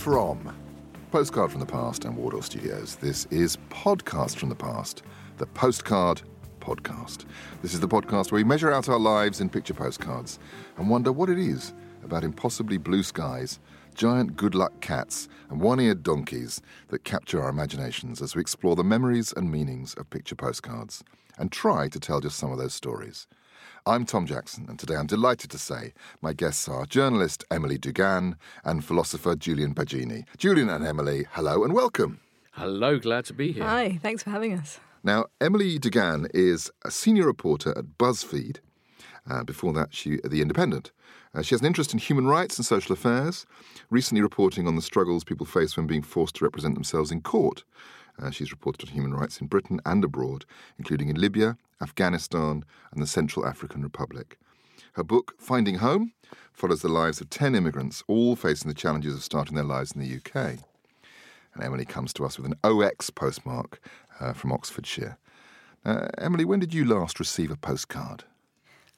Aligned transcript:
From 0.00 0.56
Postcard 1.10 1.50
from 1.50 1.60
the 1.60 1.66
Past 1.66 2.06
and 2.06 2.16
Wardour 2.16 2.42
Studios, 2.42 2.96
this 2.96 3.26
is 3.26 3.58
Podcast 3.68 4.36
from 4.36 4.48
the 4.48 4.54
Past, 4.54 5.02
the 5.36 5.44
Postcard 5.44 6.22
Podcast. 6.58 7.26
This 7.60 7.74
is 7.74 7.80
the 7.80 7.86
podcast 7.86 8.32
where 8.32 8.38
we 8.38 8.44
measure 8.44 8.72
out 8.72 8.88
our 8.88 8.98
lives 8.98 9.42
in 9.42 9.50
picture 9.50 9.74
postcards 9.74 10.38
and 10.78 10.88
wonder 10.88 11.12
what 11.12 11.28
it 11.28 11.38
is 11.38 11.74
about 12.02 12.24
impossibly 12.24 12.78
blue 12.78 13.02
skies, 13.02 13.60
giant 13.94 14.36
good 14.36 14.54
luck 14.54 14.80
cats, 14.80 15.28
and 15.50 15.60
one 15.60 15.78
eared 15.78 16.02
donkeys 16.02 16.62
that 16.88 17.04
capture 17.04 17.42
our 17.42 17.50
imaginations 17.50 18.22
as 18.22 18.34
we 18.34 18.40
explore 18.40 18.76
the 18.76 18.82
memories 18.82 19.34
and 19.36 19.52
meanings 19.52 19.92
of 19.98 20.08
picture 20.08 20.34
postcards 20.34 21.04
and 21.36 21.52
try 21.52 21.88
to 21.88 22.00
tell 22.00 22.20
just 22.20 22.38
some 22.38 22.50
of 22.50 22.56
those 22.56 22.72
stories. 22.72 23.26
I'm 23.86 24.04
Tom 24.04 24.26
Jackson, 24.26 24.66
and 24.68 24.78
today 24.78 24.94
I'm 24.96 25.06
delighted 25.06 25.50
to 25.50 25.58
say 25.58 25.92
my 26.20 26.32
guests 26.32 26.68
are 26.68 26.86
journalist 26.86 27.44
Emily 27.50 27.78
Dugan 27.78 28.36
and 28.64 28.84
philosopher 28.84 29.34
Julian 29.34 29.74
Baggini. 29.74 30.24
Julian 30.36 30.68
and 30.68 30.86
Emily, 30.86 31.26
hello 31.32 31.64
and 31.64 31.72
welcome. 31.72 32.20
Hello, 32.52 32.98
glad 32.98 33.24
to 33.26 33.34
be 33.34 33.52
here. 33.52 33.64
Hi, 33.64 33.98
thanks 34.02 34.22
for 34.22 34.30
having 34.30 34.52
us. 34.54 34.80
Now, 35.02 35.26
Emily 35.40 35.78
Dugan 35.78 36.26
is 36.34 36.70
a 36.84 36.90
senior 36.90 37.26
reporter 37.26 37.70
at 37.76 37.98
BuzzFeed. 37.98 38.58
Uh, 39.28 39.44
before 39.44 39.72
that, 39.72 39.94
she 39.94 40.14
at 40.24 40.30
The 40.30 40.42
Independent. 40.42 40.92
Uh, 41.34 41.42
she 41.42 41.54
has 41.54 41.60
an 41.60 41.66
interest 41.66 41.92
in 41.92 41.98
human 41.98 42.26
rights 42.26 42.58
and 42.58 42.66
social 42.66 42.92
affairs, 42.92 43.46
recently 43.88 44.20
reporting 44.20 44.66
on 44.66 44.76
the 44.76 44.82
struggles 44.82 45.24
people 45.24 45.46
face 45.46 45.76
when 45.76 45.86
being 45.86 46.02
forced 46.02 46.34
to 46.36 46.44
represent 46.44 46.74
themselves 46.74 47.10
in 47.10 47.20
court. 47.20 47.64
Uh, 48.20 48.30
she's 48.30 48.50
reported 48.50 48.88
on 48.88 48.94
human 48.94 49.14
rights 49.14 49.40
in 49.40 49.46
Britain 49.46 49.80
and 49.86 50.04
abroad, 50.04 50.44
including 50.78 51.08
in 51.08 51.16
Libya, 51.16 51.56
Afghanistan, 51.80 52.64
and 52.92 53.02
the 53.02 53.06
Central 53.06 53.46
African 53.46 53.82
Republic. 53.82 54.38
Her 54.94 55.04
book, 55.04 55.34
Finding 55.38 55.76
Home, 55.76 56.12
follows 56.52 56.82
the 56.82 56.88
lives 56.88 57.20
of 57.20 57.30
10 57.30 57.54
immigrants, 57.54 58.02
all 58.06 58.36
facing 58.36 58.68
the 58.68 58.74
challenges 58.74 59.14
of 59.14 59.22
starting 59.22 59.54
their 59.54 59.64
lives 59.64 59.92
in 59.92 60.00
the 60.00 60.16
UK. 60.16 60.58
And 61.54 61.64
Emily 61.64 61.84
comes 61.84 62.12
to 62.14 62.24
us 62.24 62.38
with 62.38 62.46
an 62.46 62.58
OX 62.62 63.10
postmark 63.10 63.80
uh, 64.20 64.32
from 64.32 64.52
Oxfordshire. 64.52 65.18
Uh, 65.84 66.08
Emily, 66.18 66.44
when 66.44 66.60
did 66.60 66.74
you 66.74 66.84
last 66.84 67.18
receive 67.18 67.50
a 67.50 67.56
postcard? 67.56 68.24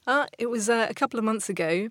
Uh, 0.06 0.26
it 0.38 0.50
was 0.50 0.68
uh, 0.68 0.86
a 0.90 0.94
couple 0.94 1.18
of 1.18 1.24
months 1.24 1.48
ago. 1.48 1.88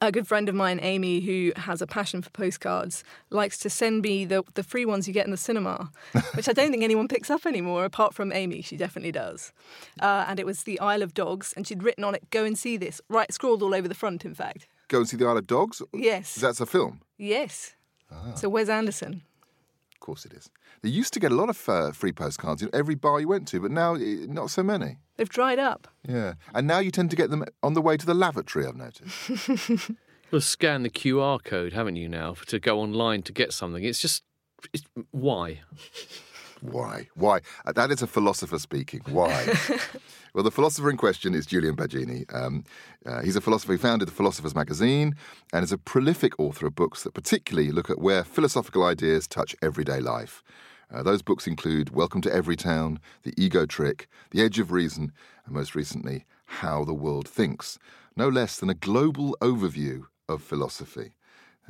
A 0.00 0.12
good 0.12 0.28
friend 0.28 0.48
of 0.48 0.54
mine, 0.54 0.78
Amy, 0.80 1.18
who 1.20 1.52
has 1.56 1.82
a 1.82 1.86
passion 1.86 2.22
for 2.22 2.30
postcards, 2.30 3.02
likes 3.30 3.58
to 3.58 3.68
send 3.68 4.02
me 4.02 4.24
the, 4.24 4.44
the 4.54 4.62
free 4.62 4.84
ones 4.84 5.08
you 5.08 5.12
get 5.14 5.24
in 5.24 5.32
the 5.32 5.36
cinema, 5.36 5.90
which 6.34 6.48
I 6.48 6.52
don't 6.52 6.70
think 6.70 6.84
anyone 6.84 7.08
picks 7.08 7.30
up 7.30 7.44
anymore, 7.44 7.84
apart 7.84 8.14
from 8.14 8.30
Amy. 8.32 8.62
She 8.62 8.76
definitely 8.76 9.10
does. 9.10 9.52
Uh, 10.00 10.24
and 10.28 10.38
it 10.38 10.46
was 10.46 10.62
the 10.62 10.78
Isle 10.78 11.02
of 11.02 11.14
Dogs, 11.14 11.52
and 11.56 11.66
she'd 11.66 11.82
written 11.82 12.04
on 12.04 12.14
it, 12.14 12.30
"Go 12.30 12.44
and 12.44 12.56
see 12.56 12.76
this," 12.76 13.00
right, 13.08 13.32
scrawled 13.32 13.60
all 13.60 13.74
over 13.74 13.88
the 13.88 13.94
front. 13.94 14.24
In 14.24 14.34
fact, 14.34 14.68
Go 14.86 14.98
and 14.98 15.08
see 15.08 15.16
the 15.16 15.26
Isle 15.26 15.38
of 15.38 15.46
Dogs? 15.48 15.82
yes, 15.92 16.36
That's 16.36 16.60
a 16.60 16.66
film. 16.66 17.00
yes. 17.18 17.74
So 18.36 18.48
Wes 18.48 18.68
Anderson. 18.70 19.22
Of 19.98 20.06
course 20.06 20.24
it 20.24 20.32
is. 20.32 20.48
They 20.82 20.90
used 20.90 21.12
to 21.14 21.20
get 21.20 21.32
a 21.32 21.34
lot 21.34 21.50
of 21.50 21.68
uh, 21.68 21.90
free 21.90 22.12
postcards 22.12 22.62
in 22.62 22.70
every 22.72 22.94
bar 22.94 23.18
you 23.18 23.26
went 23.26 23.48
to, 23.48 23.60
but 23.60 23.72
now 23.72 23.96
eh, 23.96 24.26
not 24.28 24.48
so 24.48 24.62
many. 24.62 24.98
They've 25.16 25.28
dried 25.28 25.58
up. 25.58 25.88
Yeah. 26.08 26.34
And 26.54 26.68
now 26.68 26.78
you 26.78 26.92
tend 26.92 27.10
to 27.10 27.16
get 27.16 27.30
them 27.30 27.44
on 27.64 27.74
the 27.74 27.82
way 27.82 27.96
to 27.96 28.06
the 28.06 28.14
lavatory, 28.14 28.64
I've 28.64 28.76
noticed. 28.76 29.90
You'll 30.30 30.40
scan 30.40 30.84
the 30.84 30.90
QR 30.90 31.42
code, 31.42 31.72
haven't 31.72 31.96
you, 31.96 32.08
now, 32.08 32.34
to 32.46 32.60
go 32.60 32.78
online 32.78 33.22
to 33.22 33.32
get 33.32 33.52
something? 33.52 33.82
It's 33.82 33.98
just, 33.98 34.22
it's, 34.72 34.84
why? 35.10 35.62
Why? 36.60 37.08
Why? 37.14 37.40
Uh, 37.64 37.72
That 37.72 37.90
is 37.90 38.02
a 38.02 38.06
philosopher 38.06 38.58
speaking. 38.58 39.02
Why? 39.10 39.54
well, 40.34 40.44
the 40.44 40.50
philosopher 40.50 40.90
in 40.90 40.96
question 40.96 41.34
is 41.34 41.46
Julian 41.46 41.76
Baggini. 41.76 42.32
Um, 42.34 42.64
uh, 43.06 43.22
he's 43.22 43.36
a 43.36 43.40
philosopher 43.40 43.72
who 43.72 43.78
founded 43.78 44.08
the 44.08 44.12
Philosopher's 44.12 44.54
Magazine 44.54 45.14
and 45.52 45.62
is 45.62 45.72
a 45.72 45.78
prolific 45.78 46.38
author 46.38 46.66
of 46.66 46.74
books 46.74 47.04
that 47.04 47.14
particularly 47.14 47.70
look 47.70 47.90
at 47.90 48.00
where 48.00 48.24
philosophical 48.24 48.84
ideas 48.84 49.28
touch 49.28 49.54
everyday 49.62 50.00
life. 50.00 50.42
Uh, 50.92 51.02
those 51.02 51.22
books 51.22 51.46
include 51.46 51.90
Welcome 51.90 52.22
to 52.22 52.30
Everytown, 52.30 52.98
The 53.22 53.34
Ego 53.36 53.66
Trick, 53.66 54.08
The 54.30 54.42
Edge 54.42 54.58
of 54.58 54.72
Reason, 54.72 55.12
and 55.44 55.54
most 55.54 55.74
recently, 55.74 56.24
How 56.46 56.84
the 56.84 56.94
World 56.94 57.28
Thinks. 57.28 57.78
No 58.16 58.28
less 58.28 58.58
than 58.58 58.70
a 58.70 58.74
global 58.74 59.36
overview 59.40 60.06
of 60.28 60.42
philosophy. 60.42 61.12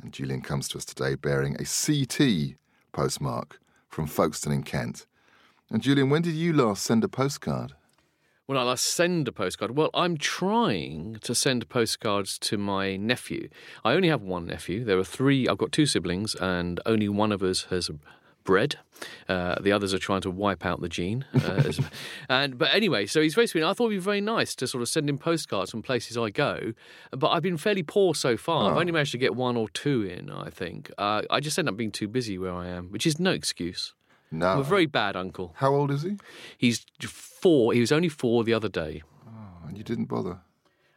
And 0.01 0.13
Julian 0.13 0.41
comes 0.41 0.69
to 0.69 0.77
us 0.77 0.85
today 0.85 1.15
bearing 1.15 1.55
a 1.55 1.65
CT 1.65 2.55
postmark 2.93 3.59
from 3.89 4.07
Folkestone 4.07 4.53
in 4.53 4.63
Kent. 4.63 5.05
And 5.69 5.81
Julian, 5.81 6.09
when 6.09 6.21
did 6.21 6.35
you 6.35 6.53
last 6.53 6.83
send 6.83 7.03
a 7.03 7.07
postcard? 7.09 7.73
When 8.45 8.57
I 8.57 8.63
last 8.63 8.85
send 8.85 9.27
a 9.27 9.31
postcard, 9.31 9.77
well, 9.77 9.91
I'm 9.93 10.17
trying 10.17 11.17
to 11.21 11.35
send 11.35 11.69
postcards 11.69 12.39
to 12.39 12.57
my 12.57 12.95
nephew. 12.95 13.49
I 13.83 13.93
only 13.93 14.07
have 14.07 14.23
one 14.23 14.47
nephew. 14.47 14.83
There 14.83 14.97
are 14.97 15.03
three. 15.03 15.47
I've 15.47 15.59
got 15.59 15.71
two 15.71 15.85
siblings, 15.85 16.33
and 16.33 16.79
only 16.87 17.09
one 17.09 17.31
of 17.31 17.43
us 17.43 17.65
has 17.65 17.91
bred. 18.49 18.77
Uh, 19.27 19.61
the 19.61 19.71
others 19.71 19.93
are 19.93 19.99
trying 19.99 20.21
to 20.21 20.31
wipe 20.31 20.65
out 20.65 20.81
the 20.81 20.89
gene. 20.89 21.23
Uh, 21.35 21.71
and 22.29 22.57
but 22.57 22.73
anyway, 22.73 23.05
so 23.05 23.21
he's 23.21 23.35
very 23.35 23.45
sweet. 23.45 23.63
I 23.63 23.73
thought 23.73 23.85
it'd 23.85 23.99
be 23.99 24.03
very 24.03 24.21
nice 24.21 24.55
to 24.55 24.65
sort 24.65 24.81
of 24.81 24.89
send 24.89 25.07
him 25.07 25.19
postcards 25.19 25.69
from 25.69 25.83
places 25.83 26.17
I 26.17 26.31
go. 26.31 26.73
But 27.11 27.29
I've 27.29 27.43
been 27.43 27.57
fairly 27.57 27.83
poor 27.83 28.15
so 28.15 28.37
far. 28.37 28.71
I've 28.71 28.77
only 28.77 28.91
managed 28.91 29.11
to 29.11 29.19
get 29.19 29.35
one 29.35 29.55
or 29.55 29.69
two 29.69 30.01
in. 30.01 30.31
I 30.31 30.49
think 30.49 30.91
uh, 30.97 31.21
I 31.29 31.39
just 31.41 31.59
end 31.59 31.69
up 31.69 31.77
being 31.77 31.91
too 31.91 32.07
busy 32.07 32.39
where 32.39 32.51
I 32.53 32.69
am, 32.69 32.89
which 32.89 33.05
is 33.05 33.19
no 33.19 33.31
excuse. 33.31 33.93
No. 34.31 34.47
I'm 34.47 34.59
a 34.59 34.63
very 34.63 34.87
bad 34.87 35.15
uncle. 35.15 35.53
How 35.57 35.75
old 35.75 35.91
is 35.91 36.01
he? 36.01 36.17
He's 36.57 36.87
four. 36.99 37.73
He 37.73 37.79
was 37.79 37.91
only 37.91 38.09
four 38.09 38.43
the 38.43 38.55
other 38.55 38.69
day. 38.69 39.03
Oh, 39.27 39.67
and 39.67 39.77
you 39.77 39.83
didn't 39.83 40.05
bother. 40.05 40.39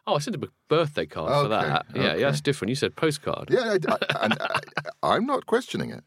Oh, 0.06 0.14
I 0.14 0.18
sent 0.20 0.34
him 0.34 0.42
a 0.42 0.48
birthday 0.68 1.04
card 1.06 1.30
for 1.30 1.48
that. 1.48 1.86
Yeah, 1.94 2.02
okay. 2.02 2.20
yeah, 2.20 2.30
that's 2.30 2.40
different. 2.40 2.70
You 2.70 2.76
said 2.76 2.96
postcard. 2.96 3.50
Yeah, 3.50 3.76
I, 3.88 3.92
I, 3.92 4.24
and 4.24 4.38
I, 4.40 4.60
I'm 5.02 5.26
not 5.26 5.44
questioning 5.44 5.90
it. 5.90 6.02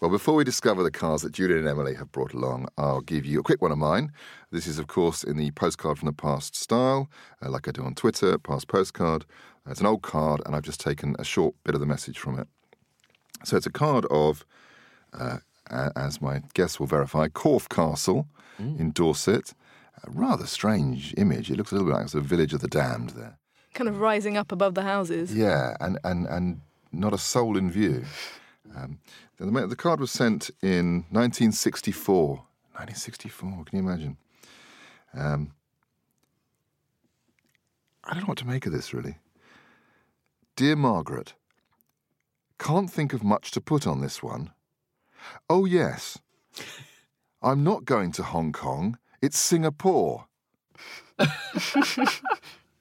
Well, 0.00 0.10
before 0.10 0.34
we 0.34 0.44
discover 0.44 0.82
the 0.82 0.90
cars 0.90 1.20
that 1.20 1.32
Julian 1.32 1.58
and 1.58 1.68
Emily 1.68 1.94
have 1.94 2.10
brought 2.10 2.32
along, 2.32 2.68
I'll 2.78 3.02
give 3.02 3.26
you 3.26 3.40
a 3.40 3.42
quick 3.42 3.60
one 3.60 3.70
of 3.70 3.76
mine. 3.76 4.12
This 4.50 4.66
is, 4.66 4.78
of 4.78 4.86
course, 4.86 5.22
in 5.22 5.36
the 5.36 5.50
postcard 5.50 5.98
from 5.98 6.06
the 6.06 6.14
past 6.14 6.56
style, 6.56 7.10
uh, 7.42 7.50
like 7.50 7.68
I 7.68 7.70
do 7.72 7.82
on 7.82 7.94
Twitter, 7.94 8.38
past 8.38 8.66
postcard. 8.66 9.26
Uh, 9.66 9.72
it's 9.72 9.80
an 9.80 9.86
old 9.86 10.00
card, 10.00 10.40
and 10.46 10.56
I've 10.56 10.62
just 10.62 10.80
taken 10.80 11.16
a 11.18 11.24
short 11.24 11.54
bit 11.64 11.74
of 11.74 11.82
the 11.82 11.86
message 11.86 12.18
from 12.18 12.38
it. 12.38 12.48
So 13.44 13.58
it's 13.58 13.66
a 13.66 13.70
card 13.70 14.06
of, 14.10 14.46
uh, 15.12 15.40
as 15.68 16.22
my 16.22 16.44
guests 16.54 16.80
will 16.80 16.86
verify, 16.86 17.28
Corfe 17.28 17.68
Castle 17.68 18.26
in 18.58 18.92
Dorset. 18.92 19.52
A 20.02 20.10
rather 20.10 20.46
strange 20.46 21.12
image. 21.18 21.50
It 21.50 21.58
looks 21.58 21.72
a 21.72 21.74
little 21.74 21.88
bit 21.88 21.98
like 21.98 22.08
the 22.08 22.22
village 22.22 22.54
of 22.54 22.62
the 22.62 22.68
damned 22.68 23.10
there. 23.10 23.36
Kind 23.74 23.88
of 23.88 24.00
rising 24.00 24.38
up 24.38 24.50
above 24.50 24.74
the 24.74 24.82
houses. 24.82 25.34
Yeah, 25.34 25.76
and, 25.78 25.98
and, 26.04 26.26
and 26.26 26.62
not 26.90 27.12
a 27.12 27.18
soul 27.18 27.58
in 27.58 27.70
view. 27.70 28.06
Um, 28.76 28.98
the, 29.38 29.66
the 29.66 29.76
card 29.76 30.00
was 30.00 30.10
sent 30.10 30.50
in 30.62 31.04
1964. 31.10 32.28
1964, 32.28 33.64
can 33.64 33.78
you 33.78 33.84
imagine? 33.84 34.16
Um, 35.14 35.52
I 38.04 38.14
don't 38.14 38.22
know 38.22 38.28
what 38.28 38.38
to 38.38 38.46
make 38.46 38.66
of 38.66 38.72
this, 38.72 38.94
really. 38.94 39.18
Dear 40.56 40.76
Margaret, 40.76 41.34
can't 42.58 42.90
think 42.90 43.12
of 43.12 43.22
much 43.22 43.50
to 43.52 43.60
put 43.60 43.86
on 43.86 44.00
this 44.00 44.22
one. 44.22 44.52
Oh, 45.48 45.64
yes. 45.64 46.18
I'm 47.42 47.64
not 47.64 47.84
going 47.84 48.12
to 48.12 48.22
Hong 48.22 48.52
Kong, 48.52 48.98
it's 49.22 49.38
Singapore. 49.38 50.26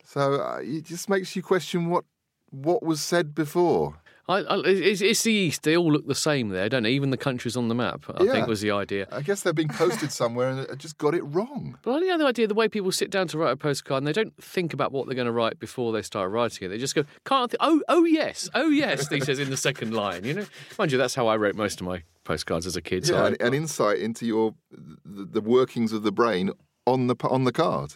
so 0.03 0.33
uh, 0.41 0.59
it 0.61 0.85
just 0.85 1.09
makes 1.09 1.35
you 1.35 1.43
question 1.43 1.89
what 1.89 2.05
what 2.51 2.81
was 2.81 3.01
said 3.01 3.35
before. 3.35 4.01
I, 4.29 4.37
I, 4.41 4.59
it's, 4.65 5.01
it's 5.01 5.23
the 5.23 5.31
East. 5.33 5.63
They 5.63 5.75
all 5.75 5.91
look 5.91 6.05
the 6.07 6.13
same 6.15 6.49
there, 6.49 6.69
don't 6.69 6.83
they? 6.83 6.91
Even 6.91 7.09
the 7.09 7.17
countries 7.17 7.57
on 7.57 7.67
the 7.67 7.75
map, 7.75 8.05
I 8.13 8.23
Yeah. 8.23 8.31
think, 8.33 8.47
was 8.47 8.61
the 8.61 8.71
idea. 8.71 9.07
I 9.11 9.21
guess 9.21 9.41
they're 9.41 9.53
being 9.53 9.69
posted 9.69 10.11
somewhere 10.11 10.49
and 10.49 10.67
I 10.71 10.75
just 10.75 10.97
got 10.99 11.15
it 11.15 11.23
wrong. 11.23 11.77
But 11.81 11.95
I 11.95 11.99
think 11.99 12.19
the 12.19 12.25
idea, 12.27 12.47
the 12.47 12.53
way 12.53 12.69
people 12.69 12.91
sit 12.91 13.09
down 13.09 13.27
to 13.29 13.37
write 13.39 13.51
a 13.51 13.57
postcard 13.57 13.97
and 13.97 14.07
they 14.07 14.13
don't 14.13 14.33
think 14.41 14.71
about 14.73 14.91
what 14.91 15.07
they're 15.07 15.15
going 15.15 15.25
to 15.25 15.31
write 15.31 15.59
before 15.59 15.91
they 15.91 16.03
start 16.03 16.29
writing 16.31 16.65
it. 16.65 16.69
They 16.69 16.77
just 16.77 16.93
go, 16.95 17.03
can't, 17.25 17.49
th- 17.51 17.57
oh, 17.59 17.81
oh 17.89 18.05
yes, 18.05 18.49
oh 18.53 18.69
yes, 18.69 19.07
he 19.09 19.19
says 19.19 19.39
in 19.39 19.49
the 19.49 19.57
second 19.57 19.93
line. 19.93 20.23
You 20.23 20.35
know, 20.35 20.45
mind 20.77 20.91
you, 20.91 20.97
that's 20.99 21.15
how 21.15 21.27
I 21.27 21.35
wrote 21.35 21.55
most 21.55 21.81
of 21.81 21.87
my 21.87 22.03
postcards 22.23 22.67
as 22.67 22.75
a 22.75 22.81
kid. 22.83 23.07
So 23.07 23.15
Yeah, 23.15 23.23
I- 23.23 23.27
and, 23.29 23.37
and 23.41 23.55
insight 23.55 23.97
into 23.99 24.25
your 24.27 24.53
the, 24.71 25.25
the 25.25 25.41
workings 25.41 25.91
of 25.91 26.03
the 26.03 26.11
brain 26.11 26.51
on 26.85 27.07
the 27.07 27.15
on 27.23 27.43
the 27.45 27.51
card. 27.51 27.95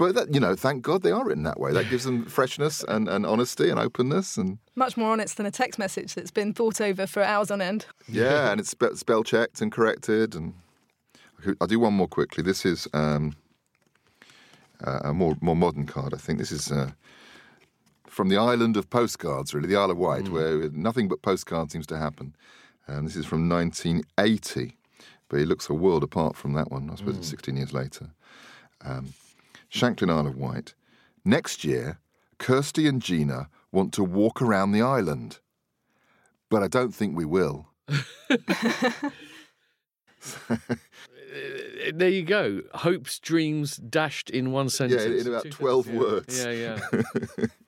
But 0.00 0.14
that, 0.14 0.32
you 0.32 0.40
know, 0.40 0.56
thank 0.56 0.82
God 0.82 1.02
they 1.02 1.10
are 1.10 1.22
written 1.26 1.42
that 1.42 1.60
way. 1.60 1.74
That 1.74 1.90
gives 1.90 2.04
them 2.04 2.24
freshness 2.24 2.82
and, 2.88 3.06
and 3.06 3.26
honesty 3.26 3.68
and 3.68 3.78
openness 3.78 4.38
and 4.38 4.56
Much 4.74 4.96
more 4.96 5.12
honest 5.12 5.36
than 5.36 5.44
a 5.44 5.50
text 5.50 5.78
message 5.78 6.14
that's 6.14 6.30
been 6.30 6.54
thought 6.54 6.80
over 6.80 7.06
for 7.06 7.22
hours 7.22 7.50
on 7.50 7.60
end. 7.60 7.84
yeah, 8.08 8.50
and 8.50 8.58
it's 8.58 8.70
spe- 8.70 8.94
spell 8.94 9.22
checked 9.22 9.60
and 9.60 9.70
corrected. 9.70 10.34
And 10.34 10.54
I'll 11.60 11.66
do 11.66 11.78
one 11.78 11.92
more 11.92 12.08
quickly. 12.08 12.42
This 12.42 12.64
is 12.64 12.88
um, 12.94 13.36
uh, 14.82 15.00
a 15.04 15.12
more 15.12 15.36
more 15.42 15.54
modern 15.54 15.84
card. 15.84 16.14
I 16.14 16.16
think 16.16 16.38
this 16.38 16.50
is 16.50 16.72
uh, 16.72 16.92
from 18.06 18.30
the 18.30 18.38
island 18.38 18.78
of 18.78 18.88
postcards, 18.88 19.52
really, 19.52 19.68
the 19.68 19.76
Isle 19.76 19.90
of 19.90 19.98
Wight, 19.98 20.30
where 20.30 20.70
nothing 20.70 21.08
but 21.08 21.20
postcards 21.20 21.74
seems 21.74 21.86
to 21.88 21.98
happen. 21.98 22.34
And 22.86 23.06
this 23.06 23.16
is 23.16 23.26
from 23.26 23.50
1980, 23.50 24.78
but 25.28 25.40
it 25.40 25.46
looks 25.46 25.68
a 25.68 25.74
world 25.74 26.02
apart 26.02 26.36
from 26.36 26.54
that 26.54 26.70
one. 26.70 26.88
I 26.88 26.94
suppose 26.94 27.18
it's 27.18 27.28
16 27.28 27.54
years 27.58 27.74
later. 27.74 28.08
Um, 28.82 29.12
Shanklin 29.70 30.10
Isle 30.10 30.26
of 30.26 30.36
Wight. 30.36 30.74
Next 31.24 31.64
year, 31.64 31.98
Kirsty 32.38 32.86
and 32.86 33.00
Gina 33.00 33.48
want 33.72 33.92
to 33.94 34.04
walk 34.04 34.42
around 34.42 34.72
the 34.72 34.82
island, 34.82 35.38
but 36.48 36.62
I 36.62 36.68
don't 36.68 36.94
think 36.94 37.16
we 37.16 37.24
will. 37.24 37.68
There 41.92 42.08
you 42.08 42.22
go. 42.22 42.62
Hopes, 42.74 43.18
dreams 43.18 43.76
dashed 43.76 44.30
in 44.30 44.52
one 44.52 44.68
sentence. 44.68 45.04
Yeah, 45.04 45.20
in 45.20 45.26
about 45.26 45.50
12 45.50 45.86
sentences, 45.86 46.10
words. 46.10 46.44
Yeah, 46.44 46.50
yeah. 46.50 46.78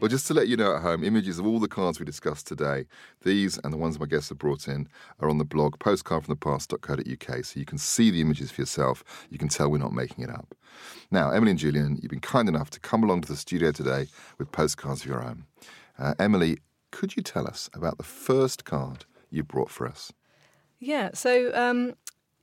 Well, 0.00 0.08
just 0.08 0.26
to 0.28 0.34
let 0.34 0.48
you 0.48 0.56
know 0.56 0.74
at 0.76 0.82
home, 0.82 1.04
images 1.04 1.38
of 1.38 1.46
all 1.46 1.58
the 1.58 1.68
cards 1.68 1.98
we 1.98 2.06
discussed 2.06 2.46
today, 2.46 2.86
these 3.22 3.58
and 3.58 3.72
the 3.72 3.76
ones 3.76 3.98
my 3.98 4.06
guests 4.06 4.28
have 4.28 4.38
brought 4.38 4.68
in, 4.68 4.88
are 5.20 5.28
on 5.28 5.38
the 5.38 5.44
blog 5.44 5.78
postcardfromthepast.co.uk. 5.78 7.44
So 7.44 7.60
you 7.60 7.66
can 7.66 7.78
see 7.78 8.10
the 8.10 8.20
images 8.20 8.50
for 8.50 8.62
yourself. 8.62 9.04
You 9.30 9.38
can 9.38 9.48
tell 9.48 9.70
we're 9.70 9.78
not 9.78 9.92
making 9.92 10.24
it 10.24 10.30
up. 10.30 10.54
Now, 11.10 11.30
Emily 11.30 11.50
and 11.50 11.60
Julian, 11.60 11.98
you've 12.00 12.10
been 12.10 12.20
kind 12.20 12.48
enough 12.48 12.70
to 12.70 12.80
come 12.80 13.02
along 13.02 13.22
to 13.22 13.28
the 13.28 13.36
studio 13.36 13.72
today 13.72 14.06
with 14.38 14.52
postcards 14.52 15.02
of 15.02 15.06
your 15.06 15.22
own. 15.22 15.44
Uh, 15.98 16.14
Emily, 16.18 16.58
could 16.90 17.16
you 17.16 17.22
tell 17.22 17.46
us 17.46 17.68
about 17.74 17.98
the 17.98 18.04
first 18.04 18.64
card 18.64 19.04
you 19.30 19.42
brought 19.42 19.70
for 19.70 19.86
us? 19.86 20.12
Yeah, 20.78 21.10
so 21.12 21.52
um, 21.54 21.94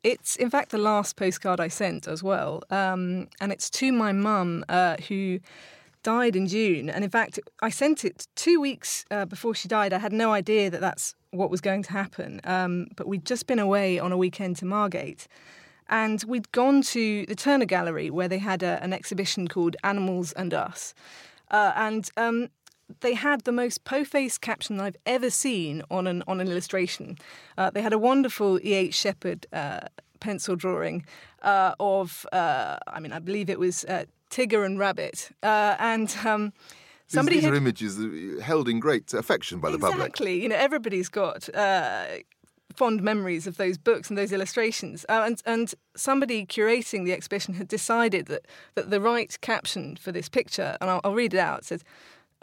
it's 0.04 0.36
in 0.36 0.50
fact 0.50 0.72
the 0.72 0.78
last 0.78 1.16
postcard 1.16 1.60
I 1.60 1.68
sent 1.68 2.08
as 2.08 2.24
well. 2.24 2.64
Um, 2.70 3.28
and 3.42 3.52
it's 3.52 3.70
to 3.72 3.92
my 3.92 4.12
mum, 4.12 4.64
uh, 4.70 4.98
who 5.08 5.40
died 6.04 6.36
in 6.36 6.48
June. 6.48 6.90
And 6.90 7.04
in 7.04 7.10
fact, 7.10 7.40
I 7.62 7.70
sent 7.70 8.06
it 8.06 8.28
two 8.36 8.60
weeks 8.60 9.06
uh, 9.12 9.26
before 9.26 9.54
she 9.56 9.68
died. 9.68 9.94
I 9.94 10.00
had 10.00 10.14
no 10.14 10.32
idea 10.32 10.70
that 10.70 10.82
that's 10.82 11.16
what 11.32 11.50
was 11.50 11.62
going 11.62 11.84
to 11.84 11.92
happen. 11.92 12.42
Um, 12.44 12.88
but 12.96 13.08
we'd 13.08 13.26
just 13.26 13.48
been 13.48 13.60
away 13.60 14.00
on 14.00 14.12
a 14.12 14.18
weekend 14.18 14.58
to 14.58 14.66
Margate. 14.66 15.28
And 15.90 16.24
we'd 16.28 16.52
gone 16.52 16.82
to 16.82 17.26
the 17.26 17.36
Turner 17.36 17.66
Gallery 17.66 18.10
where 18.10 18.28
they 18.28 18.40
had 18.40 18.64
a, 18.64 18.82
an 18.84 18.94
exhibition 18.94 19.48
called 19.48 19.76
Animals 19.84 20.34
and 20.34 20.54
Us. 20.54 20.94
Uh, 21.50 21.72
and 21.76 22.10
um, 22.18 22.50
they 23.00 23.14
had 23.14 23.44
the 23.44 23.52
most 23.52 23.84
po-faced 23.84 24.42
caption 24.42 24.80
I've 24.80 24.98
ever 25.06 25.30
seen 25.30 25.84
on 25.90 26.08
an 26.08 26.24
on 26.28 26.40
an 26.40 26.48
illustration. 26.48 27.18
Uh, 27.58 27.70
they 27.70 27.82
had 27.82 27.94
a 27.94 27.98
wonderful 27.98 28.60
E. 28.60 28.74
H. 28.74 28.96
Shepard 28.96 29.46
uh, 29.54 29.82
pencil 30.20 30.56
drawing 30.56 31.06
uh, 31.42 31.74
of, 31.80 32.26
uh, 32.32 32.78
I 32.88 33.00
mean, 33.00 33.12
I 33.12 33.20
believe 33.20 33.50
it 33.50 33.60
was 33.60 33.86
uh, 33.86 34.06
Tigger 34.30 34.66
and 34.66 34.80
Rabbit, 34.80 35.30
uh, 35.44 35.76
and 35.80 36.16
um, 36.26 36.54
somebody 37.08 37.38
these 37.38 37.46
had 37.46 37.54
are 37.54 37.58
images 37.58 37.98
held 38.42 38.68
in 38.68 38.80
great 38.80 39.14
affection 39.14 39.60
by 39.60 39.72
the 39.72 39.80
public. 39.80 40.00
exactly. 40.00 40.42
You 40.42 40.50
know, 40.50 40.58
everybody's 40.58 41.10
got. 41.10 41.54
Uh, 41.54 42.06
Fond 42.76 43.02
memories 43.02 43.48
of 43.48 43.58
those 43.58 43.76
books 43.76 44.10
and 44.10 44.16
those 44.16 44.32
illustrations, 44.32 45.04
uh, 45.10 45.24
and 45.26 45.42
and 45.48 45.74
somebody 45.96 46.46
curating 46.46 47.06
the 47.06 47.12
exhibition 47.12 47.56
had 47.56 47.68
decided 47.68 48.28
that 48.28 48.46
that 48.76 48.92
the 48.92 49.02
right 49.02 49.36
caption 49.42 49.96
for 49.96 50.12
this 50.12 50.30
picture, 50.30 50.78
and 50.80 50.88
I'll, 50.88 51.02
I'll 51.04 51.16
read 51.16 51.34
it 51.34 51.40
out, 51.40 51.66
says, 51.66 51.84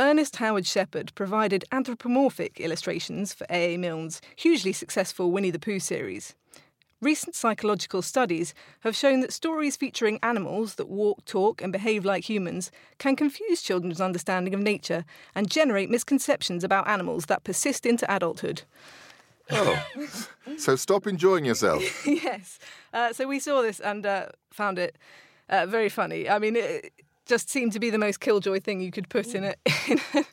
Ernest 0.01 0.37
Howard 0.37 0.67
Shepard 0.67 1.15
provided 1.15 1.65
anthropomorphic 1.71 2.59
illustrations 2.59 3.33
for 3.33 3.47
A. 3.49 3.75
A. 3.75 3.79
Milne's 3.79 4.21
hugely 4.35 4.73
successful 4.73 5.31
Winnie 5.31 5.53
the 5.53 5.61
Pooh 5.61 5.79
series. 5.79 6.35
Recent 7.01 7.35
psychological 7.35 8.03
studies 8.03 8.55
have 8.81 8.97
shown 8.97 9.21
that 9.21 9.33
stories 9.33 9.77
featuring 9.77 10.19
animals 10.23 10.77
that 10.77 10.89
walk, 10.89 11.25
talk, 11.25 11.61
and 11.61 11.73
behave 11.73 12.05
like 12.05 12.29
humans 12.29 12.71
can 12.99 13.17
confuse 13.17 13.63
children's 13.63 14.01
understanding 14.01 14.55
of 14.55 14.61
nature 14.61 15.05
and 15.35 15.51
generate 15.51 15.91
misconceptions 15.91 16.65
about 16.65 16.89
animals 16.89 17.27
that 17.27 17.45
persist 17.45 17.85
into 17.85 18.11
adulthood. 18.11 18.63
Oh, 19.51 19.85
so 20.57 20.77
stop 20.77 21.07
enjoying 21.07 21.45
yourself. 21.45 21.83
yes. 22.07 22.59
Uh, 22.93 23.13
so 23.13 23.29
we 23.29 23.39
saw 23.39 23.61
this 23.61 23.81
and 23.81 24.07
uh, 24.07 24.27
found 24.51 24.79
it 24.79 24.97
uh, 25.51 25.67
very 25.67 25.91
funny. 25.91 26.29
I 26.29 26.39
mean, 26.39 26.57
it 26.57 26.93
just 27.27 27.51
seemed 27.51 27.73
to 27.73 27.81
be 27.81 27.91
the 27.91 27.99
most 27.99 28.21
killjoy 28.21 28.61
thing 28.61 28.81
you 28.81 28.91
could 28.91 29.09
put 29.09 29.35
in 29.35 29.45
it. 29.45 29.59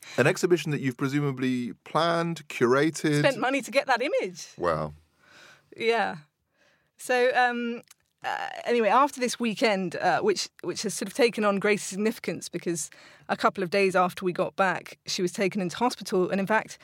An 0.18 0.28
exhibition 0.28 0.72
that 0.72 0.82
you've 0.82 0.98
presumably 0.98 1.74
planned, 1.84 2.48
curated. 2.48 3.20
Spent 3.20 3.40
money 3.40 3.62
to 3.62 3.72
get 3.72 3.88
that 3.88 4.02
image. 4.02 4.48
Wow. 4.58 4.94
Yeah. 5.76 6.18
So 7.02 7.32
um, 7.36 7.82
uh, 8.24 8.50
anyway, 8.66 8.90
after 8.90 9.20
this 9.20 9.40
weekend, 9.40 9.96
uh, 9.96 10.20
which 10.22 10.50
which 10.62 10.84
has 10.84 10.94
sort 10.94 11.08
of 11.08 11.16
taken 11.16 11.44
on 11.44 11.58
greater 11.58 11.82
significance 11.82 12.48
because 12.48 12.92
a 13.28 13.36
couple 13.36 13.64
of 13.64 13.72
days 13.72 13.96
after 13.96 14.24
we 14.24 14.32
got 14.32 14.56
back, 14.56 15.00
she 15.08 15.24
was 15.24 15.32
taken 15.32 15.62
into 15.62 15.78
hospital, 15.78 16.30
and 16.30 16.40
in 16.40 16.46
fact, 16.46 16.78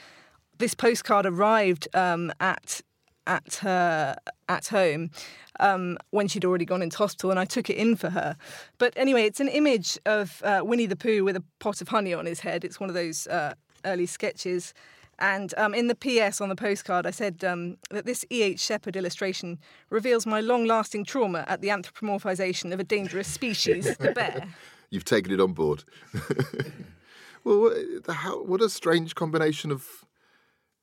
this 0.58 0.74
postcard 0.74 1.28
arrived 1.28 1.88
um, 1.94 2.32
at 2.40 2.82
at 3.28 3.56
her 3.62 4.16
at 4.50 4.68
home 4.70 5.12
um, 5.60 6.00
when 6.10 6.28
she'd 6.28 6.46
already 6.46 6.66
gone 6.66 6.82
into 6.82 6.98
hospital, 6.98 7.30
and 7.30 7.40
I 7.40 7.46
took 7.46 7.70
it 7.70 7.78
in 7.78 7.96
for 7.96 8.10
her. 8.10 8.36
But 8.80 8.94
anyway, 8.98 9.26
it's 9.26 9.40
an 9.40 9.50
image 9.50 10.00
of 10.08 10.42
uh, 10.44 10.62
Winnie 10.64 10.88
the 10.88 10.96
Pooh 10.96 11.24
with 11.24 11.36
a 11.36 11.44
pot 11.60 11.80
of 11.80 11.90
honey 11.90 12.16
on 12.16 12.26
his 12.26 12.40
head. 12.40 12.66
It's 12.66 12.80
one 12.80 12.90
of 12.90 12.96
those 12.96 13.28
uh, 13.28 13.54
early 13.86 14.08
sketches. 14.08 14.74
And 15.20 15.54
um, 15.58 15.74
in 15.74 15.88
the 15.88 15.96
PS 15.96 16.42
on 16.42 16.50
the 16.50 16.56
postcard, 16.56 17.08
I 17.08 17.12
said 17.12 17.44
um, 17.44 17.78
that 17.90 18.06
this 18.06 18.26
E.H. 18.32 18.60
Shepard 18.60 18.96
illustration 18.96 19.60
reveals 19.90 20.26
my 20.26 20.42
long 20.42 20.66
lasting 20.66 21.06
trauma 21.06 21.44
at 21.48 21.62
the 21.62 21.70
anthropomorphization 21.70 22.72
of 22.72 22.80
a 22.80 22.84
dangerous 22.84 23.28
species, 23.28 23.98
the 23.98 24.12
bear. 24.12 24.48
You've 24.90 25.06
taken 25.06 25.34
it 25.34 25.42
on 25.42 25.54
board. 25.54 25.84
well, 27.44 27.74
how, 28.08 28.44
what 28.44 28.62
a 28.62 28.70
strange 28.70 29.16
combination 29.16 29.72
of 29.72 30.06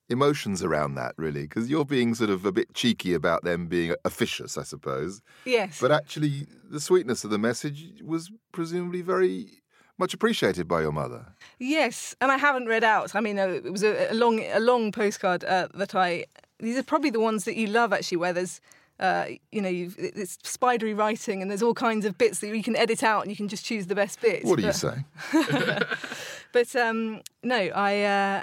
emotions 0.09 0.63
around 0.63 0.97
that, 0.97 1.15
really, 1.17 1.43
because 1.43 1.71
you're 1.71 1.85
being 1.85 2.15
sort 2.15 2.31
of 2.31 2.45
a 2.45 2.53
bit 2.53 2.75
cheeky 2.75 3.15
about 3.15 3.45
them 3.45 3.67
being 3.67 3.95
officious, 4.05 4.59
I 4.59 4.63
suppose. 4.63 5.23
Yes. 5.45 5.81
But 5.81 5.93
actually, 5.93 6.47
the 6.69 6.81
sweetness 6.81 7.25
of 7.25 7.31
the 7.31 7.39
message 7.39 8.03
was 8.03 8.31
presumably 8.53 9.01
very 9.01 9.63
much 9.99 10.15
appreciated 10.15 10.67
by 10.69 10.81
your 10.81 10.93
mother. 10.93 11.27
Yes, 11.59 12.15
and 12.21 12.33
I 12.33 12.37
haven't 12.37 12.67
read 12.67 12.85
out. 12.85 13.15
I 13.15 13.21
mean, 13.21 13.39
uh, 13.39 13.47
it 13.49 13.71
was 13.73 13.83
a, 13.83 14.11
a 14.13 14.15
long, 14.15 14.41
a 14.53 14.61
long 14.61 14.93
postcard 14.93 15.45
uh, 15.45 15.69
that 15.75 15.95
I. 15.95 16.25
These 16.61 16.79
are 16.79 16.83
probably 16.83 17.11
the 17.11 17.21
ones 17.21 17.45
that 17.45 17.57
you 17.57 17.67
love, 17.67 17.93
actually, 17.93 18.17
where 18.19 18.33
there's, 18.33 18.61
uh, 19.01 19.27
you 19.53 19.61
know, 19.61 19.69
you've, 19.69 19.97
it's 19.99 20.39
spidery 20.45 20.95
writing 20.95 21.43
and 21.43 21.51
there's 21.51 21.63
all 21.63 21.75
kinds 21.75 22.05
of 22.07 22.17
bits 22.17 22.39
that 22.41 22.49
you 22.57 22.63
can 22.63 22.77
edit 22.77 23.03
out 23.03 23.23
and 23.23 23.31
you 23.31 23.37
can 23.37 23.49
just 23.49 23.65
choose 23.65 23.87
the 23.87 23.95
best 23.95 24.21
bits. 24.21 24.45
What 24.45 24.57
do 24.57 24.63
you 24.63 24.69
But- 24.69 24.75
say? 24.77 25.05
But 26.53 26.75
um, 26.77 27.21
no, 27.43 27.57
I. 27.57 28.03
Uh, 28.03 28.43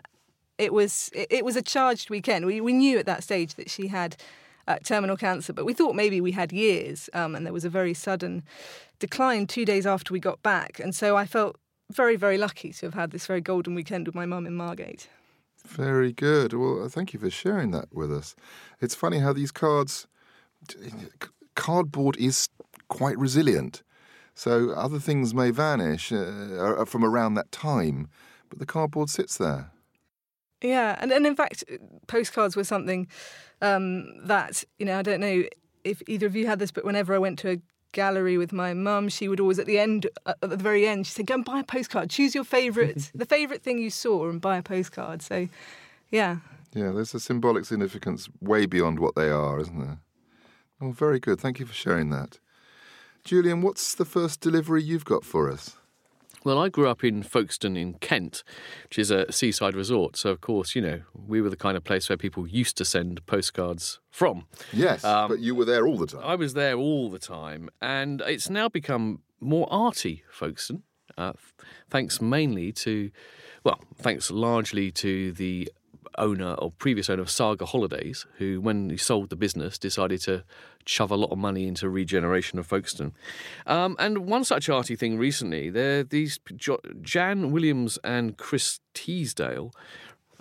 it 0.57 0.73
was 0.73 1.09
it, 1.13 1.27
it 1.31 1.45
was 1.45 1.55
a 1.55 1.61
charged 1.61 2.09
weekend. 2.09 2.45
We 2.45 2.59
we 2.61 2.73
knew 2.73 2.97
at 2.99 3.05
that 3.05 3.23
stage 3.23 3.55
that 3.55 3.69
she 3.69 3.87
had 3.87 4.15
uh, 4.67 4.77
terminal 4.83 5.17
cancer, 5.17 5.53
but 5.53 5.65
we 5.65 5.73
thought 5.73 5.95
maybe 5.95 6.21
we 6.21 6.31
had 6.31 6.51
years. 6.51 7.09
Um, 7.13 7.35
and 7.35 7.45
there 7.45 7.53
was 7.53 7.65
a 7.65 7.69
very 7.69 7.93
sudden 7.93 8.43
decline 8.99 9.47
two 9.47 9.65
days 9.65 9.85
after 9.85 10.13
we 10.13 10.19
got 10.19 10.41
back, 10.43 10.79
and 10.79 10.95
so 10.95 11.17
I 11.17 11.25
felt 11.25 11.57
very 11.91 12.15
very 12.15 12.37
lucky 12.37 12.71
to 12.71 12.85
have 12.85 12.93
had 12.93 13.11
this 13.11 13.25
very 13.25 13.41
golden 13.41 13.75
weekend 13.75 14.07
with 14.07 14.15
my 14.15 14.25
mum 14.25 14.45
in 14.45 14.55
Margate. 14.55 15.09
Very 15.67 16.11
good. 16.11 16.53
Well, 16.53 16.83
uh, 16.83 16.89
thank 16.89 17.13
you 17.13 17.19
for 17.19 17.29
sharing 17.29 17.71
that 17.71 17.93
with 17.93 18.11
us. 18.11 18.35
It's 18.79 18.95
funny 18.95 19.19
how 19.19 19.33
these 19.33 19.51
cards, 19.51 20.07
cardboard 21.55 22.17
is 22.17 22.49
quite 22.87 23.17
resilient. 23.17 23.83
So 24.33 24.71
other 24.71 24.99
things 24.99 25.33
may 25.33 25.51
vanish 25.51 26.11
uh, 26.11 26.85
from 26.85 27.03
around 27.03 27.35
that 27.35 27.51
time, 27.51 28.07
but 28.49 28.59
the 28.59 28.65
cardboard 28.65 29.09
sits 29.09 29.37
there. 29.37 29.71
Yeah, 30.61 30.97
and, 30.99 31.11
and 31.11 31.25
in 31.25 31.35
fact, 31.35 31.63
postcards 32.07 32.55
were 32.55 32.63
something 32.63 33.07
um, 33.61 34.25
that, 34.27 34.63
you 34.77 34.85
know, 34.85 34.99
I 34.99 35.01
don't 35.01 35.19
know 35.19 35.43
if 35.83 36.01
either 36.07 36.27
of 36.27 36.35
you 36.35 36.47
had 36.47 36.59
this, 36.59 36.71
but 36.71 36.85
whenever 36.85 37.15
I 37.15 37.17
went 37.17 37.39
to 37.39 37.51
a 37.51 37.57
gallery 37.93 38.37
with 38.37 38.53
my 38.53 38.73
mum, 38.73 39.09
she 39.09 39.27
would 39.27 39.39
always, 39.39 39.59
at 39.59 39.65
the 39.65 39.79
end, 39.79 40.07
at 40.25 40.39
the 40.41 40.57
very 40.57 40.87
end, 40.87 41.07
she 41.07 41.13
said, 41.13 41.25
go 41.25 41.33
and 41.35 41.45
buy 41.45 41.59
a 41.59 41.63
postcard. 41.63 42.09
Choose 42.09 42.35
your 42.35 42.43
favourite, 42.43 43.11
the 43.15 43.25
favourite 43.25 43.63
thing 43.63 43.79
you 43.79 43.89
saw 43.89 44.29
and 44.29 44.39
buy 44.39 44.57
a 44.57 44.63
postcard. 44.63 45.21
So, 45.21 45.47
Yeah. 46.11 46.37
Yeah, 46.73 46.91
there's 46.91 47.13
a 47.13 47.19
symbolic 47.19 47.65
significance 47.65 48.29
way 48.39 48.65
beyond 48.65 48.99
what 48.99 49.15
they 49.15 49.29
are, 49.29 49.59
isn't 49.59 49.79
there? 49.79 49.99
Oh, 50.79 50.91
very 50.91 51.19
good. 51.19 51.39
Thank 51.41 51.59
you 51.59 51.65
for 51.65 51.73
sharing 51.73 52.11
that. 52.11 52.39
Julian, 53.25 53.61
what's 53.61 53.93
the 53.93 54.05
first 54.05 54.39
delivery 54.39 54.81
you've 54.81 55.05
got 55.05 55.25
for 55.25 55.51
us? 55.51 55.75
Well, 56.43 56.57
I 56.57 56.69
grew 56.69 56.87
up 56.89 57.03
in 57.03 57.21
Folkestone 57.21 57.77
in 57.77 57.93
Kent, 57.95 58.43
which 58.85 58.97
is 58.97 59.11
a 59.11 59.31
seaside 59.31 59.75
resort. 59.75 60.17
So, 60.17 60.31
of 60.31 60.41
course, 60.41 60.75
you 60.75 60.81
know, 60.81 61.01
we 61.13 61.39
were 61.39 61.49
the 61.51 61.55
kind 61.55 61.77
of 61.77 61.83
place 61.83 62.09
where 62.09 62.17
people 62.17 62.47
used 62.47 62.77
to 62.77 62.85
send 62.85 63.23
postcards 63.27 63.99
from. 64.09 64.47
Yes, 64.73 65.03
Um, 65.03 65.29
but 65.29 65.39
you 65.39 65.53
were 65.53 65.65
there 65.65 65.85
all 65.85 65.97
the 65.97 66.07
time. 66.07 66.21
I 66.23 66.35
was 66.35 66.55
there 66.55 66.75
all 66.75 67.11
the 67.11 67.19
time, 67.19 67.69
and 67.79 68.21
it's 68.21 68.49
now 68.49 68.69
become 68.69 69.19
more 69.39 69.67
arty, 69.71 70.23
Folkestone, 70.31 70.81
uh, 71.17 71.33
thanks 71.89 72.21
mainly 72.21 72.71
to, 72.71 73.11
well, 73.63 73.79
thanks 73.97 74.31
largely 74.31 74.91
to 74.91 75.31
the 75.33 75.69
owner 76.17 76.53
or 76.53 76.71
previous 76.71 77.09
owner 77.09 77.21
of 77.21 77.29
Saga 77.29 77.65
Holidays, 77.65 78.25
who, 78.37 78.61
when 78.61 78.89
he 78.89 78.97
sold 78.97 79.29
the 79.29 79.35
business, 79.35 79.77
decided 79.77 80.21
to 80.21 80.43
shove 80.85 81.11
a 81.11 81.15
lot 81.15 81.31
of 81.31 81.37
money 81.37 81.67
into 81.67 81.89
regeneration 81.89 82.59
of 82.59 82.67
Folkestone. 82.67 83.13
Um, 83.67 83.95
and 83.99 84.19
one 84.27 84.43
such 84.43 84.69
arty 84.69 84.95
thing 84.95 85.17
recently, 85.17 85.69
there 85.69 86.03
these 86.03 86.39
Jo- 86.55 86.79
Jan 87.01 87.51
Williams 87.51 87.99
and 88.03 88.37
Chris 88.37 88.79
Teesdale 88.93 89.71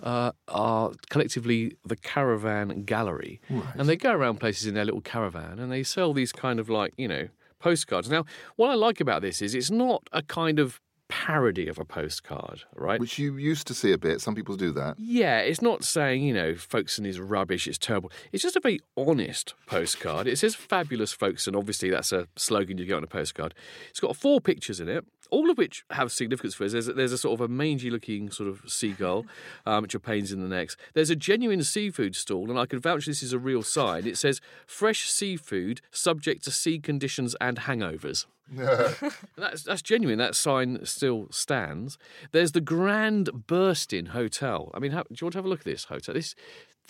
uh, 0.01 0.31
are 0.47 0.91
collectively 1.09 1.77
the 1.85 1.95
Caravan 1.95 2.83
Gallery. 2.83 3.39
And 3.77 3.87
they 3.87 3.95
go 3.95 4.11
around 4.11 4.39
places 4.39 4.65
in 4.67 4.73
their 4.73 4.85
little 4.85 5.01
caravan 5.01 5.59
and 5.59 5.71
they 5.71 5.83
sell 5.83 6.13
these 6.13 6.31
kind 6.31 6.59
of 6.59 6.69
like, 6.69 6.93
you 6.97 7.07
know, 7.07 7.27
postcards. 7.59 8.09
Now, 8.09 8.25
what 8.55 8.71
I 8.71 8.73
like 8.73 8.99
about 8.99 9.21
this 9.21 9.41
is 9.41 9.53
it's 9.53 9.69
not 9.69 10.07
a 10.11 10.23
kind 10.23 10.57
of 10.57 10.81
parody 11.11 11.67
of 11.67 11.77
a 11.77 11.83
postcard, 11.83 12.63
right? 12.73 12.99
Which 12.99 13.19
you 13.19 13.35
used 13.35 13.67
to 13.67 13.73
see 13.73 13.91
a 13.91 13.97
bit. 13.97 14.21
Some 14.21 14.33
people 14.33 14.55
do 14.55 14.71
that. 14.71 14.95
Yeah, 14.97 15.39
it's 15.39 15.61
not 15.61 15.83
saying, 15.83 16.23
you 16.23 16.33
know, 16.33 16.55
Folkestone 16.55 17.05
is 17.05 17.19
rubbish, 17.19 17.67
it's 17.67 17.77
terrible. 17.77 18.09
It's 18.31 18.41
just 18.41 18.55
a 18.55 18.61
very 18.61 18.79
honest 18.95 19.53
postcard. 19.67 20.25
It 20.25 20.37
says 20.37 20.55
fabulous 20.55 21.11
Folkestone. 21.11 21.55
Obviously, 21.57 21.89
that's 21.89 22.13
a 22.13 22.27
slogan 22.37 22.77
you 22.77 22.85
get 22.85 22.95
on 22.95 23.03
a 23.03 23.07
postcard. 23.07 23.53
It's 23.89 23.99
got 23.99 24.15
four 24.15 24.39
pictures 24.39 24.79
in 24.79 24.87
it, 24.87 25.05
all 25.31 25.49
of 25.49 25.57
which 25.57 25.83
have 25.89 26.11
significance 26.11 26.53
for 26.53 26.65
us. 26.65 26.73
There's, 26.73 26.87
there's 26.87 27.11
a 27.11 27.17
sort 27.17 27.33
of 27.33 27.41
a 27.41 27.47
mangy 27.47 27.89
looking 27.89 28.29
sort 28.29 28.49
of 28.49 28.61
seagull, 28.67 29.25
um, 29.65 29.81
which 29.81 29.95
are 29.95 29.99
pains 29.99 30.31
in 30.31 30.41
the 30.41 30.47
necks. 30.47 30.77
There's 30.93 31.09
a 31.09 31.15
genuine 31.15 31.63
seafood 31.63 32.15
stall, 32.15 32.49
and 32.49 32.59
I 32.59 32.65
can 32.65 32.79
vouch 32.79 33.05
this 33.05 33.23
is 33.23 33.33
a 33.33 33.39
real 33.39 33.63
sign. 33.63 34.05
It 34.05 34.17
says 34.17 34.41
fresh 34.67 35.09
seafood 35.09 35.81
subject 35.89 36.43
to 36.43 36.51
sea 36.51 36.79
conditions 36.79 37.35
and 37.41 37.57
hangovers. 37.57 38.25
That's 39.37 39.63
that's 39.63 39.81
genuine. 39.81 40.17
That 40.17 40.35
sign 40.35 40.85
still 40.85 41.27
stands. 41.31 41.97
There's 42.33 42.51
the 42.51 42.59
Grand 42.59 43.29
Burstin 43.47 44.09
Hotel. 44.09 44.69
I 44.73 44.79
mean, 44.79 44.91
how, 44.91 45.03
do 45.03 45.09
you 45.11 45.25
want 45.25 45.33
to 45.33 45.37
have 45.37 45.45
a 45.45 45.47
look 45.47 45.59
at 45.59 45.65
this 45.65 45.85
hotel? 45.85 46.13
This 46.13 46.35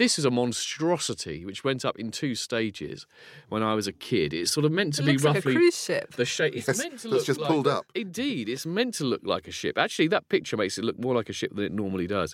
this 0.02 0.18
is 0.20 0.26
a 0.26 0.32
monstrosity 0.32 1.46
which 1.46 1.64
went 1.64 1.86
up 1.86 1.98
in 2.00 2.10
two 2.12 2.34
stages 2.34 3.06
when 3.50 3.62
I 3.62 3.74
was 3.76 3.86
a 3.88 3.92
kid. 3.94 4.34
It's 4.34 4.52
sort 4.52 4.66
of 4.66 4.72
meant 4.72 4.96
to 4.96 5.04
It 5.04 5.06
be 5.06 5.12
looks 5.12 5.24
like 5.24 5.36
a 5.36 5.38
roughly 5.40 5.54
cruise 5.56 5.78
ship. 5.84 6.16
the 6.16 6.26
shape. 6.26 6.56
It's 6.56 6.68
Yes, 6.68 6.78
meant 6.80 7.00
to 7.00 7.08
that's 7.08 7.14
look 7.14 7.26
just 7.26 7.40
like 7.40 7.48
pulled 7.50 7.68
a- 7.68 7.78
up. 7.78 7.86
Indeed, 7.94 8.50
it's 8.50 8.66
meant 8.66 8.94
to 8.96 9.04
look 9.04 9.22
like 9.24 9.48
a 9.48 9.52
ship. 9.52 9.78
Actually, 9.78 10.08
that 10.10 10.28
picture 10.30 10.58
makes 10.58 10.78
it 10.78 10.84
look 10.84 10.98
more 11.00 11.14
like 11.14 11.30
a 11.30 11.34
ship 11.34 11.56
than 11.56 11.64
it 11.66 11.72
normally 11.72 12.08
does. 12.08 12.34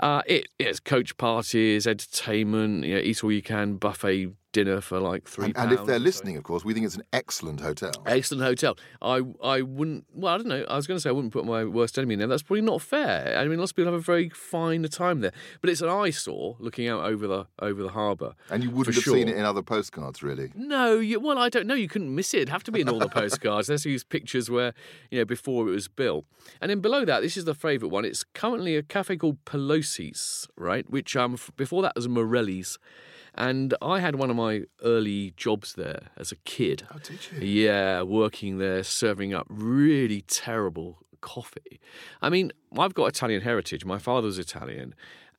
Uh, 0.00 0.22
it 0.26 0.48
has 0.60 0.80
coach 0.80 1.16
parties, 1.16 1.86
entertainment, 1.86 2.84
you 2.84 2.94
know, 2.94 3.00
eat 3.00 3.22
all 3.22 3.30
you 3.32 3.42
can 3.42 3.76
buffet 3.76 4.28
dinner 4.54 4.80
for 4.80 4.98
like 5.00 5.28
three. 5.28 5.46
And, 5.46 5.56
and 5.58 5.72
if 5.72 5.84
they're 5.84 5.98
listening, 5.98 6.38
of 6.38 6.44
course, 6.44 6.64
we 6.64 6.72
think 6.72 6.86
it's 6.86 6.94
an 6.94 7.02
excellent 7.12 7.60
hotel. 7.60 7.92
Excellent 8.06 8.44
hotel. 8.44 8.78
I 9.02 9.20
I 9.42 9.60
wouldn't. 9.60 10.06
Well, 10.14 10.32
I 10.32 10.38
don't 10.38 10.46
know. 10.46 10.64
I 10.70 10.76
was 10.76 10.86
going 10.86 10.96
to 10.96 11.00
say 11.02 11.10
I 11.10 11.12
wouldn't 11.12 11.32
put 11.34 11.44
my 11.44 11.64
worst 11.64 11.98
enemy 11.98 12.14
in 12.14 12.20
there. 12.20 12.28
That's 12.28 12.42
probably 12.42 12.62
not 12.62 12.80
fair. 12.80 13.36
I 13.36 13.46
mean, 13.46 13.58
lots 13.58 13.72
of 13.72 13.76
people 13.76 13.92
have 13.92 14.00
a 14.00 14.02
very 14.02 14.30
fine 14.30 14.84
time 14.84 15.20
there, 15.20 15.32
but 15.60 15.68
it's 15.68 15.82
an 15.82 15.88
eyesore 15.88 16.56
looking 16.58 16.88
out 16.88 17.04
over 17.04 17.26
the 17.26 17.46
over 17.58 17.82
the 17.82 17.90
harbour. 17.90 18.34
And 18.48 18.62
you 18.62 18.70
wouldn't 18.70 18.94
have 18.94 19.04
seen 19.04 19.28
it 19.28 19.36
in 19.36 19.44
other 19.44 19.62
postcards, 19.62 20.22
really. 20.22 20.52
No, 20.54 20.98
you, 20.98 21.20
well, 21.20 21.36
I 21.38 21.48
don't 21.48 21.66
know. 21.66 21.74
You 21.74 21.88
couldn't 21.88 22.14
miss 22.14 22.32
it. 22.32 22.38
It'd 22.38 22.48
have 22.48 22.64
to 22.64 22.72
be 22.72 22.80
in 22.80 22.88
all 22.88 23.00
the 23.00 23.08
postcards. 23.08 23.68
Let's 23.68 23.84
use 23.84 24.04
pictures 24.04 24.48
where, 24.48 24.72
you 25.10 25.18
know, 25.18 25.24
before 25.24 25.68
it 25.68 25.72
was 25.72 25.88
built. 25.88 26.24
And 26.60 26.70
then 26.70 26.80
below 26.80 27.04
that, 27.04 27.20
this 27.20 27.36
is 27.36 27.44
the 27.44 27.54
favourite 27.54 27.92
one. 27.92 28.04
It's 28.04 28.24
currently 28.24 28.76
a 28.76 28.82
cafe 28.82 29.16
called 29.16 29.44
Pelosi's, 29.44 30.48
right? 30.56 30.88
Which 30.88 31.16
um 31.16 31.36
before 31.56 31.82
that 31.82 31.96
was 31.96 32.08
Morelli's. 32.08 32.78
And 33.36 33.74
I 33.82 34.00
had 34.00 34.14
one 34.14 34.30
of 34.30 34.36
my 34.36 34.62
early 34.82 35.32
jobs 35.36 35.74
there 35.74 36.10
as 36.16 36.30
a 36.30 36.36
kid. 36.36 36.86
Oh, 36.94 36.98
did 36.98 37.18
you? 37.32 37.46
Yeah, 37.46 38.02
working 38.02 38.58
there, 38.58 38.84
serving 38.84 39.34
up 39.34 39.46
really 39.48 40.22
terrible 40.22 40.98
coffee. 41.20 41.80
I 42.22 42.28
mean, 42.30 42.52
I've 42.78 42.94
got 42.94 43.06
Italian 43.06 43.40
heritage. 43.40 43.84
My 43.84 43.98
father's 43.98 44.38
Italian. 44.38 44.94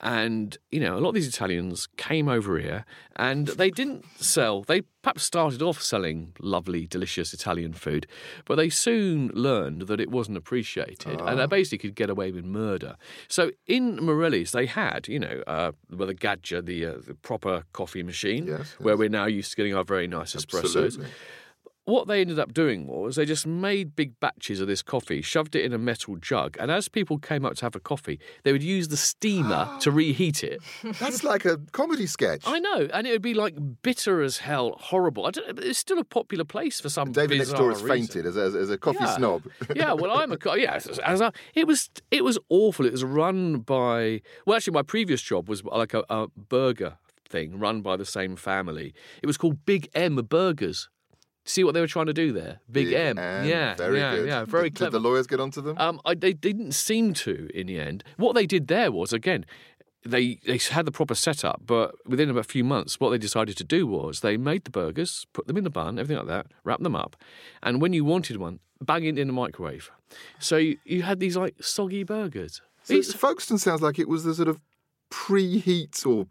And, 0.05 0.55
you 0.71 0.79
know, 0.79 0.97
a 0.97 0.99
lot 0.99 1.09
of 1.09 1.15
these 1.15 1.27
Italians 1.27 1.87
came 1.97 2.29
over 2.29 2.59
here 2.59 2.85
and 3.15 3.47
they 3.47 3.71
didn't 3.71 4.05
sell, 4.17 4.61
they 4.61 4.81
perhaps 5.01 5.23
started 5.23 5.63
off 5.63 5.81
selling 5.81 6.33
lovely, 6.39 6.85
delicious 6.85 7.33
Italian 7.33 7.73
food, 7.73 8.05
but 8.45 8.53
they 8.53 8.69
soon 8.69 9.31
learned 9.33 9.87
that 9.87 9.99
it 9.99 10.11
wasn't 10.11 10.37
appreciated 10.37 11.19
and 11.19 11.39
they 11.39 11.47
basically 11.47 11.89
could 11.89 11.95
get 11.95 12.11
away 12.11 12.31
with 12.31 12.45
murder. 12.45 12.97
So 13.27 13.49
in 13.65 13.95
Morelli's, 13.95 14.51
they 14.51 14.67
had, 14.67 15.07
you 15.07 15.17
know, 15.17 15.41
uh, 15.47 15.71
well, 15.89 16.07
the 16.07 16.13
Gaggia, 16.13 16.63
the, 16.63 16.85
uh, 16.85 16.97
the 17.07 17.15
proper 17.15 17.63
coffee 17.73 18.03
machine, 18.03 18.45
Yes, 18.45 18.75
where 18.77 18.95
we're 18.95 19.09
now 19.09 19.25
used 19.25 19.49
to 19.51 19.57
getting 19.57 19.73
our 19.73 19.83
very 19.83 20.05
nice 20.05 20.35
espressos 20.35 20.85
Absolutely. 20.85 21.07
What 21.85 22.07
they 22.07 22.21
ended 22.21 22.39
up 22.39 22.53
doing 22.53 22.87
was 22.87 23.15
they 23.15 23.25
just 23.25 23.45
made 23.47 23.95
big 23.95 24.19
batches 24.19 24.59
of 24.59 24.67
this 24.67 24.81
coffee, 24.81 25.21
shoved 25.21 25.55
it 25.55 25.63
in 25.63 25.71
a 25.73 25.77
metal 25.77 26.15
jug, 26.17 26.57
and 26.59 26.69
as 26.71 26.87
people 26.89 27.17
came 27.19 27.45
up 27.45 27.55
to 27.55 27.65
have 27.65 27.75
a 27.75 27.79
coffee, 27.79 28.19
they 28.43 28.51
would 28.51 28.63
use 28.63 28.87
the 28.89 28.97
steamer 28.97 29.69
to 29.81 29.91
reheat 29.91 30.43
it. 30.43 30.61
That's 30.99 31.23
like 31.23 31.45
a 31.45 31.57
comedy 31.71 32.07
sketch. 32.07 32.41
I 32.45 32.59
know, 32.59 32.87
and 32.93 33.05
it 33.07 33.11
would 33.11 33.21
be 33.21 33.33
like 33.33 33.55
bitter 33.81 34.21
as 34.21 34.37
hell, 34.39 34.75
horrible. 34.79 35.25
I 35.25 35.31
don't 35.31 35.59
it's 35.59 35.79
still 35.79 35.99
a 35.99 36.03
popular 36.03 36.43
place 36.43 36.79
for 36.81 36.89
some. 36.89 37.11
David 37.11 37.37
next 37.37 37.53
door 37.53 37.69
has 37.69 37.81
fainted 37.81 38.25
as 38.25 38.35
a, 38.35 38.41
as 38.41 38.69
a 38.69 38.77
coffee 38.77 38.97
Yeah. 39.01 39.15
snob. 39.15 39.43
yeah, 39.75 39.93
well, 39.93 40.11
I'm 40.17 40.31
a 40.31 40.37
co- 40.37 40.55
yeah. 40.55 40.73
As, 40.73 40.87
as 40.99 41.21
I, 41.21 41.31
it 41.53 41.67
was 41.67 41.89
it 42.11 42.23
was 42.23 42.37
awful. 42.49 42.85
It 42.85 42.91
was 42.91 43.03
run 43.03 43.59
by 43.59 44.21
well, 44.45 44.57
actually, 44.57 44.73
my 44.73 44.81
previous 44.83 45.21
job 45.21 45.47
was 45.47 45.63
like 45.63 45.93
a, 45.93 46.03
a 46.09 46.27
burger 46.35 46.97
thing 47.27 47.59
run 47.59 47.81
by 47.81 47.95
the 47.97 48.05
same 48.05 48.35
family. 48.35 48.93
It 49.21 49.27
was 49.27 49.37
called 49.37 49.65
Big 49.65 49.89
M 49.93 50.15
Burgers. 50.15 50.89
See 51.47 51.63
what 51.63 51.73
they 51.75 51.79
were 51.79 51.87
trying 51.87 52.07
to 52.07 52.13
do 52.13 52.33
there? 52.33 52.59
Big, 52.71 52.91
M. 52.91 53.19
and 53.19 53.47
Yeah, 53.47 53.75
very 53.75 53.99
yeah, 53.99 54.15
good. 54.15 54.27
yeah. 54.27 54.45
Very 54.45 54.69
did, 54.69 54.77
clever. 54.77 54.91
Did 54.91 54.95
the 55.03 55.07
lawyers 55.07 55.27
get 55.27 55.39
onto 55.39 55.61
them? 55.61 55.77
Um, 55.77 56.01
I, 56.03 56.15
they 56.15 56.33
didn't 56.33 56.71
seem 56.71 57.13
to 57.13 57.49
in 57.53 57.67
the 57.67 57.79
end. 57.79 58.03
What 58.17 58.33
they 58.33 58.47
did 58.47 58.67
there 58.67 58.91
was 58.91 59.13
again, 59.13 59.45
they 60.03 60.39
they 60.45 60.57
had 60.57 60.85
the 60.85 60.91
proper 60.91 61.13
setup, 61.13 61.61
but 61.65 61.93
within 62.07 62.29
about 62.31 62.39
a 62.39 62.43
few 62.43 62.63
months, 62.63 62.99
what 62.99 63.11
they 63.11 63.19
decided 63.19 63.57
to 63.57 63.63
do 63.63 63.85
was 63.85 64.21
they 64.21 64.37
made 64.37 64.63
the 64.63 64.71
burgers, 64.71 65.27
put 65.33 65.45
them 65.47 65.57
in 65.57 65.63
the 65.63 65.69
bun, 65.69 65.99
everything 65.99 66.17
like 66.17 66.27
that, 66.27 66.47
wrapped 66.63 66.83
them 66.83 66.95
up, 66.95 67.15
and 67.61 67.79
when 67.79 67.93
you 67.93 68.03
wanted 68.03 68.37
one, 68.37 68.59
bang 68.81 69.05
it 69.05 69.17
in 69.19 69.27
the 69.27 69.33
microwave. 69.33 69.91
So 70.39 70.57
you, 70.57 70.77
you 70.83 71.03
had 71.03 71.19
these 71.19 71.37
like 71.37 71.61
soggy 71.61 72.03
burgers. 72.03 72.61
so 72.83 73.01
Folkestone 73.03 73.57
sounds 73.59 73.81
like 73.81 73.99
it 73.99 74.07
was 74.09 74.23
the 74.23 74.33
sort 74.33 74.47
of 74.47 74.59
preheat 75.11 76.05
or 76.05 76.27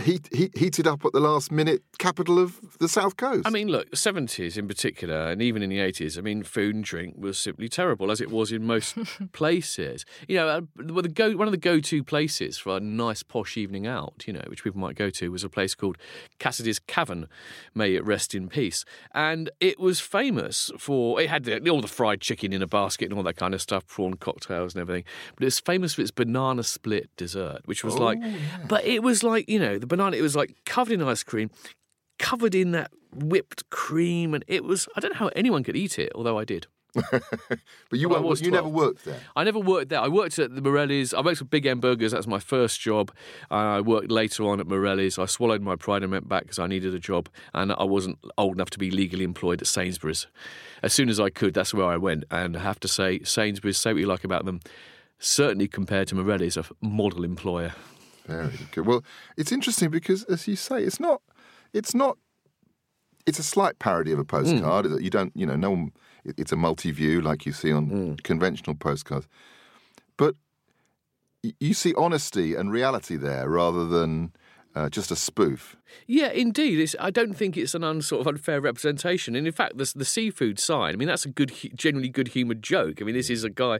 heat, 0.00 0.28
heat, 0.32 0.56
heated 0.56 0.86
up 0.86 1.04
at 1.04 1.12
the 1.12 1.20
last 1.20 1.52
minute 1.52 1.82
capital 1.98 2.38
of 2.38 2.58
the 2.78 2.88
South 2.88 3.16
Coast. 3.16 3.46
I 3.46 3.50
mean, 3.50 3.68
look, 3.68 3.94
seventies 3.94 4.56
in 4.56 4.66
particular, 4.66 5.28
and 5.28 5.42
even 5.42 5.62
in 5.62 5.70
the 5.70 5.80
eighties. 5.80 6.16
I 6.16 6.22
mean, 6.22 6.42
food 6.42 6.74
and 6.74 6.84
drink 6.84 7.16
was 7.18 7.38
simply 7.38 7.68
terrible, 7.68 8.10
as 8.10 8.20
it 8.20 8.30
was 8.30 8.52
in 8.52 8.64
most 8.64 8.96
places. 9.32 10.04
You 10.28 10.36
know, 10.36 10.48
uh, 10.48 10.60
the 10.76 11.08
go 11.08 11.36
one 11.36 11.46
of 11.46 11.52
the 11.52 11.58
go-to 11.58 12.02
places 12.02 12.58
for 12.58 12.76
a 12.76 12.80
nice 12.80 13.22
posh 13.22 13.56
evening 13.56 13.86
out, 13.86 14.24
you 14.26 14.32
know, 14.32 14.42
which 14.46 14.64
people 14.64 14.80
might 14.80 14.96
go 14.96 15.10
to, 15.10 15.30
was 15.30 15.44
a 15.44 15.48
place 15.48 15.74
called 15.74 15.98
Cassidy's 16.38 16.78
Cavern. 16.78 17.28
May 17.74 17.94
it 17.94 18.04
rest 18.04 18.34
in 18.34 18.48
peace. 18.48 18.84
And 19.14 19.50
it 19.60 19.78
was 19.78 20.00
famous 20.00 20.70
for 20.78 21.20
it 21.20 21.28
had 21.28 21.44
the, 21.44 21.68
all 21.68 21.80
the 21.80 21.88
fried 21.88 22.20
chicken 22.20 22.52
in 22.52 22.62
a 22.62 22.66
basket 22.66 23.06
and 23.06 23.14
all 23.14 23.24
that 23.24 23.36
kind 23.36 23.54
of 23.54 23.60
stuff, 23.60 23.86
prawn 23.86 24.14
cocktails 24.14 24.74
and 24.74 24.80
everything. 24.80 25.04
But 25.36 25.46
it's 25.46 25.60
famous 25.60 25.94
for 25.94 26.02
its 26.02 26.10
banana 26.10 26.62
split 26.62 27.10
dessert, 27.16 27.60
which 27.66 27.84
was 27.84 27.98
like, 27.98 28.18
but 28.68 28.84
it 28.84 29.02
was 29.02 29.22
like 29.22 29.48
you 29.48 29.58
know, 29.58 29.78
the 29.82 29.86
banana. 29.86 30.16
It 30.16 30.22
was 30.22 30.34
like 30.34 30.56
covered 30.64 30.94
in 30.94 31.02
ice 31.02 31.22
cream 31.22 31.50
covered 32.22 32.54
in 32.54 32.70
that 32.70 32.90
whipped 33.14 33.68
cream, 33.68 34.32
and 34.32 34.44
it 34.46 34.64
was. 34.64 34.88
I 34.96 35.00
don't 35.00 35.12
know 35.12 35.18
how 35.18 35.30
anyone 35.36 35.62
could 35.64 35.76
eat 35.76 35.98
it, 35.98 36.12
although 36.14 36.38
I 36.38 36.44
did. 36.44 36.66
but 37.10 37.22
you, 37.92 38.10
well, 38.10 38.22
was 38.22 38.42
you 38.42 38.50
never 38.50 38.68
worked 38.68 39.06
there. 39.06 39.18
I 39.34 39.44
never 39.44 39.58
worked 39.58 39.88
there. 39.88 40.00
I 40.00 40.08
worked 40.08 40.38
at 40.38 40.54
the 40.54 40.60
Morelli's. 40.60 41.14
I 41.14 41.20
worked 41.22 41.40
at 41.40 41.48
Big 41.50 41.66
M 41.66 41.80
Burgers. 41.80 42.12
That 42.12 42.18
was 42.18 42.26
my 42.26 42.38
first 42.38 42.80
job. 42.80 43.10
Uh, 43.50 43.54
I 43.54 43.80
worked 43.80 44.10
later 44.10 44.44
on 44.44 44.60
at 44.60 44.66
Morelli's. 44.66 45.18
I 45.18 45.26
swallowed 45.26 45.62
my 45.62 45.74
pride 45.74 46.02
and 46.02 46.12
went 46.12 46.28
back 46.28 46.42
because 46.42 46.58
I 46.58 46.66
needed 46.66 46.94
a 46.94 46.98
job, 46.98 47.28
and 47.54 47.72
I 47.72 47.84
wasn't 47.84 48.18
old 48.38 48.54
enough 48.54 48.70
to 48.70 48.78
be 48.78 48.90
legally 48.90 49.24
employed 49.24 49.62
at 49.62 49.68
Sainsbury's. 49.68 50.26
As 50.82 50.92
soon 50.92 51.08
as 51.08 51.18
I 51.18 51.30
could, 51.30 51.54
that's 51.54 51.72
where 51.74 51.86
I 51.86 51.96
went. 51.96 52.24
And 52.30 52.56
I 52.56 52.60
have 52.60 52.80
to 52.80 52.88
say, 52.88 53.20
Sainsbury's, 53.22 53.78
say 53.78 53.92
what 53.92 54.00
you 54.00 54.06
like 54.06 54.24
about 54.24 54.44
them, 54.44 54.60
certainly 55.18 55.68
compared 55.68 56.08
to 56.08 56.14
Morelli's, 56.14 56.56
a 56.56 56.64
model 56.82 57.24
employer. 57.24 57.74
Very 58.26 58.50
good. 58.70 58.86
Well, 58.86 59.04
it's 59.36 59.52
interesting 59.52 59.90
because, 59.90 60.24
as 60.24 60.46
you 60.46 60.56
say, 60.56 60.82
it's 60.82 61.00
not. 61.00 61.20
It's 61.72 61.94
not. 61.94 62.18
It's 63.26 63.38
a 63.38 63.42
slight 63.42 63.78
parody 63.78 64.12
of 64.12 64.18
a 64.18 64.24
postcard. 64.24 64.86
Hmm. 64.86 64.98
You 65.00 65.10
don't. 65.10 65.32
You 65.34 65.46
know, 65.46 65.56
no 65.56 65.70
one. 65.70 65.92
It's 66.24 66.52
a 66.52 66.56
multi-view 66.56 67.20
like 67.20 67.46
you 67.46 67.52
see 67.52 67.72
on 67.72 67.86
Hmm. 67.86 68.14
conventional 68.22 68.76
postcards, 68.76 69.26
but 70.16 70.36
you 71.58 71.74
see 71.74 71.92
honesty 71.96 72.54
and 72.54 72.70
reality 72.70 73.16
there 73.16 73.48
rather 73.48 73.84
than 73.86 74.32
uh, 74.74 74.88
just 74.88 75.10
a 75.10 75.16
spoof. 75.16 75.76
Yeah, 76.06 76.30
indeed. 76.30 76.78
It's, 76.78 76.94
I 77.00 77.10
don't 77.10 77.34
think 77.34 77.56
it's 77.56 77.74
an 77.74 77.82
un, 77.84 78.00
sort 78.00 78.20
of 78.20 78.26
unfair 78.28 78.60
representation. 78.60 79.34
And 79.34 79.46
in 79.46 79.52
fact, 79.52 79.76
the, 79.76 79.92
the 79.94 80.04
seafood 80.04 80.60
sign, 80.60 80.94
I 80.94 80.96
mean, 80.96 81.08
that's 81.08 81.26
a 81.26 81.28
good, 81.28 81.52
generally 81.74 82.08
good 82.08 82.28
humoured 82.28 82.62
joke. 82.62 83.02
I 83.02 83.04
mean, 83.04 83.16
this 83.16 83.28
is 83.28 83.42
a 83.44 83.50
guy, 83.50 83.74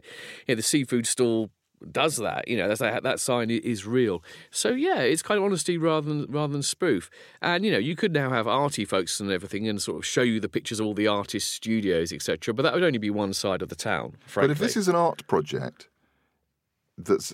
you 0.45 0.49
know, 0.49 0.55
the 0.55 0.61
seafood 0.61 1.07
stall 1.07 1.49
does 1.91 2.17
that. 2.17 2.47
You 2.47 2.57
know, 2.57 2.67
that's 2.67 2.79
that, 2.79 3.03
that 3.03 3.19
sign 3.19 3.49
is 3.49 3.85
real. 3.85 4.23
So 4.51 4.69
yeah, 4.69 4.99
it's 4.99 5.21
kind 5.21 5.37
of 5.37 5.43
honesty 5.43 5.77
rather 5.77 6.07
than 6.07 6.25
rather 6.29 6.53
than 6.53 6.63
spoof. 6.63 7.09
And 7.41 7.65
you 7.65 7.71
know, 7.71 7.77
you 7.77 7.95
could 7.95 8.13
now 8.13 8.29
have 8.29 8.47
arty 8.47 8.85
folks 8.85 9.19
and 9.19 9.31
everything, 9.31 9.67
and 9.67 9.81
sort 9.81 9.97
of 9.97 10.05
show 10.05 10.21
you 10.21 10.39
the 10.39 10.49
pictures 10.49 10.79
of 10.79 10.85
all 10.85 10.93
the 10.93 11.07
artist 11.07 11.51
studios, 11.51 12.13
etc. 12.13 12.53
But 12.53 12.63
that 12.63 12.73
would 12.73 12.83
only 12.83 12.99
be 12.99 13.09
one 13.09 13.33
side 13.33 13.61
of 13.61 13.69
the 13.69 13.75
town. 13.75 14.15
Frankly. 14.25 14.47
But 14.47 14.51
if 14.51 14.59
this 14.59 14.77
is 14.77 14.87
an 14.87 14.95
art 14.95 15.25
project 15.27 15.89
that's 16.97 17.33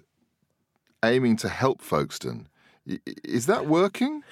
aiming 1.03 1.37
to 1.37 1.49
help 1.49 1.81
Folkestone, 1.81 2.47
is 3.23 3.45
that 3.45 3.67
working? 3.67 4.23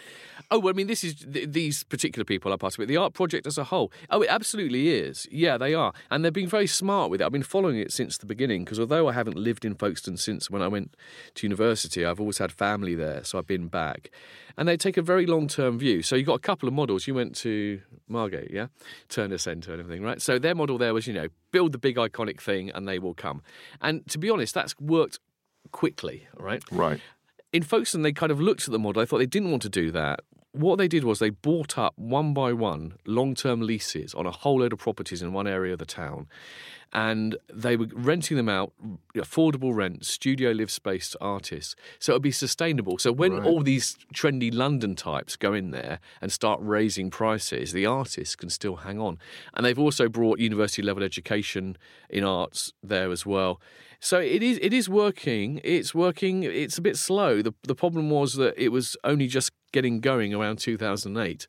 Oh, 0.51 0.70
I 0.70 0.74
mean, 0.74 0.88
this 0.88 1.03
is 1.03 1.15
th- 1.15 1.50
these 1.50 1.84
particular 1.84 2.24
people 2.25 2.53
are 2.53 2.58
part 2.58 2.75
of 2.75 2.79
it. 2.82 2.88
The 2.88 2.98
art 2.98 3.13
project 3.13 3.48
as 3.48 3.58
a 3.58 3.65
whole. 3.65 3.91
Oh, 4.10 4.22
it 4.22 4.29
absolutely 4.29 4.89
is. 4.89 5.27
Yeah, 5.32 5.58
they 5.58 5.74
are, 5.74 5.94
and 6.10 6.24
they've 6.24 6.34
been 6.34 6.48
very 6.48 6.67
smart 6.67 7.10
with 7.10 7.22
it. 7.22 7.25
I've 7.25 7.32
been 7.32 7.44
following 7.44 7.77
it 7.77 7.91
since 7.91 8.17
the 8.17 8.25
beginning 8.25 8.63
because 8.63 8.79
although 8.79 9.08
I 9.08 9.13
haven't 9.13 9.38
lived 9.38 9.65
in 9.65 9.75
Folkestone 9.75 10.17
since 10.17 10.50
when 10.50 10.62
I 10.62 10.67
went 10.67 10.96
to 11.36 11.46
university, 11.48 12.06
I've 12.06 12.20
always 12.20 12.38
had 12.38 12.51
family 12.51 12.96
there, 12.96 13.24
so 13.24 13.38
I've 13.38 13.48
been 13.48 13.67
back. 13.67 14.12
And 14.58 14.67
they 14.67 14.75
take 14.75 14.98
a 14.98 15.03
very 15.03 15.27
long-term 15.27 15.77
view. 15.77 16.01
So 16.01 16.15
you've 16.15 16.25
got 16.25 16.34
a 16.34 16.39
couple 16.39 16.67
of 16.67 16.74
models. 16.74 17.06
You 17.06 17.13
went 17.13 17.36
to 17.38 17.79
Margate, 18.08 18.50
yeah, 18.50 18.67
Turner 19.08 19.38
Centre 19.38 19.72
and 19.72 19.79
everything, 19.79 20.03
right? 20.03 20.20
So 20.20 20.39
their 20.39 20.56
model 20.56 20.79
there 20.79 20.94
was, 20.96 21.06
you 21.06 21.13
know, 21.13 21.27
build 21.51 21.74
the 21.74 21.77
big 21.77 21.96
iconic 21.98 22.41
thing, 22.41 22.72
and 22.72 22.88
they 22.88 22.98
will 22.98 23.13
come. 23.13 23.41
And 23.82 24.08
to 24.10 24.17
be 24.17 24.29
honest, 24.29 24.53
that's 24.53 24.77
worked 24.79 25.20
quickly, 25.72 26.27
right? 26.38 26.63
Right. 26.72 27.00
In 27.54 27.63
Folkestone, 27.63 28.01
they 28.01 28.12
kind 28.12 28.32
of 28.32 28.42
looked 28.42 28.66
at 28.66 28.72
the 28.72 28.80
model. 28.80 29.01
I 29.01 29.06
thought 29.06 29.20
they 29.20 29.25
didn't 29.25 29.51
want 29.51 29.63
to 29.63 29.70
do 29.70 29.92
that. 29.92 30.22
What 30.51 30.77
they 30.77 30.88
did 30.88 31.04
was 31.04 31.20
they 31.20 31.30
bought 31.30 31.77
up 31.77 31.94
one 31.98 32.34
by 32.34 32.51
one 32.51 32.94
long 33.06 33.36
term 33.36 33.62
leases 33.62 34.16
on 34.16 34.25
a 34.25 34.32
whole 34.32 34.62
load 34.62 34.74
of 34.74 34.80
properties 34.80 35.22
in 35.22 35.32
one 35.32 35.48
area 35.48 35.74
of 35.74 35.80
the 35.80 35.86
town. 35.86 36.27
And 36.94 37.36
they 37.54 37.75
were 37.75 37.88
renting 37.94 38.38
them 38.38 38.48
out, 38.48 38.72
affordable 39.13 39.75
rent, 39.75 40.06
studio 40.06 40.51
live 40.51 40.72
space 40.72 41.10
to 41.10 41.18
artists. 41.22 41.75
So 42.00 42.13
it 42.13 42.16
would 42.16 42.22
be 42.22 42.32
sustainable. 42.32 42.98
So 42.98 43.12
when 43.12 43.34
Right. 43.34 43.44
all 43.46 43.62
these 43.62 43.98
trendy 44.13 44.54
London 44.54 44.96
types 44.96 45.36
go 45.36 45.54
in 45.54 45.72
there 45.72 46.00
and 46.22 46.32
start 46.32 46.60
raising 46.63 47.10
prices, 47.12 47.74
the 47.74 47.86
artists 47.86 48.36
can 48.36 48.50
still 48.50 48.77
hang 48.77 49.00
on. 49.00 49.20
And 49.54 49.66
they've 49.66 49.77
also 49.77 50.08
brought 50.08 50.39
university 50.39 50.82
level 50.82 51.04
education 51.04 51.77
in 52.10 52.24
arts 52.24 52.74
there 52.82 53.12
as 53.12 53.25
well. 53.25 53.60
So 54.00 54.20
it 54.20 54.44
is 54.44 54.60
it 54.62 54.74
is 54.74 54.89
working. 54.89 55.62
It's 55.63 55.94
working. 55.96 56.44
It's 56.44 56.77
a 56.77 56.82
bit 56.82 56.98
slow. 56.98 57.42
The 57.42 57.54
the 57.63 57.75
problem 57.75 58.10
was 58.10 58.34
that 58.36 58.54
it 58.58 58.70
was 58.70 58.96
only 59.04 59.27
just 59.27 59.51
getting 59.72 60.00
going 60.00 60.34
around 60.34 60.60
2008. 60.60 61.48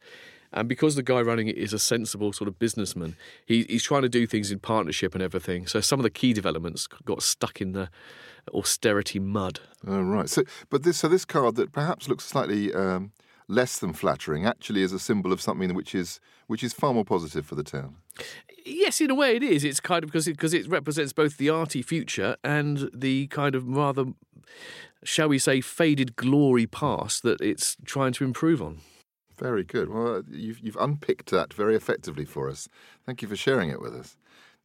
And 0.50 0.68
because 0.68 0.94
the 0.94 1.02
guy 1.02 1.20
running 1.20 1.48
it 1.48 1.58
is 1.58 1.72
a 1.74 1.78
sensible 1.78 2.32
sort 2.32 2.48
of 2.48 2.58
businessman, 2.58 3.16
he, 3.44 3.66
he's 3.68 3.82
trying 3.82 4.02
to 4.02 4.08
do 4.08 4.26
things 4.26 4.50
in 4.50 4.60
partnership 4.60 5.14
and 5.14 5.22
everything. 5.22 5.66
So 5.66 5.80
some 5.80 5.98
of 5.98 6.04
the 6.04 6.10
key 6.10 6.32
developments 6.32 6.86
got 6.86 7.22
stuck 7.22 7.60
in 7.60 7.72
the 7.72 7.90
austerity 8.54 9.18
mud. 9.18 9.60
Oh, 9.86 10.00
right. 10.00 10.28
So, 10.28 10.44
but 10.70 10.84
this 10.84 10.98
so 10.98 11.08
this 11.08 11.26
card 11.26 11.56
that 11.56 11.72
perhaps 11.72 12.08
looks 12.08 12.24
slightly 12.24 12.72
um, 12.72 13.12
less 13.48 13.78
than 13.78 13.92
flattering 13.92 14.46
actually 14.46 14.82
is 14.82 14.92
a 14.92 14.98
symbol 14.98 15.32
of 15.32 15.40
something 15.40 15.74
which 15.74 15.94
is 15.94 16.20
which 16.46 16.62
is 16.62 16.72
far 16.72 16.94
more 16.94 17.04
positive 17.04 17.44
for 17.44 17.54
the 17.54 17.62
town. 17.62 17.96
Yes, 18.64 19.00
in 19.00 19.10
a 19.10 19.14
way 19.14 19.36
it 19.36 19.42
is. 19.42 19.64
It's 19.64 19.80
kind 19.80 20.04
of 20.04 20.10
because 20.10 20.28
it, 20.28 20.32
because 20.32 20.54
it 20.54 20.68
represents 20.68 21.12
both 21.12 21.36
the 21.36 21.50
arty 21.50 21.82
future 21.82 22.36
and 22.42 22.90
the 22.94 23.26
kind 23.28 23.54
of 23.54 23.66
rather, 23.68 24.06
shall 25.02 25.28
we 25.28 25.38
say, 25.38 25.60
faded 25.60 26.16
glory 26.16 26.66
past 26.66 27.22
that 27.22 27.40
it's 27.40 27.76
trying 27.84 28.12
to 28.14 28.24
improve 28.24 28.62
on. 28.62 28.78
Very 29.36 29.62
good. 29.62 29.90
Well, 29.90 30.16
uh, 30.16 30.22
you've, 30.30 30.58
you've 30.58 30.76
unpicked 30.76 31.30
that 31.30 31.52
very 31.54 31.76
effectively 31.76 32.24
for 32.24 32.50
us. 32.50 32.68
Thank 33.06 33.22
you 33.22 33.28
for 33.28 33.36
sharing 33.36 33.70
it 33.70 33.80
with 33.80 33.94
us. 33.94 34.16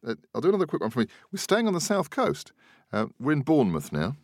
Uh, 0.06 0.14
I'll 0.34 0.40
do 0.40 0.48
another 0.48 0.66
quick 0.66 0.82
one 0.82 0.90
for 0.90 1.00
me. 1.00 1.06
We're 1.32 1.38
staying 1.38 1.66
on 1.66 1.74
the 1.74 1.80
south 1.80 2.10
coast. 2.10 2.52
Uh, 2.92 3.06
we're 3.20 3.32
in 3.32 3.42
Bournemouth 3.42 3.92
now. 3.92 4.16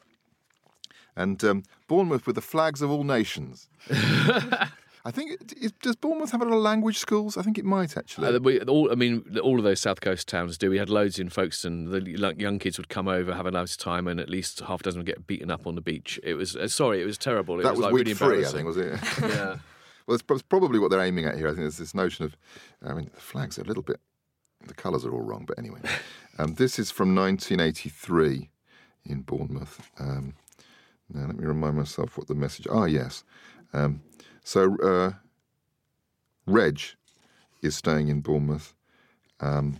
And 1.21 1.43
um, 1.45 1.63
Bournemouth 1.87 2.27
with 2.27 2.37
the 2.37 2.43
flags 2.43 2.81
of 2.83 2.91
all 2.91 3.05
nations. 3.05 3.69
I 5.03 5.11
think, 5.11 5.55
is, 5.61 5.73
does 5.83 5.97
Bournemouth 5.97 6.31
have 6.33 6.43
a 6.43 6.45
lot 6.45 6.57
of 6.57 6.63
language 6.63 6.99
schools? 6.99 7.37
I 7.37 7.43
think 7.43 7.59
it 7.59 7.65
might 7.65 7.97
actually. 7.97 8.29
Uh, 8.29 8.39
we, 8.39 8.61
all, 8.61 8.93
I 8.93 8.95
mean, 8.95 9.39
all 9.43 9.59
of 9.59 9.65
those 9.65 9.81
south 9.81 10.01
coast 10.01 10.29
towns 10.29 10.59
do. 10.59 10.71
We 10.71 10.79
had 10.79 10.91
loads 10.91 11.19
in 11.19 11.31
Folkestone. 11.31 11.91
The 11.91 12.35
young 12.39 12.59
kids 12.59 12.77
would 12.79 12.89
come 12.89 13.09
over, 13.09 13.35
have 13.35 13.47
a 13.47 13.51
nice 13.51 13.77
time, 13.77 14.07
and 14.07 14.21
at 14.21 14.29
least 14.29 14.61
half 14.61 14.81
a 14.81 14.83
dozen 14.83 15.01
would 15.01 15.07
get 15.07 15.27
beaten 15.27 15.51
up 15.51 15.67
on 15.67 15.75
the 15.75 15.81
beach. 15.81 16.21
It 16.23 16.35
was 16.35 16.55
uh, 16.55 16.69
sorry, 16.69 17.01
it 17.01 17.07
was 17.07 17.17
terrible. 17.17 17.61
It 17.61 17.63
that 17.63 17.73
was, 17.73 17.81
like 17.81 17.93
week 17.93 18.01
really 18.01 18.15
three, 18.15 18.45
I 18.45 18.49
think, 18.49 18.67
was 18.67 18.77
it? 18.77 18.99
Yeah. 19.21 19.57
Well, 20.07 20.17
it's 20.17 20.43
probably 20.43 20.81
what 20.81 20.91
they're 20.91 21.03
aiming 21.03 21.27
at 21.27 21.37
here. 21.37 21.47
I 21.47 21.51
think 21.51 21.61
there's 21.61 21.79
this 21.79 21.95
notion 21.95 22.25
of, 22.25 22.37
I 22.85 22.95
mean, 22.95 23.13
the 23.15 23.21
flags 23.21 23.61
are 23.61 23.63
a 23.63 23.65
little 23.65 23.85
bit, 23.85 24.01
the 24.67 24.75
colours 24.75 25.05
are 25.05 25.13
all 25.13 25.21
wrong, 25.21 25.45
but 25.47 25.57
anyway. 25.57 25.79
Um, 26.37 26.55
this 26.55 26.81
is 26.81 26.91
from 26.91 27.15
1983 27.15 28.51
in 29.05 29.23
Bournemouth. 29.23 29.89
Um, 30.01 30.35
now, 31.13 31.27
let 31.27 31.37
me 31.37 31.45
remind 31.45 31.77
myself 31.77 32.17
what 32.17 32.29
the 32.29 32.35
message. 32.35 32.67
Ah, 32.71 32.85
yes. 32.85 33.25
Um, 33.73 34.03
so, 34.45 34.77
uh, 34.79 35.13
Reg 36.47 36.81
is 37.63 37.77
staying 37.77 38.09
in 38.09 38.21
Bournemouth, 38.21 38.75
um, 39.41 39.79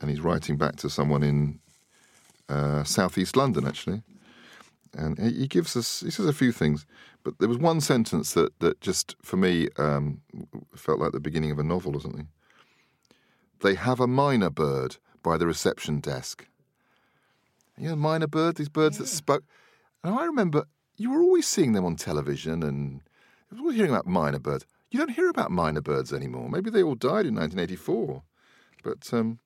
and 0.00 0.10
he's 0.10 0.20
writing 0.20 0.56
back 0.56 0.76
to 0.76 0.90
someone 0.90 1.22
in 1.22 1.60
uh, 2.48 2.84
southeast 2.84 3.36
London, 3.36 3.66
actually. 3.66 4.02
And 4.94 5.18
he 5.18 5.46
gives 5.46 5.76
us, 5.76 6.00
he 6.00 6.10
says 6.10 6.26
a 6.26 6.32
few 6.32 6.50
things, 6.50 6.86
but 7.22 7.38
there 7.38 7.48
was 7.48 7.58
one 7.58 7.80
sentence 7.80 8.32
that, 8.32 8.58
that 8.60 8.80
just, 8.80 9.16
for 9.22 9.36
me, 9.36 9.68
um, 9.76 10.22
felt 10.74 10.98
like 10.98 11.12
the 11.12 11.20
beginning 11.20 11.50
of 11.50 11.58
a 11.58 11.64
novel 11.64 11.94
or 11.94 12.00
something. 12.00 12.28
They 13.60 13.74
have 13.74 14.00
a 14.00 14.06
mynah 14.06 14.54
bird 14.54 14.96
by 15.22 15.36
the 15.36 15.46
reception 15.46 16.00
desk. 16.00 16.46
You 17.76 17.90
know, 17.90 17.96
mynah 17.96 18.30
bird, 18.30 18.56
these 18.56 18.68
birds 18.68 18.98
that 18.98 19.08
spoke. 19.08 19.44
And 20.04 20.14
I 20.14 20.24
remember 20.24 20.64
you 20.96 21.10
were 21.10 21.20
always 21.20 21.46
seeing 21.46 21.72
them 21.72 21.84
on 21.84 21.96
television 21.96 22.62
and 22.62 23.02
was 23.50 23.60
always 23.60 23.76
hearing 23.76 23.92
about 23.92 24.06
mynah 24.06 24.42
birds. 24.42 24.66
You 24.90 24.98
don't 24.98 25.10
hear 25.10 25.28
about 25.28 25.50
mynah 25.50 25.82
birds 25.82 26.12
anymore. 26.12 26.48
Maybe 26.48 26.70
they 26.70 26.82
all 26.82 26.94
died 26.94 27.26
in 27.26 27.34
1984. 27.34 28.22
But 28.82 29.12
um, 29.12 29.38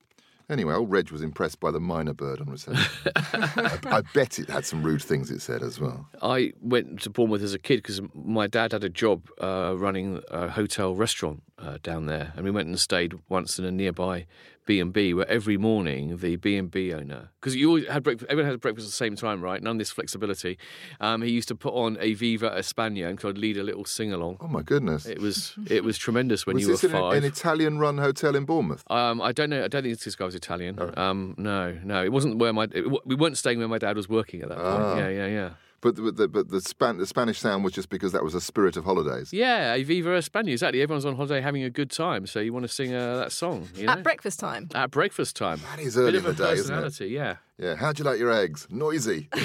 anyway, 0.48 0.74
old 0.74 0.90
Reg 0.90 1.10
was 1.10 1.22
impressed 1.22 1.58
by 1.58 1.70
the 1.70 1.80
mynah 1.80 2.16
bird 2.16 2.40
on 2.40 2.46
reception. 2.46 2.84
I, 3.16 3.78
I 3.84 4.02
bet 4.14 4.38
it 4.38 4.48
had 4.50 4.64
some 4.64 4.82
rude 4.82 5.02
things 5.02 5.30
it 5.30 5.40
said 5.40 5.62
as 5.62 5.80
well. 5.80 6.08
I 6.20 6.52
went 6.60 7.02
to 7.02 7.10
Bournemouth 7.10 7.42
as 7.42 7.54
a 7.54 7.58
kid 7.58 7.76
because 7.76 8.00
my 8.14 8.46
dad 8.46 8.72
had 8.72 8.84
a 8.84 8.88
job 8.88 9.28
uh, 9.40 9.74
running 9.76 10.22
a 10.30 10.48
hotel 10.48 10.94
restaurant 10.94 11.42
uh, 11.58 11.78
down 11.82 12.06
there, 12.06 12.32
and 12.36 12.44
we 12.44 12.50
went 12.50 12.68
and 12.68 12.78
stayed 12.78 13.14
once 13.28 13.58
in 13.58 13.64
a 13.64 13.72
nearby 13.72 14.26
B 14.64 14.78
and 14.80 14.92
B, 14.92 15.12
where 15.12 15.28
every 15.28 15.56
morning 15.56 16.18
the 16.18 16.36
B 16.36 16.56
and 16.56 16.70
B 16.70 16.92
owner, 16.92 17.30
because 17.40 17.56
you 17.56 17.68
always 17.68 17.86
had 17.88 18.02
breakfast, 18.04 18.30
everyone 18.30 18.50
had 18.52 18.60
breakfast 18.60 18.86
at 18.86 18.90
the 18.90 18.96
same 18.96 19.16
time, 19.16 19.42
right? 19.42 19.60
None 19.62 19.72
of 19.72 19.78
this 19.78 19.90
flexibility. 19.90 20.56
Um, 21.00 21.22
he 21.22 21.30
used 21.30 21.48
to 21.48 21.56
put 21.56 21.74
on 21.74 21.96
a 22.00 22.14
Viva 22.14 22.50
España 22.50 23.08
and 23.08 23.18
could 23.18 23.38
lead 23.38 23.56
a 23.56 23.62
little 23.64 23.84
sing 23.84 24.12
along. 24.12 24.36
Oh 24.40 24.46
my 24.46 24.62
goodness. 24.62 25.04
It 25.06 25.18
was 25.18 25.54
it 25.68 25.82
was 25.82 25.98
tremendous 25.98 26.46
when 26.46 26.54
was 26.54 26.62
you 26.62 26.68
were 26.68 26.74
this 26.74 26.84
in 26.84 26.90
a- 26.94 27.00
five. 27.00 27.16
an 27.16 27.24
Italian 27.24 27.78
run 27.78 27.98
hotel 27.98 28.36
in 28.36 28.44
Bournemouth? 28.44 28.84
Um, 28.88 29.20
I 29.20 29.32
don't 29.32 29.50
know. 29.50 29.64
I 29.64 29.68
don't 29.68 29.82
think 29.82 29.98
this 29.98 30.14
guy 30.16 30.24
was 30.26 30.34
Italian. 30.34 30.78
Um, 30.96 31.34
no, 31.38 31.76
no, 31.82 32.04
it 32.04 32.12
wasn't 32.12 32.38
where 32.38 32.52
my. 32.52 32.68
It, 32.72 32.84
we 33.04 33.14
weren't 33.16 33.36
staying 33.38 33.58
where 33.58 33.68
my 33.68 33.78
dad 33.78 33.96
was 33.96 34.08
working 34.08 34.42
at 34.42 34.48
that 34.50 34.58
point. 34.58 34.68
Ah. 34.68 34.96
Yeah, 34.98 35.08
yeah, 35.08 35.26
yeah. 35.26 35.50
But, 35.82 35.96
the- 35.96 36.12
the, 36.12 36.28
but 36.28 36.48
the, 36.48 36.60
Span- 36.60 36.96
the 36.98 37.06
Spanish 37.06 37.38
sound 37.40 37.64
was 37.64 37.72
just 37.74 37.90
because 37.90 38.12
that 38.12 38.22
was 38.24 38.34
a 38.34 38.40
spirit 38.40 38.76
of 38.76 38.84
holidays. 38.84 39.32
Yeah, 39.32 39.76
Viva 39.82 40.10
España. 40.10 40.52
Exactly. 40.52 40.80
Everyone's 40.80 41.04
on 41.04 41.16
holiday 41.16 41.40
having 41.40 41.64
a 41.64 41.70
good 41.70 41.90
time, 41.90 42.26
so 42.26 42.38
you 42.40 42.52
want 42.52 42.62
to 42.64 42.68
sing 42.72 42.94
uh, 42.94 43.16
that 43.16 43.32
song. 43.32 43.68
You 43.74 43.86
know? 43.86 43.92
At 43.92 44.02
breakfast 44.04 44.38
time. 44.40 44.68
At 44.74 44.90
breakfast 44.92 45.34
time. 45.36 45.60
That 45.74 45.80
is 45.82 45.98
early 45.98 46.12
Bit 46.12 46.20
in 46.24 46.26
of 46.30 46.36
the 46.36 46.44
a 46.44 46.54
day, 46.54 46.60
isn't 46.60 47.00
it? 47.02 47.10
yeah. 47.10 47.36
Yeah. 47.58 47.74
How'd 47.74 47.98
you 47.98 48.04
like 48.04 48.18
your 48.20 48.32
eggs? 48.32 48.66
Noisy. 48.70 49.28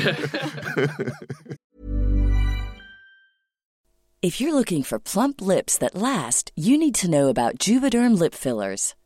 If 4.23 4.41
you're 4.41 4.53
looking 4.55 4.81
for 4.83 4.97
plump 4.99 5.41
lips 5.41 5.77
that 5.77 5.93
last, 5.95 6.51
you 6.55 6.75
need 6.77 6.95
to 6.95 7.09
know 7.09 7.29
about 7.29 7.59
Juvederm 7.59 8.17
lip 8.17 8.33
fillers. 8.33 8.95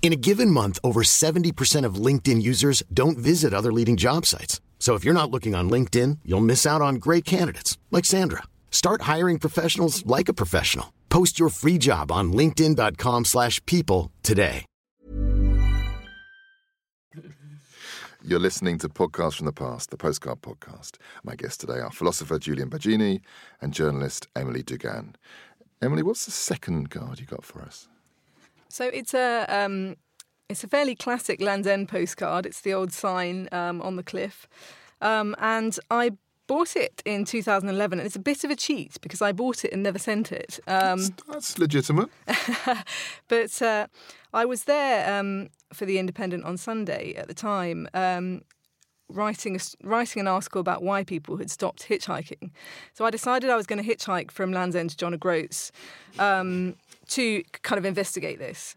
In 0.00 0.14
a 0.14 0.16
given 0.16 0.50
month, 0.50 0.78
over 0.82 1.02
70% 1.02 1.84
of 1.84 1.96
LinkedIn 1.96 2.40
users 2.40 2.82
don't 2.94 3.18
visit 3.18 3.52
other 3.52 3.70
leading 3.70 3.98
job 3.98 4.24
sites. 4.24 4.62
So 4.78 4.94
if 4.94 5.04
you're 5.04 5.12
not 5.12 5.30
looking 5.30 5.54
on 5.54 5.68
LinkedIn, 5.68 6.20
you'll 6.24 6.40
miss 6.40 6.64
out 6.64 6.80
on 6.80 6.94
great 6.94 7.26
candidates 7.26 7.76
like 7.90 8.06
Sandra. 8.06 8.44
Start 8.70 9.02
hiring 9.02 9.38
professionals 9.38 10.06
like 10.06 10.30
a 10.30 10.34
professional. 10.34 10.94
Post 11.10 11.38
your 11.38 11.50
free 11.50 11.76
job 11.76 12.10
on 12.10 12.32
linkedin.com/people 12.32 14.10
today. 14.22 14.64
You're 18.24 18.40
listening 18.40 18.78
to 18.78 18.88
Podcasts 18.88 19.36
from 19.36 19.46
the 19.46 19.52
Past, 19.52 19.90
the 19.90 19.96
Postcard 19.96 20.42
Podcast. 20.42 20.96
My 21.24 21.34
guests 21.34 21.56
today 21.56 21.80
are 21.80 21.90
philosopher 21.90 22.38
Julian 22.38 22.68
Baggini 22.68 23.20
and 23.60 23.72
journalist 23.72 24.26
Emily 24.34 24.62
Dugan. 24.62 25.16
Emily, 25.80 26.02
what's 26.02 26.24
the 26.24 26.32
second 26.32 26.90
card 26.90 27.20
you 27.20 27.26
got 27.26 27.44
for 27.44 27.62
us? 27.62 27.88
So 28.68 28.86
it's 28.86 29.14
a 29.14 29.46
um, 29.48 29.96
it's 30.48 30.64
a 30.64 30.68
fairly 30.68 30.94
classic 30.94 31.40
Land's 31.40 31.66
End 31.66 31.88
postcard. 31.88 32.46
It's 32.46 32.60
the 32.60 32.72
old 32.74 32.92
sign 32.92 33.48
um, 33.52 33.80
on 33.82 33.96
the 33.96 34.02
cliff, 34.02 34.48
um, 35.00 35.34
and 35.38 35.78
I 35.90 36.12
bought 36.48 36.74
it 36.74 37.02
in 37.04 37.24
2011. 37.24 38.00
And 38.00 38.06
it's 38.06 38.16
a 38.16 38.20
bit 38.20 38.42
of 38.42 38.50
a 38.50 38.56
cheat 38.56 39.00
because 39.00 39.22
I 39.22 39.30
bought 39.30 39.64
it 39.64 39.72
and 39.72 39.84
never 39.84 39.98
sent 39.98 40.32
it. 40.32 40.58
Um, 40.66 40.98
That's, 40.98 41.22
that's 41.28 41.58
legitimate. 41.58 42.08
but 43.28 43.62
uh, 43.62 43.86
I 44.34 44.44
was 44.44 44.64
there 44.64 45.18
um, 45.18 45.50
for 45.72 45.86
the 45.86 45.98
Independent 45.98 46.44
on 46.44 46.56
Sunday 46.56 47.14
at 47.14 47.28
the 47.28 47.34
time. 47.34 47.88
Um, 47.94 48.42
Writing 49.10 49.56
a, 49.56 49.58
writing 49.88 50.20
an 50.20 50.28
article 50.28 50.60
about 50.60 50.82
why 50.82 51.02
people 51.02 51.38
had 51.38 51.50
stopped 51.50 51.88
hitchhiking, 51.88 52.50
so 52.92 53.06
I 53.06 53.10
decided 53.10 53.48
I 53.48 53.56
was 53.56 53.64
going 53.64 53.82
to 53.82 53.96
hitchhike 53.96 54.30
from 54.30 54.52
Land's 54.52 54.76
End 54.76 54.90
to 54.90 54.96
John 54.98 55.14
O'Groats 55.14 55.72
um, 56.18 56.76
to 57.08 57.42
kind 57.62 57.78
of 57.78 57.84
investigate 57.84 58.38
this. 58.38 58.74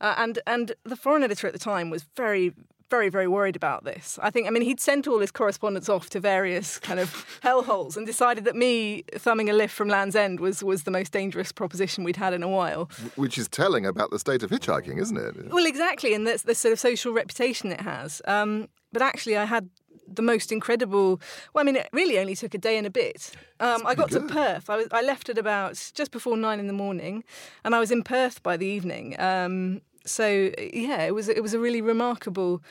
Uh, 0.00 0.14
and 0.18 0.38
and 0.46 0.72
the 0.84 0.96
foreign 0.96 1.22
editor 1.22 1.46
at 1.46 1.52
the 1.52 1.58
time 1.58 1.90
was 1.90 2.04
very 2.16 2.52
very 2.88 3.08
very 3.08 3.26
worried 3.26 3.56
about 3.56 3.84
this. 3.84 4.18
I 4.22 4.30
think 4.30 4.46
I 4.46 4.50
mean 4.50 4.62
he'd 4.62 4.80
sent 4.80 5.06
all 5.06 5.18
his 5.18 5.30
correspondence 5.30 5.88
off 5.88 6.10
to 6.10 6.20
various 6.20 6.78
kind 6.78 7.00
of 7.00 7.10
hellholes 7.42 7.96
and 7.96 8.06
decided 8.06 8.44
that 8.44 8.54
me 8.54 9.04
thumbing 9.14 9.50
a 9.50 9.52
lift 9.52 9.74
from 9.74 9.88
Land's 9.88 10.14
End 10.16 10.40
was 10.40 10.62
was 10.62 10.84
the 10.84 10.90
most 10.90 11.12
dangerous 11.12 11.52
proposition 11.52 12.04
we'd 12.04 12.16
had 12.16 12.32
in 12.32 12.42
a 12.42 12.48
while. 12.48 12.90
Which 13.16 13.38
is 13.38 13.48
telling 13.48 13.86
about 13.86 14.10
the 14.10 14.18
state 14.18 14.42
of 14.42 14.50
hitchhiking, 14.50 15.00
isn't 15.00 15.16
it? 15.16 15.52
Well, 15.52 15.66
exactly, 15.66 16.14
and 16.14 16.26
that's 16.26 16.42
the 16.42 16.54
sort 16.54 16.72
of 16.72 16.78
social 16.78 17.12
reputation 17.12 17.72
it 17.72 17.80
has. 17.80 18.22
Um, 18.26 18.68
but 18.92 19.02
actually, 19.02 19.36
I 19.36 19.44
had 19.44 19.68
the 20.06 20.22
most 20.22 20.52
incredible. 20.52 21.20
Well, 21.52 21.62
I 21.62 21.64
mean, 21.64 21.76
it 21.76 21.88
really 21.92 22.18
only 22.18 22.34
took 22.36 22.54
a 22.54 22.58
day 22.58 22.78
and 22.78 22.86
a 22.86 22.90
bit. 22.90 23.30
Um, 23.60 23.86
I 23.86 23.94
got 23.94 24.10
to. 24.12 24.20
Perth. 24.20 24.68
I 24.70 24.76
was 24.76 24.86
I 24.92 25.02
left 25.02 25.28
at 25.28 25.38
about 25.38 25.74
just 25.94 26.10
before 26.10 26.36
nine 26.36 26.60
in 26.60 26.66
the 26.66 26.72
morning, 26.72 27.24
and 27.64 27.74
I 27.74 27.80
was 27.80 27.90
in 27.90 28.02
Perth 28.02 28.42
by 28.42 28.56
the 28.56 28.66
evening. 28.66 29.18
Um, 29.20 29.80
so 30.04 30.50
yeah, 30.72 31.02
it 31.02 31.14
was 31.14 31.28
it 31.28 31.42
was 31.42 31.54
a 31.54 31.58
really 31.58 31.80
remarkable 31.82 32.62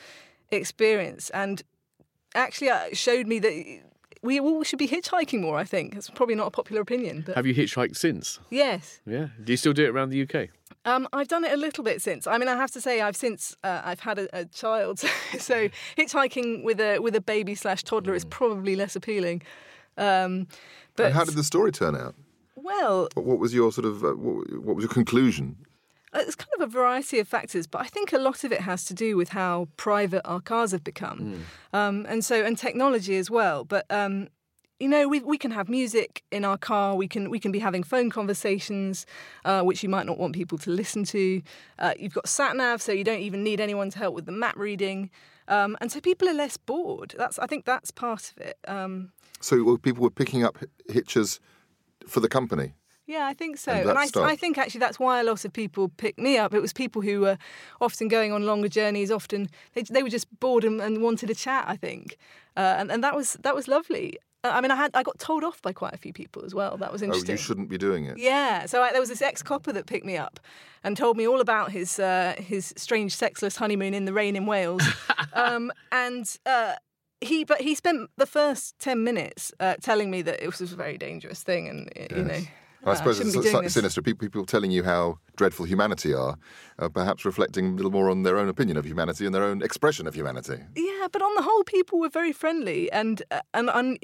experience, 0.50 1.30
and 1.30 1.62
actually, 2.34 2.70
uh, 2.70 2.84
it 2.86 2.96
showed 2.96 3.26
me 3.26 3.38
that. 3.40 3.80
We 4.22 4.40
all 4.40 4.64
should 4.64 4.78
be 4.80 4.88
hitchhiking 4.88 5.40
more. 5.40 5.56
I 5.56 5.62
think 5.64 5.94
it's 5.94 6.10
probably 6.10 6.34
not 6.34 6.48
a 6.48 6.50
popular 6.50 6.80
opinion, 6.82 7.22
but 7.24 7.36
Have 7.36 7.46
you 7.46 7.54
hitchhiked 7.54 7.96
since? 7.96 8.40
yes, 8.50 9.00
Yeah. 9.06 9.28
Do 9.44 9.52
you 9.52 9.56
still 9.56 9.72
do 9.74 9.84
it 9.84 9.88
around 9.90 10.08
the 10.10 10.22
UK? 10.22 10.48
Um, 10.86 11.06
I've 11.12 11.28
done 11.28 11.44
it 11.44 11.52
a 11.52 11.56
little 11.56 11.84
bit 11.84 12.00
since. 12.00 12.26
I 12.26 12.38
mean, 12.38 12.48
I 12.48 12.56
have 12.56 12.70
to 12.72 12.80
say, 12.80 13.00
I've 13.02 13.16
since 13.16 13.54
uh, 13.62 13.82
I've 13.84 14.00
had 14.00 14.18
a, 14.18 14.40
a 14.40 14.44
child, 14.46 14.98
so 15.38 15.68
hitchhiking 15.98 16.64
with 16.64 16.80
a 16.80 16.98
with 17.00 17.14
a 17.14 17.20
baby 17.20 17.54
slash 17.54 17.82
toddler 17.82 18.14
is 18.14 18.24
probably 18.24 18.74
less 18.76 18.96
appealing. 18.96 19.42
Um, 19.98 20.46
but 20.96 21.06
and 21.06 21.14
how 21.14 21.24
did 21.24 21.34
the 21.34 21.44
story 21.44 21.72
turn 21.72 21.94
out? 21.94 22.14
well, 22.54 23.08
What, 23.14 23.38
was 23.38 23.52
your 23.54 23.70
sort 23.72 23.84
of 23.84 24.02
uh, 24.02 24.08
what, 24.14 24.50
what 24.64 24.76
was 24.76 24.82
your 24.84 24.92
conclusion? 24.92 25.56
Uh, 26.12 26.20
It's 26.26 26.34
kind 26.34 26.50
of 26.58 26.62
a 26.62 26.66
variety 26.70 27.18
of 27.18 27.28
factors, 27.28 27.66
but 27.66 27.80
I 27.82 27.86
think 27.86 28.12
a 28.12 28.18
lot 28.18 28.44
of 28.44 28.52
it 28.52 28.60
has 28.62 28.84
to 28.86 28.94
do 28.94 29.16
with 29.16 29.30
how 29.30 29.68
private 29.76 30.22
our 30.24 30.40
cars 30.40 30.72
have 30.72 30.82
become, 30.84 31.44
um, 31.72 32.06
and 32.08 32.24
so 32.24 32.44
and 32.44 32.56
technology 32.58 33.16
as 33.16 33.30
well. 33.30 33.64
But 33.64 33.84
um, 33.90 34.28
you 34.78 34.88
know, 34.88 35.08
we 35.08 35.20
we 35.20 35.38
can 35.38 35.50
have 35.52 35.68
music 35.68 36.22
in 36.30 36.44
our 36.44 36.58
car. 36.58 36.94
We 36.94 37.08
can 37.08 37.30
we 37.30 37.38
can 37.38 37.52
be 37.52 37.58
having 37.58 37.82
phone 37.82 38.10
conversations, 38.10 39.06
uh, 39.44 39.62
which 39.62 39.82
you 39.82 39.88
might 39.88 40.06
not 40.06 40.18
want 40.18 40.34
people 40.34 40.58
to 40.58 40.70
listen 40.70 41.04
to. 41.04 41.42
Uh, 41.78 41.94
you've 41.98 42.14
got 42.14 42.28
sat 42.28 42.56
nav, 42.56 42.82
so 42.82 42.92
you 42.92 43.04
don't 43.04 43.20
even 43.20 43.42
need 43.42 43.60
anyone 43.60 43.90
to 43.90 43.98
help 43.98 44.14
with 44.14 44.26
the 44.26 44.32
map 44.32 44.56
reading, 44.56 45.10
um, 45.48 45.76
and 45.80 45.90
so 45.90 46.00
people 46.00 46.28
are 46.28 46.34
less 46.34 46.56
bored. 46.56 47.14
That's 47.16 47.38
I 47.38 47.46
think 47.46 47.64
that's 47.64 47.90
part 47.90 48.32
of 48.36 48.46
it. 48.46 48.58
Um, 48.68 49.12
So 49.40 49.76
people 49.78 50.02
were 50.02 50.10
picking 50.10 50.44
up 50.44 50.58
hi- 50.58 50.92
hitches 50.92 51.40
for 52.06 52.20
the 52.20 52.28
company. 52.28 52.74
Yeah, 53.06 53.26
I 53.26 53.34
think 53.34 53.56
so. 53.56 53.72
And 53.72 53.88
And, 53.90 53.98
I. 53.98 54.32
I 54.32 54.36
think 54.36 54.58
actually 54.58 54.80
that's 54.80 54.98
why 54.98 55.20
a 55.20 55.24
lot 55.24 55.44
of 55.44 55.52
people 55.52 55.88
picked 55.88 56.18
me 56.18 56.38
up. 56.38 56.52
It 56.52 56.60
was 56.60 56.72
people 56.72 57.02
who 57.02 57.20
were 57.20 57.38
often 57.80 58.08
going 58.08 58.32
on 58.32 58.44
longer 58.44 58.68
journeys. 58.68 59.10
Often 59.10 59.48
they, 59.74 59.82
they 59.82 60.02
were 60.02 60.10
just 60.10 60.26
bored 60.40 60.64
and, 60.64 60.80
and 60.80 61.00
wanted 61.00 61.30
a 61.30 61.34
chat. 61.34 61.64
I 61.68 61.76
think, 61.76 62.18
uh, 62.56 62.74
and 62.78 62.90
and 62.90 63.02
that 63.04 63.14
was 63.14 63.34
that 63.42 63.54
was 63.54 63.68
lovely. 63.68 64.18
I 64.52 64.60
mean, 64.60 64.70
I 64.70 64.76
had 64.76 64.90
I 64.94 65.02
got 65.02 65.18
told 65.18 65.44
off 65.44 65.60
by 65.62 65.72
quite 65.72 65.94
a 65.94 65.98
few 65.98 66.12
people 66.12 66.44
as 66.44 66.54
well. 66.54 66.76
That 66.76 66.92
was 66.92 67.02
interesting. 67.02 67.30
Oh, 67.30 67.32
you 67.32 67.38
shouldn't 67.38 67.68
be 67.68 67.78
doing 67.78 68.04
it. 68.04 68.18
Yeah, 68.18 68.66
so 68.66 68.82
I, 68.82 68.92
there 68.92 69.00
was 69.00 69.08
this 69.08 69.22
ex-copper 69.22 69.72
that 69.72 69.86
picked 69.86 70.06
me 70.06 70.16
up 70.16 70.40
and 70.84 70.96
told 70.96 71.16
me 71.16 71.26
all 71.26 71.40
about 71.40 71.72
his 71.72 71.98
uh, 71.98 72.34
his 72.38 72.74
strange 72.76 73.14
sexless 73.14 73.56
honeymoon 73.56 73.94
in 73.94 74.04
the 74.04 74.12
rain 74.12 74.36
in 74.36 74.46
Wales, 74.46 74.82
um, 75.32 75.72
and. 75.92 76.38
Uh, 76.46 76.74
he, 77.22 77.44
but 77.44 77.62
he 77.62 77.74
spent 77.74 78.10
the 78.18 78.26
first 78.26 78.78
ten 78.78 79.02
minutes 79.02 79.50
uh, 79.58 79.76
telling 79.80 80.10
me 80.10 80.20
that 80.20 80.42
it 80.44 80.46
was 80.46 80.60
a 80.60 80.76
very 80.76 80.98
dangerous 80.98 81.42
thing, 81.42 81.66
and 81.66 81.90
you 82.14 82.24
know, 82.24 82.40
I 82.86 82.92
uh, 82.92 82.94
suppose 82.94 83.18
it's 83.18 83.32
slightly 83.32 83.68
sinister. 83.68 84.00
People, 84.00 84.26
people 84.26 84.46
telling 84.46 84.70
you 84.70 84.84
how 84.84 85.18
dreadful 85.34 85.66
humanity 85.66 86.14
are, 86.14 86.36
uh, 86.78 86.88
perhaps 86.88 87.24
reflecting 87.24 87.72
a 87.72 87.74
little 87.74 87.90
more 87.90 88.08
on 88.08 88.22
their 88.22 88.38
own 88.38 88.48
opinion 88.48 88.76
of 88.76 88.86
humanity 88.86 89.26
and 89.26 89.34
their 89.34 89.42
own 89.42 89.60
expression 89.60 90.06
of 90.06 90.14
humanity. 90.14 90.58
Yeah, 90.76 91.08
but 91.10 91.20
on 91.20 91.34
the 91.34 91.42
whole, 91.42 91.64
people 91.64 91.98
were 91.98 92.08
very 92.08 92.32
friendly, 92.32 92.90
and 92.92 93.22
uh, 93.32 93.40
and, 93.54 93.70
and 93.70 93.98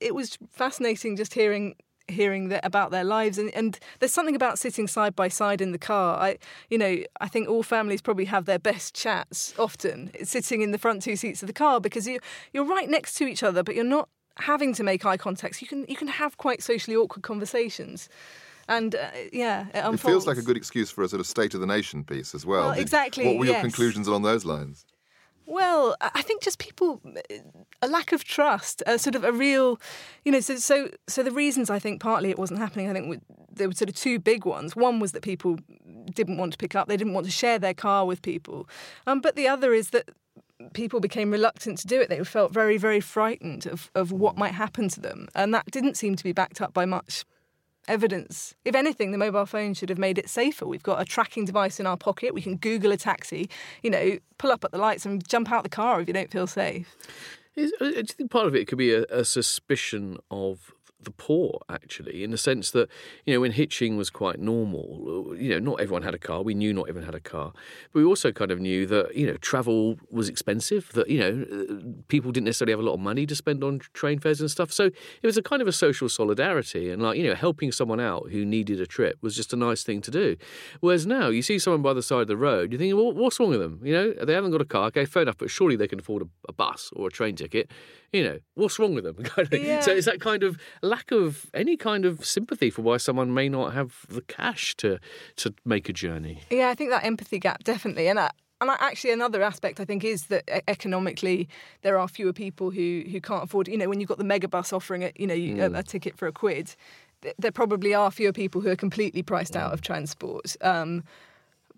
it 0.00 0.14
was 0.14 0.38
fascinating 0.50 1.16
just 1.16 1.34
hearing 1.34 1.74
hearing 2.08 2.48
that 2.48 2.64
about 2.64 2.90
their 2.90 3.04
lives. 3.04 3.38
And, 3.38 3.54
and 3.54 3.78
there's 4.00 4.12
something 4.12 4.34
about 4.34 4.58
sitting 4.58 4.88
side 4.88 5.14
by 5.14 5.28
side 5.28 5.60
in 5.60 5.72
the 5.72 5.78
car. 5.78 6.18
I 6.18 6.38
you 6.68 6.78
know 6.78 6.98
i 7.20 7.28
think 7.28 7.48
all 7.48 7.62
families 7.62 8.02
probably 8.02 8.26
have 8.26 8.44
their 8.44 8.58
best 8.58 8.94
chats 8.94 9.54
often 9.58 10.10
sitting 10.24 10.62
in 10.62 10.72
the 10.72 10.78
front 10.78 11.02
two 11.02 11.16
seats 11.16 11.42
of 11.42 11.46
the 11.46 11.52
car 11.52 11.80
because 11.80 12.06
you 12.06 12.18
you're 12.52 12.64
right 12.64 12.88
next 12.88 13.14
to 13.14 13.24
each 13.26 13.42
other 13.42 13.62
but 13.62 13.74
you're 13.74 13.84
not 13.84 14.08
having 14.38 14.72
to 14.74 14.82
make 14.82 15.04
eye 15.04 15.16
contact. 15.16 15.60
You 15.60 15.68
can 15.68 15.84
you 15.88 15.96
can 15.96 16.08
have 16.08 16.36
quite 16.36 16.62
socially 16.62 16.96
awkward 16.96 17.22
conversations. 17.22 18.08
And 18.68 18.94
uh, 18.94 19.10
yeah 19.32 19.66
it, 19.74 19.94
It 19.94 20.00
feels 20.00 20.26
like 20.26 20.38
a 20.38 20.42
good 20.42 20.56
excuse 20.56 20.90
for 20.90 21.02
a 21.02 21.08
sort 21.08 21.20
of 21.20 21.26
state 21.26 21.54
of 21.54 21.60
the 21.60 21.66
nation 21.66 22.04
piece 22.04 22.34
as 22.34 22.46
well. 22.46 22.70
Well, 22.70 22.78
exactly, 22.78 23.26
What 23.26 23.38
were 23.38 23.46
your 23.46 23.60
conclusions 23.60 24.06
along 24.06 24.22
those 24.22 24.44
lines? 24.44 24.86
Well, 25.46 25.96
I 26.00 26.22
think 26.22 26.42
just 26.42 26.58
people, 26.58 27.00
a 27.80 27.88
lack 27.88 28.12
of 28.12 28.24
trust, 28.24 28.82
a 28.86 28.98
sort 28.98 29.14
of 29.16 29.24
a 29.24 29.32
real, 29.32 29.80
you 30.24 30.32
know. 30.32 30.40
So, 30.40 30.56
so, 30.56 30.88
so 31.08 31.22
the 31.22 31.32
reasons 31.32 31.68
I 31.68 31.78
think 31.78 32.00
partly 32.00 32.30
it 32.30 32.38
wasn't 32.38 32.60
happening. 32.60 32.88
I 32.88 32.92
think 32.92 33.22
there 33.50 33.68
were 33.68 33.74
sort 33.74 33.88
of 33.88 33.96
two 33.96 34.18
big 34.18 34.44
ones. 34.44 34.76
One 34.76 35.00
was 35.00 35.12
that 35.12 35.22
people 35.22 35.58
didn't 36.14 36.36
want 36.36 36.52
to 36.52 36.58
pick 36.58 36.74
up; 36.74 36.88
they 36.88 36.96
didn't 36.96 37.14
want 37.14 37.26
to 37.26 37.32
share 37.32 37.58
their 37.58 37.74
car 37.74 38.06
with 38.06 38.22
people. 38.22 38.68
Um, 39.06 39.20
but 39.20 39.36
the 39.36 39.48
other 39.48 39.74
is 39.74 39.90
that 39.90 40.10
people 40.74 41.00
became 41.00 41.30
reluctant 41.30 41.78
to 41.78 41.86
do 41.86 42.00
it. 42.00 42.08
They 42.08 42.22
felt 42.22 42.52
very, 42.52 42.76
very 42.76 43.00
frightened 43.00 43.66
of, 43.66 43.90
of 43.94 44.12
what 44.12 44.36
might 44.36 44.54
happen 44.54 44.88
to 44.90 45.00
them, 45.00 45.28
and 45.34 45.52
that 45.54 45.66
didn't 45.70 45.96
seem 45.96 46.14
to 46.16 46.24
be 46.24 46.32
backed 46.32 46.60
up 46.60 46.72
by 46.72 46.84
much 46.84 47.24
evidence. 47.88 48.54
If 48.64 48.74
anything, 48.74 49.12
the 49.12 49.18
mobile 49.18 49.46
phone 49.46 49.74
should 49.74 49.88
have 49.88 49.98
made 49.98 50.18
it 50.18 50.28
safer. 50.28 50.66
We've 50.66 50.82
got 50.82 51.00
a 51.00 51.04
tracking 51.04 51.44
device 51.44 51.80
in 51.80 51.86
our 51.86 51.96
pocket. 51.96 52.34
We 52.34 52.42
can 52.42 52.56
Google 52.56 52.92
a 52.92 52.96
taxi, 52.96 53.48
you 53.82 53.90
know, 53.90 54.18
pull 54.38 54.50
up 54.50 54.64
at 54.64 54.72
the 54.72 54.78
lights 54.78 55.04
and 55.06 55.26
jump 55.26 55.50
out 55.50 55.62
the 55.62 55.68
car 55.68 56.00
if 56.00 56.08
you 56.08 56.14
don't 56.14 56.30
feel 56.30 56.46
safe. 56.46 56.96
Is, 57.54 57.72
uh, 57.80 57.90
do 57.90 57.96
you 57.96 58.04
think 58.04 58.30
part 58.30 58.46
of 58.46 58.54
it 58.54 58.66
could 58.66 58.78
be 58.78 58.94
a, 58.94 59.04
a 59.10 59.24
suspicion 59.24 60.18
of 60.30 60.72
the 61.04 61.10
poor, 61.10 61.60
actually, 61.68 62.24
in 62.24 62.30
the 62.30 62.38
sense 62.38 62.70
that, 62.72 62.88
you 63.26 63.34
know, 63.34 63.40
when 63.40 63.52
hitching 63.52 63.96
was 63.96 64.10
quite 64.10 64.38
normal, 64.38 65.34
you 65.36 65.50
know, 65.50 65.58
not 65.58 65.80
everyone 65.80 66.02
had 66.02 66.14
a 66.14 66.18
car. 66.18 66.42
We 66.42 66.54
knew 66.54 66.72
not 66.72 66.88
everyone 66.88 67.06
had 67.06 67.14
a 67.14 67.20
car. 67.20 67.52
But 67.92 68.00
we 68.00 68.04
also 68.04 68.32
kind 68.32 68.50
of 68.50 68.60
knew 68.60 68.86
that, 68.86 69.16
you 69.16 69.26
know, 69.26 69.36
travel 69.38 69.96
was 70.10 70.28
expensive, 70.28 70.90
that, 70.92 71.08
you 71.08 71.18
know, 71.18 71.46
uh, 71.52 72.02
people 72.08 72.32
didn't 72.32 72.46
necessarily 72.46 72.72
have 72.72 72.80
a 72.80 72.84
lot 72.84 72.94
of 72.94 73.00
money 73.00 73.26
to 73.26 73.34
spend 73.34 73.62
on 73.62 73.80
train 73.92 74.18
fares 74.18 74.40
and 74.40 74.50
stuff. 74.50 74.72
So 74.72 74.86
it 74.86 75.26
was 75.26 75.36
a 75.36 75.42
kind 75.42 75.62
of 75.62 75.68
a 75.68 75.72
social 75.72 76.08
solidarity 76.08 76.90
and, 76.90 77.02
like, 77.02 77.18
you 77.18 77.24
know, 77.24 77.34
helping 77.34 77.72
someone 77.72 78.00
out 78.00 78.30
who 78.30 78.44
needed 78.44 78.80
a 78.80 78.86
trip 78.86 79.18
was 79.22 79.36
just 79.36 79.52
a 79.52 79.56
nice 79.56 79.82
thing 79.82 80.00
to 80.02 80.10
do. 80.10 80.36
Whereas 80.80 81.06
now 81.06 81.28
you 81.28 81.42
see 81.42 81.58
someone 81.58 81.82
by 81.82 81.92
the 81.92 82.02
side 82.02 82.22
of 82.22 82.28
the 82.28 82.36
road, 82.36 82.72
you're 82.72 82.78
thinking, 82.78 82.96
well, 82.96 83.12
what's 83.12 83.38
wrong 83.40 83.50
with 83.50 83.60
them? 83.60 83.80
You 83.82 83.92
know, 83.92 84.12
they 84.24 84.34
haven't 84.34 84.50
got 84.50 84.60
a 84.60 84.66
car. 84.66 84.86
Okay, 84.86 85.04
fair 85.04 85.22
enough, 85.22 85.38
but 85.38 85.50
surely 85.50 85.76
they 85.76 85.88
can 85.88 85.98
afford 85.98 86.22
a, 86.22 86.26
a 86.48 86.52
bus 86.52 86.90
or 86.94 87.08
a 87.08 87.10
train 87.10 87.36
ticket. 87.36 87.70
You 88.12 88.24
know, 88.24 88.38
what's 88.54 88.78
wrong 88.78 88.94
with 88.94 89.04
them? 89.04 89.16
Kind 89.24 89.52
of. 89.52 89.62
Yeah. 89.62 89.80
So 89.80 89.92
it's 89.92 90.06
that 90.06 90.20
kind 90.20 90.42
of 90.42 90.58
lack 90.94 91.10
of 91.10 91.50
any 91.54 91.76
kind 91.76 92.04
of 92.04 92.24
sympathy 92.24 92.70
for 92.70 92.82
why 92.82 92.98
someone 92.98 93.32
may 93.40 93.48
not 93.48 93.72
have 93.72 93.90
the 94.08 94.22
cash 94.22 94.64
to 94.76 94.98
to 95.36 95.46
make 95.64 95.88
a 95.88 95.94
journey. 96.04 96.36
Yeah, 96.50 96.68
I 96.72 96.74
think 96.74 96.90
that 96.90 97.04
empathy 97.04 97.38
gap 97.38 97.64
definitely, 97.64 98.08
and. 98.08 98.20
I, 98.20 98.30
and 98.60 98.70
actually, 98.70 99.10
another 99.10 99.42
aspect 99.42 99.80
I 99.80 99.84
think 99.84 100.04
is 100.04 100.26
that 100.26 100.44
economically 100.68 101.48
there 101.84 101.98
are 101.98 102.06
fewer 102.06 102.32
people 102.32 102.70
who, 102.70 103.02
who 103.10 103.20
can't 103.20 103.42
afford. 103.42 103.66
You 103.66 103.76
know, 103.76 103.88
when 103.88 103.98
you've 103.98 104.08
got 104.08 104.18
the 104.18 104.30
megabus 104.34 104.72
offering 104.72 105.02
it, 105.02 105.18
you 105.18 105.26
know, 105.26 105.34
you, 105.34 105.60
a, 105.64 105.80
a 105.80 105.82
ticket 105.82 106.16
for 106.16 106.28
a 106.28 106.32
quid, 106.32 106.76
th- 107.22 107.34
there 107.40 107.50
probably 107.50 107.92
are 107.92 108.08
fewer 108.12 108.32
people 108.32 108.60
who 108.60 108.70
are 108.70 108.76
completely 108.76 109.20
priced 109.20 109.56
out 109.56 109.72
of 109.72 109.80
transport. 109.80 110.54
Um, 110.60 111.02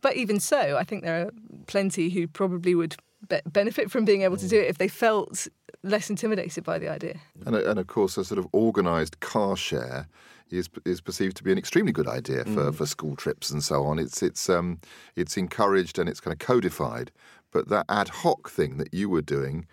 but 0.02 0.14
even 0.16 0.38
so, 0.38 0.76
I 0.76 0.84
think 0.84 1.04
there 1.04 1.18
are 1.22 1.30
plenty 1.66 2.10
who 2.10 2.26
probably 2.26 2.74
would 2.74 2.96
be- 3.28 3.40
benefit 3.46 3.90
from 3.90 4.04
being 4.04 4.22
able 4.22 4.36
to 4.36 4.48
do 4.48 4.58
it 4.58 4.68
if 4.68 4.78
they 4.78 4.88
felt 4.88 5.46
less 5.82 6.10
intimidated 6.10 6.64
by 6.64 6.78
the 6.78 6.88
idea. 6.88 7.20
And, 7.46 7.54
and 7.54 7.78
of 7.78 7.86
course, 7.86 8.16
a 8.16 8.24
sort 8.24 8.38
of 8.38 8.46
organised 8.54 9.20
car 9.20 9.56
share 9.56 10.08
is 10.50 10.68
is 10.84 11.00
perceived 11.00 11.36
to 11.36 11.42
be 11.42 11.52
an 11.52 11.58
extremely 11.58 11.92
good 11.92 12.06
idea 12.06 12.44
for, 12.44 12.70
for 12.70 12.86
school 12.86 13.16
trips 13.16 13.50
and 13.50 13.62
so 13.62 13.84
on. 13.84 13.98
It's 13.98 14.22
it's 14.22 14.48
um 14.48 14.78
it's 15.16 15.36
encouraged 15.36 15.98
and 15.98 16.08
it's 16.08 16.20
kind 16.20 16.32
of 16.32 16.38
codified. 16.38 17.10
But 17.50 17.68
that 17.68 17.86
ad 17.88 18.08
hoc 18.08 18.50
thing 18.50 18.78
that 18.78 18.92
you 18.92 19.08
were 19.08 19.22
doing, 19.22 19.66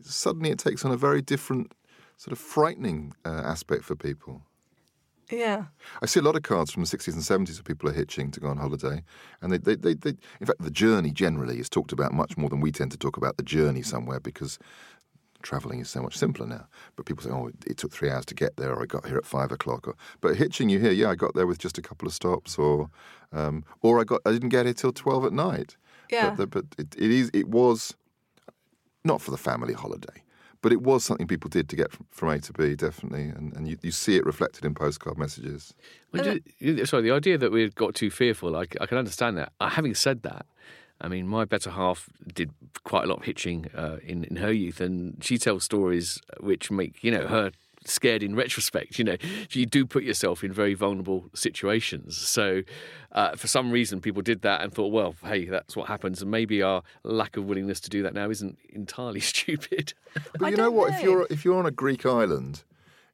suddenly 0.00 0.50
it 0.50 0.58
takes 0.58 0.84
on 0.84 0.90
a 0.90 0.96
very 0.96 1.22
different 1.22 1.72
sort 2.16 2.32
of 2.32 2.38
frightening 2.38 3.14
uh, 3.24 3.42
aspect 3.44 3.84
for 3.84 3.94
people. 3.94 4.42
Yeah. 5.30 5.64
I 6.02 6.06
see 6.06 6.20
a 6.20 6.22
lot 6.22 6.36
of 6.36 6.42
cards 6.42 6.70
from 6.70 6.82
the 6.82 6.88
60s 6.88 7.12
and 7.12 7.22
70s 7.22 7.56
where 7.56 7.62
people 7.62 7.88
are 7.88 7.92
hitching 7.92 8.30
to 8.30 8.40
go 8.40 8.48
on 8.48 8.56
holiday. 8.56 9.02
And 9.42 9.52
they, 9.52 9.58
they, 9.58 9.76
they, 9.76 9.94
they, 9.94 10.14
in 10.40 10.46
fact, 10.46 10.62
the 10.62 10.70
journey 10.70 11.10
generally 11.10 11.58
is 11.58 11.68
talked 11.68 11.92
about 11.92 12.12
much 12.12 12.36
more 12.36 12.48
than 12.48 12.60
we 12.60 12.72
tend 12.72 12.92
to 12.92 12.98
talk 12.98 13.16
about 13.16 13.36
the 13.36 13.42
journey 13.42 13.82
somewhere 13.82 14.20
because 14.20 14.58
travelling 15.42 15.80
is 15.80 15.88
so 15.88 16.02
much 16.02 16.16
simpler 16.16 16.46
now. 16.46 16.66
But 16.96 17.06
people 17.06 17.22
say, 17.22 17.30
oh, 17.30 17.50
it 17.66 17.76
took 17.76 17.92
three 17.92 18.10
hours 18.10 18.26
to 18.26 18.34
get 18.34 18.56
there, 18.56 18.72
or 18.72 18.82
I 18.82 18.86
got 18.86 19.06
here 19.06 19.16
at 19.16 19.26
five 19.26 19.52
o'clock. 19.52 19.86
Or, 19.86 19.94
but 20.20 20.36
hitching, 20.36 20.68
you 20.68 20.78
hear, 20.78 20.92
yeah, 20.92 21.10
I 21.10 21.14
got 21.14 21.34
there 21.34 21.46
with 21.46 21.58
just 21.58 21.78
a 21.78 21.82
couple 21.82 22.08
of 22.08 22.14
stops, 22.14 22.58
or 22.58 22.90
um, 23.32 23.64
or 23.82 24.00
I 24.00 24.04
got 24.04 24.20
I 24.24 24.32
didn't 24.32 24.48
get 24.48 24.66
here 24.66 24.74
till 24.74 24.92
12 24.92 25.26
at 25.26 25.32
night. 25.32 25.76
Yeah. 26.10 26.30
But, 26.30 26.36
the, 26.36 26.46
but 26.46 26.64
it, 26.78 26.94
it 26.96 27.10
is 27.10 27.30
it 27.32 27.48
was 27.48 27.94
not 29.04 29.20
for 29.20 29.30
the 29.30 29.36
family 29.36 29.74
holiday. 29.74 30.22
But 30.60 30.72
it 30.72 30.82
was 30.82 31.04
something 31.04 31.28
people 31.28 31.48
did 31.48 31.68
to 31.68 31.76
get 31.76 31.92
from, 31.92 32.06
from 32.10 32.28
A 32.30 32.38
to 32.40 32.52
B, 32.52 32.74
definitely, 32.74 33.28
and, 33.28 33.54
and 33.54 33.68
you, 33.68 33.78
you 33.80 33.92
see 33.92 34.16
it 34.16 34.26
reflected 34.26 34.64
in 34.64 34.74
postcard 34.74 35.16
messages. 35.16 35.72
Well, 36.12 36.38
do- 36.60 36.84
sorry, 36.84 37.02
the 37.04 37.12
idea 37.12 37.38
that 37.38 37.52
we 37.52 37.68
got 37.70 37.94
too 37.94 38.10
fearful—I 38.10 38.66
can 38.66 38.98
understand 38.98 39.36
that. 39.36 39.52
Uh, 39.60 39.68
having 39.68 39.94
said 39.94 40.22
that, 40.22 40.46
I 41.00 41.06
mean, 41.06 41.28
my 41.28 41.44
better 41.44 41.70
half 41.70 42.08
did 42.34 42.50
quite 42.82 43.04
a 43.04 43.06
lot 43.06 43.18
of 43.18 43.24
hitching 43.24 43.66
uh, 43.74 43.98
in, 44.02 44.24
in 44.24 44.36
her 44.36 44.52
youth, 44.52 44.80
and 44.80 45.22
she 45.22 45.38
tells 45.38 45.62
stories 45.62 46.20
which 46.40 46.70
make, 46.72 47.04
you 47.04 47.12
know, 47.12 47.28
her 47.28 47.52
scared 47.88 48.22
in 48.22 48.34
retrospect. 48.34 48.98
You 48.98 49.04
know, 49.04 49.16
you 49.50 49.66
do 49.66 49.86
put 49.86 50.04
yourself 50.04 50.44
in 50.44 50.52
very 50.52 50.74
vulnerable 50.74 51.30
situations. 51.34 52.16
So, 52.16 52.62
uh, 53.12 53.36
for 53.36 53.46
some 53.46 53.70
reason, 53.70 54.00
people 54.00 54.22
did 54.22 54.42
that 54.42 54.62
and 54.62 54.72
thought, 54.72 54.92
well, 54.92 55.14
hey, 55.24 55.46
that's 55.46 55.76
what 55.76 55.88
happens. 55.88 56.22
And 56.22 56.30
maybe 56.30 56.62
our 56.62 56.82
lack 57.02 57.36
of 57.36 57.44
willingness 57.44 57.80
to 57.80 57.90
do 57.90 58.02
that 58.02 58.14
now 58.14 58.30
isn't 58.30 58.58
entirely 58.70 59.20
stupid. 59.32 59.94
But 60.38 60.50
you 60.50 60.56
know 60.56 60.64
don't 60.64 60.74
what? 60.74 60.94
If 60.94 61.02
you're 61.02 61.26
if 61.30 61.44
you're 61.44 61.58
on 61.58 61.66
a 61.66 61.70
Greek 61.70 62.06
island 62.06 62.64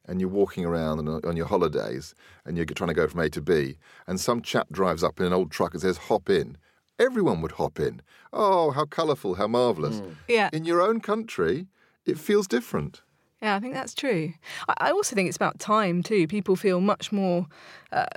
and 0.07 0.19
you're 0.19 0.29
walking 0.29 0.65
around 0.65 0.99
on, 0.99 1.21
on 1.25 1.35
your 1.35 1.47
holidays 1.47 2.13
and 2.45 2.57
you're 2.57 2.65
trying 2.65 2.89
to 2.89 2.93
go 2.93 3.07
from 3.07 3.21
A 3.21 3.29
to 3.29 3.41
B, 3.41 3.77
and 4.07 4.19
some 4.19 4.41
chap 4.41 4.67
drives 4.71 5.03
up 5.03 5.19
in 5.19 5.25
an 5.25 5.33
old 5.33 5.51
truck 5.51 5.73
and 5.73 5.81
says, 5.81 5.97
"Hop 5.97 6.29
in," 6.29 6.57
everyone 6.99 7.41
would 7.41 7.53
hop 7.53 7.79
in. 7.79 8.01
Oh, 8.31 8.71
how 8.71 8.85
colourful! 8.85 9.35
How 9.35 9.47
marvellous! 9.47 10.01
Yeah. 10.27 10.49
In 10.53 10.65
your 10.65 10.81
own 10.81 10.99
country, 10.99 11.67
it 12.05 12.19
feels 12.19 12.47
different. 12.47 13.01
Yeah, 13.45 13.55
I 13.55 13.59
think 13.59 13.75
that's 13.75 13.93
true. 13.93 14.33
I 14.79 14.89
also 14.89 15.15
think 15.15 15.27
it's 15.27 15.37
about 15.37 15.59
time 15.59 16.01
too. 16.01 16.25
People 16.25 16.55
feel 16.55 16.81
much 16.81 17.11
more, 17.11 17.45
uh, 17.91 18.07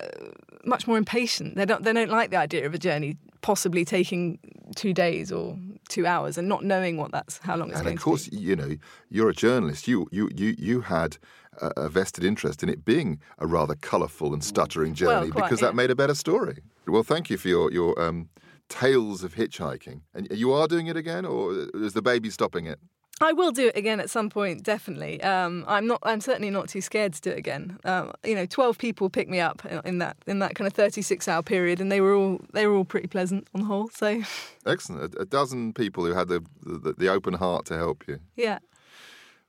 much 0.65 0.87
more 0.87 0.97
impatient. 0.97 1.55
They 1.55 1.67
don't. 1.67 1.85
They 1.85 1.93
don't 1.93 2.09
like 2.09 2.31
the 2.31 2.39
idea 2.39 2.65
of 2.65 2.73
a 2.73 2.79
journey 2.79 3.19
possibly 3.43 3.85
taking 3.85 4.39
two 4.75 4.95
days 4.95 5.31
or 5.31 5.59
two 5.91 6.07
hours 6.07 6.39
and 6.39 6.49
not 6.49 6.65
knowing 6.65 6.97
what 6.97 7.13
that's 7.13 7.37
how 7.39 7.57
long 7.57 7.69
it's 7.69 7.79
and 7.79 7.85
going 7.85 7.97
of 7.99 8.03
course, 8.03 8.25
to 8.25 8.31
be. 8.31 8.39
you 8.39 8.57
know, 8.57 8.77
you're 9.11 9.29
a 9.29 9.35
journalist. 9.35 9.87
You 9.87 10.09
you 10.11 10.31
you 10.35 10.55
you 10.59 10.81
had 10.81 11.19
a, 11.61 11.91
vested 11.91 12.25
interest 12.25 12.63
in 12.63 12.71
it 12.71 12.87
being 12.87 13.21
a 13.37 13.47
rather 13.47 13.75
colourful 13.75 14.33
and 14.33 14.43
stuttering 14.43 14.93
Well, 14.93 15.21
journey 15.21 15.31
quite, 15.31 15.45
because 15.45 15.61
yeah. 15.61 15.69
that 15.69 15.75
made 15.75 15.91
a 15.91 15.95
better 15.95 16.15
story. 16.15 16.63
Well, 16.87 17.03
thank 17.03 17.29
you 17.29 17.37
for 17.37 17.49
your 17.49 17.71
your 17.71 18.01
um, 18.01 18.31
tales 18.71 19.23
of 19.23 19.35
hitchhiking. 19.35 20.01
And 20.15 20.27
you 20.31 20.55
are 20.55 20.67
doing 20.67 20.87
it 20.87 20.97
again, 20.97 21.27
or 21.27 21.69
is 21.75 21.93
the 21.93 22.01
baby 22.01 22.31
stopping 22.31 22.65
it? 22.65 22.79
I 23.21 23.33
will 23.33 23.51
do 23.51 23.69
it 23.69 23.77
again 23.77 24.01
at 24.01 24.11
some 24.11 24.31
point, 24.31 24.63
definitely. 24.63 25.21
Um, 25.23 25.65
I'm 25.67 25.87
not. 25.87 25.99
I'm 26.03 26.21
certainly 26.21 26.51
not 26.51 26.69
too 26.69 26.81
scared 26.81 27.15
to 27.15 27.21
do 27.21 27.31
it 27.31 27.39
again. 27.39 27.79
Um, 27.85 28.13
you 28.25 28.35
know, 28.35 28.47
twelve 28.47 28.79
people 28.79 29.11
picked 29.11 29.31
me 29.31 29.41
up 29.41 29.65
in 29.85 29.99
that 29.99 30.17
in 30.27 30.39
that 30.39 30.55
kind 30.55 30.67
of 30.67 30.73
36 30.73 31.27
hour 31.27 31.43
period, 31.43 31.81
and 31.81 31.91
they 31.91 32.01
were 32.01 32.15
all 32.15 32.41
they 32.53 32.67
were 32.67 32.75
all 32.77 32.85
pretty 32.85 33.09
pleasant 33.09 33.49
on 33.55 33.63
the 33.63 33.67
whole. 33.67 33.89
So, 33.89 34.23
Excellent. 34.67 35.15
A, 35.15 35.23
a 35.23 35.25
dozen 35.25 35.73
people 35.73 36.05
who 36.05 36.13
had 36.13 36.29
the, 36.29 36.45
the 36.63 36.95
the 36.97 37.09
open 37.09 37.35
heart 37.35 37.67
to 37.67 37.77
help 37.77 38.05
you. 38.07 38.21
yeah. 38.37 38.59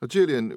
Well, 0.01 0.07
Julian, 0.07 0.55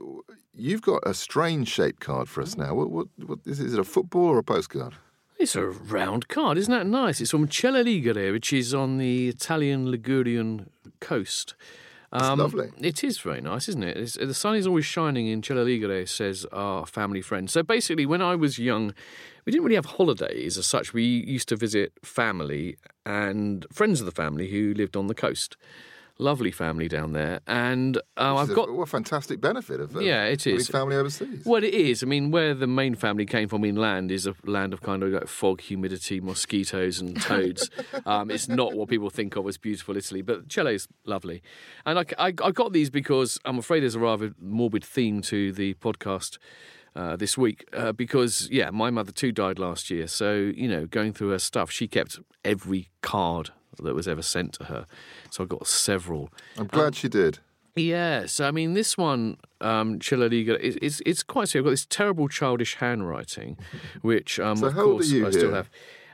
you've 0.55 0.83
got 0.83 1.03
a 1.05 1.13
strange 1.15 1.67
shaped 1.67 1.99
card 1.99 2.29
for 2.29 2.43
us 2.43 2.57
now. 2.57 2.75
What, 2.77 2.91
what, 2.91 3.09
what 3.27 3.41
is, 3.45 3.59
it, 3.59 3.67
is 3.67 3.75
it? 3.75 3.81
A 3.81 3.85
football 3.85 4.27
or 4.27 4.39
a 4.39 4.45
postcard? 4.45 4.95
It's 5.37 5.57
a 5.57 5.67
round 5.67 6.29
card, 6.29 6.57
isn't 6.59 6.71
that 6.71 6.87
nice? 6.87 7.21
It's 7.21 7.33
from 7.33 7.51
Celle 7.51 7.83
Ligure, 7.83 8.31
which 8.31 8.53
is 8.53 8.73
on 8.73 8.99
the 8.99 9.31
Italian 9.31 9.91
Ligurian 9.91 10.69
coast. 11.01 11.57
Um, 12.13 12.39
lovely. 12.39 12.71
It 12.79 13.03
is 13.03 13.19
very 13.19 13.41
nice, 13.41 13.69
isn't 13.71 13.83
it? 13.83 13.97
It's, 13.97 14.17
the 14.17 14.35
sun 14.35 14.55
is 14.57 14.67
always 14.67 14.85
shining 14.85 15.29
in 15.29 15.43
Celle 15.43 15.65
Ligure, 15.65 16.07
says 16.07 16.47
our 16.53 16.85
family 16.85 17.23
friend. 17.23 17.49
So 17.49 17.63
basically, 17.63 18.05
when 18.05 18.21
I 18.21 18.35
was 18.35 18.59
young, 18.59 18.93
we 19.47 19.53
didn't 19.53 19.65
really 19.65 19.77
have 19.77 19.87
holidays 19.87 20.59
as 20.59 20.67
such. 20.67 20.93
We 20.93 21.05
used 21.05 21.49
to 21.49 21.57
visit 21.57 21.93
family 22.05 22.77
and 23.07 23.67
friends 23.73 24.01
of 24.01 24.07
the 24.07 24.13
family 24.13 24.49
who 24.51 24.75
lived 24.75 24.95
on 24.95 25.07
the 25.07 25.15
coast. 25.15 25.57
Lovely 26.19 26.51
family 26.51 26.89
down 26.89 27.13
there. 27.13 27.41
And 27.47 27.97
uh, 28.17 28.37
I've 28.37 28.51
is 28.51 28.55
got. 28.55 28.69
a, 28.69 28.73
what 28.73 28.85
a 28.85 28.87
fantastic 28.87 29.41
benefit 29.41 29.81
of, 29.81 29.97
of 29.97 30.03
Yeah, 30.03 30.25
it 30.25 30.47
is 30.47 30.69
family 30.69 30.97
overseas. 30.97 31.45
Well, 31.45 31.65
it 31.65 31.75
is. 31.75 32.03
I 32.03 32.07
mean, 32.07 32.31
where 32.31 32.55
the 32.55 32.67
main 32.67 32.95
family 32.95 33.27
came 33.27 33.49
from 33.49 33.65
inland 33.65 34.11
is 34.11 34.27
a 34.27 34.35
land 34.45 34.73
of 34.73 34.83
kind 34.83 35.03
of 35.03 35.11
like 35.11 35.27
fog, 35.27 35.61
humidity, 35.61 36.21
mosquitoes, 36.21 37.01
and 37.01 37.21
toads. 37.21 37.71
um, 38.07 38.31
it's 38.31 38.49
not 38.49 38.75
what 38.75 38.89
people 38.89 39.11
think 39.11 39.37
of 39.37 39.47
as 39.49 39.59
beautiful 39.59 39.97
Italy, 39.97 40.23
but 40.23 40.49
Chile's 40.49 40.87
lovely. 41.07 41.43
And 41.87 41.99
I, 41.99 42.05
I, 42.19 42.27
I 42.27 42.51
got 42.51 42.73
these 42.73 42.91
because 42.91 43.39
I'm 43.45 43.59
afraid 43.59 43.81
there's 43.81 43.95
a 43.95 44.01
rather 44.01 44.33
morbid 44.39 44.85
theme 44.85 45.23
to 45.23 45.53
the 45.53 45.75
podcast. 45.75 46.39
Uh, 46.95 47.17
this 47.17 47.39
week, 47.39 47.67
uh, 47.73 47.91
because 47.91 48.51
yeah, 48.51 48.69
my 48.69 48.91
mother 48.91 49.11
too 49.11 49.33
died 49.33 49.59
last 49.59 49.89
year. 49.89 50.07
So 50.07 50.35
you 50.35 50.69
know, 50.69 50.85
going 50.85 51.15
through 51.15 51.31
her 51.31 51.39
stuff, 51.39 51.71
she 51.71 51.89
kept 51.89 52.19
every 52.45 52.91
card 53.01 53.49
that 53.83 53.95
was 53.95 54.09
ever 54.09 54.23
sent 54.23 54.53
to 54.55 54.65
her. 54.65 54.87
So 55.31 55.45
I 55.45 55.47
got 55.47 55.67
several. 55.67 56.31
I'm 56.57 56.67
glad 56.67 56.95
she 56.95 57.09
did. 57.09 57.39
Yes, 57.75 58.39
I 58.39 58.51
mean 58.51 58.75
this 58.75 58.99
one, 58.99 59.39
um, 59.63 59.99
Chilla 59.99 60.31
Liga, 60.31 60.63
is 60.63 60.79
it's, 60.83 61.01
it's 61.07 61.23
quite 61.23 61.49
serious. 61.49 61.63
I've 61.63 61.65
got 61.65 61.71
this 61.71 61.87
terrible 61.87 62.29
childish 62.29 62.77
handwriting, 62.77 63.57
which 64.03 64.39
um, 64.39 64.57
So 64.59 64.67
of 64.67 64.75
how 64.75 64.83
old 64.83 64.93
course 64.97 65.11
are 65.13 65.17
you 65.17 65.27
I 65.27 65.31
still 65.31 65.55
have. 65.55 65.71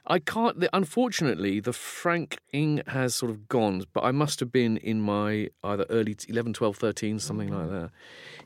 I 0.06 0.20
can't. 0.20 0.64
Unfortunately, 0.72 1.60
the 1.60 1.72
franking 1.72 2.80
has 2.86 3.14
sort 3.14 3.30
of 3.30 3.48
gone, 3.48 3.84
but 3.92 4.04
I 4.04 4.12
must 4.12 4.40
have 4.40 4.50
been 4.50 4.78
in 4.78 5.00
my 5.02 5.50
either 5.62 5.84
early 5.90 6.14
t- 6.14 6.30
11, 6.30 6.54
12, 6.54 6.76
13, 6.76 7.18
something 7.18 7.52
like 7.52 7.68
that. 7.70 7.90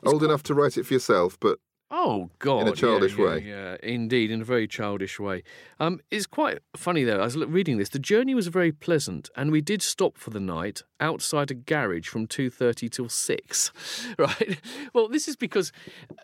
Old 0.05 0.25
enough 0.25 0.43
to 0.45 0.55
write 0.55 0.77
it 0.77 0.87
for 0.87 0.95
yourself, 0.95 1.39
but 1.39 1.59
Oh 1.95 2.31
God! 2.39 2.69
yeah, 2.69 2.73
childish 2.73 3.19
yeah, 3.19 3.25
way. 3.25 3.45
Yeah, 3.47 3.77
indeed, 3.83 4.31
in 4.31 4.41
a 4.41 4.45
very 4.45 4.67
childish 4.67 5.21
way. 5.21 5.43
Um, 5.79 6.01
it's 6.11 6.27
quite 6.27 6.61
funny 6.75 7.05
though. 7.05 7.21
I 7.21 7.25
was 7.25 7.37
reading 7.37 7.77
this. 7.77 7.91
The 7.91 7.99
journey 7.99 8.35
was 8.35 8.47
very 8.47 8.73
pleasant, 8.73 9.29
and 9.37 9.53
we 9.53 9.61
did 9.61 9.83
stop 9.83 10.17
for 10.17 10.31
the 10.31 10.41
night 10.41 10.83
outside 11.01 11.51
a 11.51 11.55
garage 11.55 12.09
from 12.09 12.27
two 12.27 12.49
thirty 12.49 12.89
till 12.89 13.11
six. 13.11 13.71
Right. 14.19 14.61
Well, 14.95 15.09
this 15.09 15.27
is 15.27 15.37
because 15.37 15.73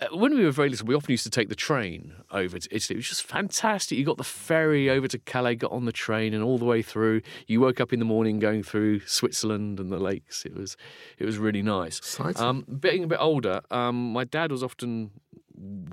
uh, 0.01 0.17
when 0.17 0.35
we 0.35 0.45
were 0.45 0.51
very 0.51 0.69
little, 0.69 0.87
we 0.87 0.95
often 0.95 1.11
used 1.11 1.25
to 1.25 1.31
take 1.31 1.49
the 1.49 1.57
train 1.57 2.13
over 2.31 2.59
to 2.59 2.69
Italy. 2.75 2.95
It 2.95 2.99
was 2.99 3.09
just 3.09 3.25
fantastic. 3.25 3.99
You 3.99 4.05
got 4.05 4.19
the 4.19 4.25
ferry 4.25 4.89
over 4.89 5.09
to 5.09 5.19
Calais, 5.19 5.57
got 5.57 5.73
on 5.73 5.85
the 5.85 5.93
train, 5.93 6.33
and 6.35 6.45
all 6.45 6.59
the 6.59 6.65
way 6.65 6.83
through. 6.83 7.23
You 7.47 7.61
woke 7.61 7.81
up 7.81 7.93
in 7.93 7.99
the 7.99 8.05
morning 8.05 8.39
going 8.39 8.63
through 8.63 9.01
Switzerland 9.01 9.81
and 9.81 9.91
the 9.91 9.99
lakes. 9.99 10.45
It 10.45 10.55
was, 10.55 10.77
it 11.19 11.25
was 11.25 11.39
really 11.39 11.63
nice. 11.63 12.21
Um, 12.37 12.65
being 12.81 13.05
a 13.05 13.07
bit 13.07 13.19
older, 13.21 13.63
um, 13.71 14.13
my 14.13 14.25
dad 14.25 14.53
was 14.53 14.63
often 14.63 15.11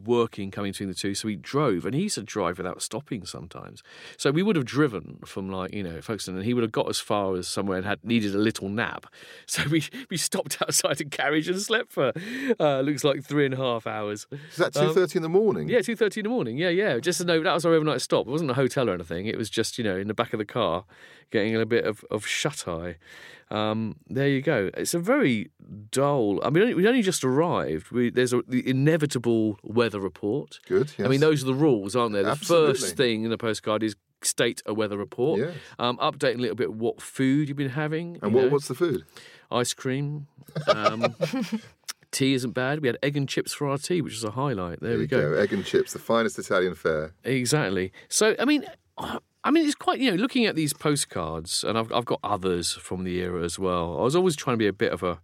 working 0.06 0.52
coming 0.52 0.72
between 0.72 0.90
the 0.90 0.96
two 0.96 1.16
so 1.16 1.28
he 1.28 1.36
drove 1.36 1.86
and 1.86 1.96
he 1.96 2.04
used 2.04 2.16
to 2.16 2.24
drive 2.24 2.58
without 2.58 2.82
stopping 2.82 3.26
sometimes 3.26 3.82
so 4.18 4.32
we 4.32 4.44
would 4.44 4.56
have 4.56 4.66
driven 4.66 5.18
from 5.26 5.50
like 5.50 5.74
you 5.74 5.82
know 5.82 6.02
folkestone 6.02 6.36
and 6.36 6.46
he 6.46 6.54
would 6.54 6.62
have 6.62 6.72
got 6.72 6.88
as 6.90 7.00
far 7.00 7.36
as 7.36 7.48
somewhere 7.48 7.78
and 7.78 7.86
had 7.86 8.04
needed 8.04 8.36
a 8.36 8.38
little 8.38 8.70
nap 8.70 9.08
so 9.46 9.64
we 9.70 9.84
we 10.10 10.18
stopped 10.18 10.58
outside 10.62 11.00
a 11.02 11.06
carriage 11.06 11.48
and 11.48 11.62
slept 11.62 11.92
for 11.92 12.12
uh, 12.60 12.82
looks 12.82 13.04
like 13.04 13.24
three 13.24 13.46
and 13.46 13.54
a 13.54 13.58
half 13.58 13.88
hours 13.88 14.28
is 14.52 14.58
that 14.58 14.74
two 14.74 14.94
thirty 14.94 15.18
in 15.18 15.24
the 15.24 15.30
morning? 15.30 15.64
Um, 15.64 15.70
yeah, 15.70 15.82
two 15.82 15.96
thirty 15.96 16.20
in 16.20 16.24
the 16.24 16.30
morning. 16.30 16.58
Yeah, 16.58 16.70
yeah. 16.70 17.00
Just 17.00 17.20
to 17.20 17.26
know 17.26 17.42
that 17.42 17.54
was 17.54 17.66
our 17.66 17.74
overnight 17.74 18.02
stop. 18.02 18.28
It 18.28 18.32
wasn't 18.32 18.52
a 18.52 18.56
hotel 18.56 18.90
or 18.90 18.94
anything. 18.94 19.28
It 19.28 19.38
was 19.38 19.50
just 19.50 19.78
you 19.78 19.84
know 19.84 19.98
in 19.98 20.08
the 20.08 20.14
back 20.14 20.34
of 20.34 20.40
the 20.40 20.46
car, 20.46 20.86
getting 21.32 21.56
a 21.56 21.66
bit 21.66 21.86
of 21.86 22.04
of 22.12 22.26
shut 22.26 22.68
eye. 22.68 22.98
Um, 23.52 23.98
there 24.08 24.28
you 24.28 24.42
go. 24.42 24.72
It's 24.76 24.94
a 24.94 25.00
very 25.00 25.52
dull. 25.92 26.40
I 26.44 26.50
mean, 26.50 26.76
we 26.76 26.88
only 26.88 27.02
just 27.02 27.24
arrived. 27.24 27.92
We, 27.92 28.10
there's 28.10 28.34
a, 28.34 28.42
the 28.48 28.68
inevitable 28.68 29.60
weather 29.64 30.00
report. 30.00 30.60
Good, 30.68 30.92
I 31.00 31.08
mean, 31.08 31.20
those 31.20 31.44
are 31.44 31.48
the 31.48 31.54
rules, 31.54 31.96
aren't 31.96 32.14
they? 32.14 32.24
The 32.24 32.32
Absolutely. 32.32 32.74
first 32.74 32.98
thing 32.98 33.24
in 33.24 33.30
the 33.30 33.38
postcard 33.38 33.84
is 33.84 33.96
state 34.22 34.62
a 34.66 34.74
weather 34.74 34.98
report. 34.98 35.40
Yes. 35.40 35.56
Um, 35.78 35.98
updating 35.98 36.40
a 36.40 36.42
little 36.42 36.56
bit 36.56 36.74
what 36.74 37.02
food 37.02 37.48
you've 37.48 37.58
been 37.58 37.70
having. 37.70 38.18
And 38.22 38.34
what, 38.34 38.46
know. 38.46 38.50
what's 38.50 38.68
the 38.68 38.76
food? 38.76 39.06
ice 39.52 39.74
cream. 39.74 40.28
Um, 40.68 41.16
tea 42.12 42.34
isn't 42.34 42.52
bad. 42.52 42.82
We 42.82 42.88
had 42.88 42.98
egg 43.04 43.16
and 43.16 43.28
chips 43.30 43.54
for 43.54 43.68
our 43.68 43.78
tea, 43.78 44.02
which 44.02 44.14
was 44.14 44.24
a 44.24 44.32
highlight. 44.32 44.80
There, 44.80 44.90
There 44.90 44.98
we 44.98 45.04
you 45.04 45.08
go. 45.08 45.34
Egg 45.34 45.54
and 45.54 45.64
chips, 45.64 45.94
the 45.94 46.00
finest 46.00 46.40
Italian 46.40 46.76
fare. 46.76 47.14
Exactly. 47.24 47.92
So, 48.10 48.36
I 48.40 48.46
mean, 48.46 48.66
I 49.46 49.52
mean, 49.52 49.66
it's 49.66 49.76
quite 49.76 50.00
you 50.00 50.10
know 50.12 50.18
looking 50.18 50.46
at 50.46 50.56
these 50.56 50.74
postcards, 50.74 51.64
and 51.64 51.78
I've 51.78 51.94
I've 51.94 52.06
got 52.06 52.20
others 52.24 52.74
from 52.74 53.04
the 53.04 53.20
era 53.20 53.44
as 53.44 53.60
well. 53.60 54.00
I 54.00 54.04
was 54.04 54.16
always 54.16 54.36
trying 54.36 54.56
to 54.56 54.58
be 54.58 54.68
a 54.68 54.74
bit 54.74 54.92
of 54.92 55.04
a 55.04 55.20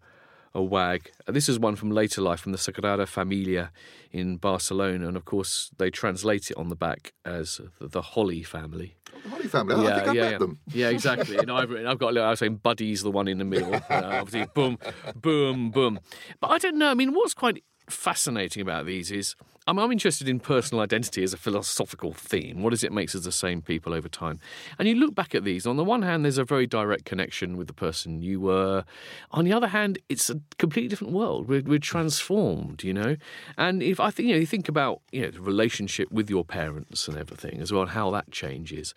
a 0.53 0.61
wag. 0.61 1.11
This 1.27 1.47
is 1.49 1.57
one 1.57 1.75
from 1.75 1.91
later 1.91 2.21
life 2.21 2.41
from 2.41 2.51
the 2.51 2.57
Sagrada 2.57 3.07
Familia 3.07 3.71
in 4.11 4.37
Barcelona, 4.37 5.07
and 5.07 5.17
of 5.17 5.25
course 5.25 5.71
they 5.77 5.89
translate 5.89 6.51
it 6.51 6.57
on 6.57 6.69
the 6.69 6.75
back 6.75 7.13
as 7.25 7.61
the, 7.79 7.87
the 7.87 8.01
Holly 8.01 8.43
family. 8.43 8.95
The 9.23 9.29
Holly 9.29 9.47
family. 9.47 9.75
Oh, 9.75 9.87
I 9.87 9.95
think 9.95 10.07
I 10.07 10.13
yeah, 10.13 10.21
met 10.21 10.31
yeah. 10.31 10.37
them. 10.37 10.59
Yeah, 10.73 10.89
exactly. 10.89 11.37
And 11.37 11.49
I've, 11.51 11.71
I've 11.71 11.97
got 11.97 12.09
a 12.09 12.13
little, 12.13 12.27
I 12.27 12.31
was 12.31 12.39
saying 12.39 12.57
Buddy's 12.57 13.01
the 13.01 13.11
one 13.11 13.27
in 13.27 13.37
the 13.37 13.45
middle. 13.45 13.73
Uh, 13.73 13.79
obviously, 13.89 14.45
boom, 14.53 14.77
boom, 15.15 15.71
boom. 15.71 15.99
But 16.39 16.51
I 16.51 16.57
don't 16.57 16.77
know. 16.77 16.89
I 16.89 16.93
mean, 16.95 17.13
what's 17.13 17.33
quite 17.33 17.63
fascinating 17.91 18.61
about 18.61 18.85
these 18.85 19.11
is 19.11 19.35
I'm, 19.67 19.77
I'm 19.77 19.91
interested 19.91 20.27
in 20.27 20.39
personal 20.39 20.81
identity 20.81 21.23
as 21.23 21.33
a 21.33 21.37
philosophical 21.37 22.13
theme. 22.13 22.63
What 22.63 22.73
is 22.73 22.83
it 22.83 22.91
makes 22.91 23.15
us 23.15 23.23
the 23.23 23.31
same 23.31 23.61
people 23.61 23.93
over 23.93 24.09
time? 24.09 24.39
And 24.79 24.87
you 24.87 24.95
look 24.95 25.13
back 25.13 25.35
at 25.35 25.43
these. 25.43 25.67
On 25.67 25.77
the 25.77 25.83
one 25.83 26.01
hand, 26.01 26.25
there's 26.25 26.39
a 26.39 26.43
very 26.43 26.65
direct 26.65 27.05
connection 27.05 27.57
with 27.57 27.67
the 27.67 27.73
person 27.73 28.21
you 28.21 28.41
were. 28.41 28.85
On 29.31 29.45
the 29.45 29.53
other 29.53 29.67
hand, 29.67 29.99
it's 30.09 30.29
a 30.29 30.39
completely 30.57 30.87
different 30.87 31.13
world. 31.13 31.47
We're, 31.47 31.61
we're 31.61 31.79
transformed, 31.79 32.83
you 32.83 32.93
know. 32.93 33.17
And 33.57 33.83
if 33.83 33.99
I 33.99 34.09
think 34.09 34.29
you 34.29 34.33
know, 34.33 34.39
you 34.39 34.47
think 34.47 34.67
about 34.67 35.01
you 35.11 35.21
know 35.21 35.31
the 35.31 35.41
relationship 35.41 36.11
with 36.11 36.29
your 36.29 36.43
parents 36.43 37.07
and 37.07 37.17
everything 37.17 37.61
as 37.61 37.71
well, 37.71 37.83
and 37.83 37.91
how 37.91 38.09
that 38.11 38.31
changes 38.31 38.93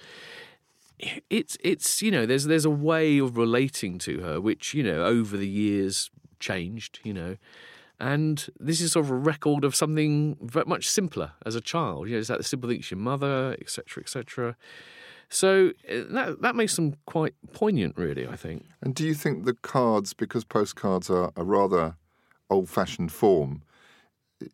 it's 1.29 1.59
it's 1.61 2.03
you 2.03 2.11
know 2.11 2.25
there's 2.25 2.45
there's 2.45 2.65
a 2.65 2.71
way 2.71 3.19
of 3.19 3.37
relating 3.37 3.99
to 3.99 4.21
her 4.21 4.41
which 4.41 4.75
you 4.75 4.83
know 4.83 5.05
over 5.05 5.37
the 5.37 5.49
years 5.49 6.09
changed 6.39 7.01
you 7.03 7.13
know 7.13 7.37
and 8.05 8.47
this 8.61 8.81
is 8.81 8.93
sort 8.93 9.07
of 9.07 9.11
a 9.11 9.17
record 9.17 9.65
of 9.65 9.75
something 9.75 10.37
very 10.43 10.67
much 10.67 10.89
simpler 10.89 11.33
as 11.47 11.55
a 11.55 11.61
child. 11.61 12.09
You 12.09 12.15
know 12.15 12.19
it's 12.21 12.29
that 12.29 12.39
the 12.39 12.45
simple 12.45 12.69
things 12.69 12.91
your 12.91 12.99
mother 12.99 13.57
etc 13.61 14.03
etc 14.03 14.57
so 15.29 15.73
uh, 15.91 16.03
that 16.11 16.43
that 16.43 16.55
makes 16.55 16.77
them 16.77 16.95
quite 17.07 17.35
poignant 17.53 17.97
really 17.97 18.27
i 18.27 18.37
think. 18.37 18.67
And 18.83 18.95
do 18.95 19.05
you 19.05 19.15
think 19.15 19.45
the 19.45 19.55
cards, 19.55 20.13
because 20.13 20.45
postcards 20.45 21.11
are 21.11 21.33
a 21.37 21.45
rather 21.45 21.97
old-fashioned 22.51 23.11
form, 23.11 23.63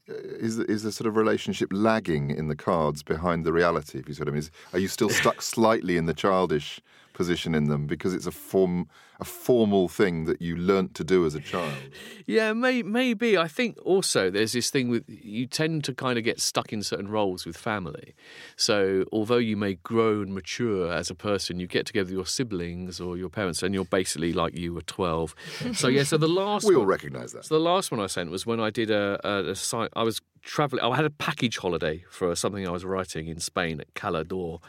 is 0.06 0.58
is 0.58 0.82
the 0.82 0.92
sort 0.92 1.08
of 1.08 1.16
relationship 1.16 1.68
lagging 1.72 2.30
in 2.30 2.48
the 2.48 2.56
cards 2.56 3.02
behind 3.02 3.44
the 3.44 3.52
reality? 3.52 3.98
If 3.98 4.08
you 4.08 4.14
see 4.14 4.20
what 4.20 4.28
I 4.28 4.32
mean, 4.32 4.38
is, 4.38 4.50
are 4.72 4.78
you 4.78 4.88
still 4.88 5.10
stuck 5.10 5.42
slightly 5.54 5.96
in 5.96 6.06
the 6.06 6.14
childish 6.14 6.80
position 7.12 7.54
in 7.54 7.64
them 7.64 7.86
because 7.86 8.14
it's 8.14 8.26
a 8.26 8.30
form, 8.30 8.88
a 9.20 9.24
formal 9.24 9.88
thing 9.88 10.24
that 10.24 10.40
you 10.40 10.56
learnt 10.56 10.94
to 10.96 11.04
do 11.04 11.24
as 11.26 11.34
a 11.34 11.40
child? 11.40 11.74
Yeah, 12.26 12.52
may, 12.52 12.82
maybe. 12.82 13.36
I 13.36 13.48
think 13.48 13.76
also 13.84 14.30
there's 14.30 14.52
this 14.52 14.70
thing 14.70 14.88
with 14.88 15.04
you 15.08 15.46
tend 15.46 15.84
to 15.84 15.94
kind 15.94 16.18
of 16.18 16.24
get 16.24 16.40
stuck 16.40 16.72
in 16.72 16.82
certain 16.82 17.08
roles 17.08 17.44
with 17.46 17.56
family. 17.56 18.14
So 18.56 19.04
although 19.12 19.36
you 19.38 19.56
may 19.56 19.74
grow 19.74 20.22
and 20.22 20.34
mature 20.34 20.92
as 20.92 21.10
a 21.10 21.14
person, 21.14 21.60
you 21.60 21.66
get 21.66 21.86
together 21.86 22.06
with 22.06 22.14
your 22.14 22.26
siblings 22.26 23.00
or 23.00 23.16
your 23.16 23.28
parents, 23.28 23.62
and 23.62 23.74
you're 23.74 23.84
basically 23.84 24.32
like 24.32 24.56
you 24.56 24.74
were 24.74 24.82
12. 24.82 25.34
So 25.74 25.88
yeah, 25.88 26.02
so 26.04 26.16
the 26.16 26.28
last 26.42 26.66
We 26.66 26.74
all 26.74 26.80
one- 26.80 26.88
recognise 26.88 27.32
that. 27.32 27.44
So 27.44 27.54
the 27.54 27.60
last 27.64 27.90
one 27.90 28.00
I 28.00 28.06
sent 28.06 28.30
was 28.30 28.46
when 28.46 28.60
I 28.60 28.70
did 28.70 28.90
a, 28.90 29.20
a, 29.24 29.50
a 29.50 29.54
site. 29.54 29.90
I 29.96 30.02
was 30.02 30.20
traveling. 30.42 30.82
I 30.82 30.96
had 30.96 31.04
a 31.04 31.10
package 31.10 31.58
holiday 31.58 32.04
for 32.10 32.34
something 32.34 32.66
I 32.66 32.70
was 32.70 32.84
writing 32.84 33.28
in 33.28 33.40
Spain 33.40 33.80
at 33.80 33.92
Cala 33.94 34.24
d'Or, 34.24 34.60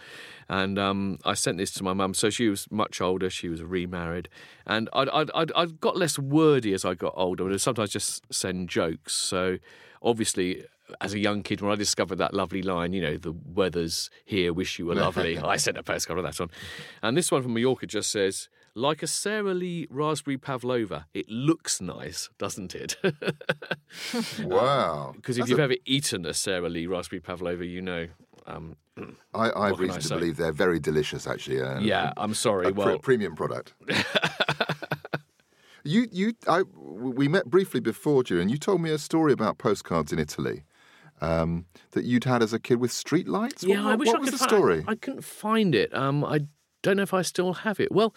and 0.50 0.78
um, 0.78 1.18
I 1.24 1.34
sent 1.34 1.58
this 1.58 1.72
to 1.74 1.84
my 1.84 1.94
mum. 1.94 2.14
So 2.14 2.30
she 2.30 2.50
was 2.50 2.68
much 2.72 3.00
older. 3.02 3.30
She 3.30 3.48
was 3.48 3.62
remarried, 3.64 4.28
and 4.65 4.89
I'd, 4.93 5.10
I'd, 5.10 5.32
I'd, 5.34 5.51
I'd 5.54 5.80
got 5.80 5.97
less 5.97 6.17
wordy 6.19 6.73
as 6.73 6.86
I 6.86 6.93
got 6.93 7.13
older. 7.15 7.45
And 7.45 7.54
I'd 7.54 7.62
sometimes 7.62 7.89
just 7.91 8.23
send 8.34 8.69
jokes. 8.69 9.13
So 9.13 9.58
obviously. 10.01 10.65
As 10.99 11.13
a 11.13 11.19
young 11.19 11.41
kid, 11.41 11.62
when 11.62 11.71
I 11.71 11.75
discovered 11.75 12.17
that 12.17 12.34
lovely 12.34 12.62
line, 12.62 12.91
you 12.91 13.01
know, 13.01 13.15
the 13.15 13.32
weather's 13.32 14.10
here, 14.25 14.51
wish 14.51 14.77
you 14.77 14.86
were 14.88 14.95
lovely, 14.95 15.38
I 15.54 15.56
sent 15.56 15.77
a 15.77 15.84
postcard 15.84 16.19
of 16.19 16.25
that 16.25 16.38
one. 16.38 16.49
And 17.01 17.15
this 17.15 17.32
one 17.32 17.41
from 17.41 17.54
Mallorca 17.54 17.88
just 17.88 18.12
says, 18.12 18.49
like 18.75 19.01
a 19.01 19.08
Sara 19.08 19.54
Lee 19.54 19.88
raspberry 19.89 20.38
pavlova, 20.38 21.06
it 21.13 21.30
looks 21.30 21.80
nice, 21.80 22.30
doesn't 22.38 22.75
it? 22.75 22.97
Wow. 24.43 25.08
Um, 25.10 25.15
because 25.15 25.38
if 25.38 25.43
That's 25.43 25.49
you've 25.51 25.60
a- 25.60 25.63
ever 25.63 25.75
eaten 25.86 26.25
a 26.25 26.34
Sara 26.34 26.67
Lee 26.69 26.88
raspberry 26.88 27.19
pavlova, 27.21 27.65
you 27.65 27.82
know. 27.82 28.08
Um, 28.45 28.75
I, 29.34 29.51
I 29.51 29.67
have 29.67 29.80
reason 29.80 29.97
I 29.97 29.99
to 29.99 30.10
believe 30.10 30.38
they're 30.38 30.51
very 30.51 30.80
delicious, 30.80 31.27
actually. 31.27 31.60
and 31.60 31.86
yeah, 31.86 32.13
I'm 32.17 32.34
sorry. 32.34 32.67
a 32.67 32.71
well, 32.71 32.99
premium 32.99 33.36
product. 33.36 33.73
you, 35.84 36.08
you, 36.12 36.34
I, 36.47 36.63
we 36.63 37.27
met 37.27 37.45
briefly 37.45 37.80
before, 37.80 38.23
Julian. 38.23 38.49
You 38.49 38.58
told 38.58 38.82
me 38.82 38.91
a 38.91 38.97
story 38.97 39.34
about 39.34 39.58
postcards 39.58 40.12
in 40.12 40.19
Italy 40.19 40.63
um, 41.21 41.65
that 41.91 42.04
you'd 42.04 42.25
had 42.25 42.43
as 42.43 42.54
a 42.54 42.60
kid 42.60 42.80
with 42.80 42.91
streetlights. 42.91 43.65
yeah, 43.65 43.84
what, 43.84 43.93
I 43.93 43.95
wish 43.95 44.08
what 44.08 44.17
I 44.17 44.19
was 44.19 44.30
could 44.32 44.39
the 44.39 44.43
story? 44.43 44.84
I, 44.88 44.95
couldn't 44.95 45.23
find 45.23 45.73
it. 45.73 45.93
Um, 45.95 46.25
I 46.25 46.41
don't 46.82 46.97
know 46.97 47.04
if 47.04 47.13
I 47.13 47.21
still 47.21 47.54
have 47.54 47.80
it. 47.80 47.91
Well, 47.91 48.13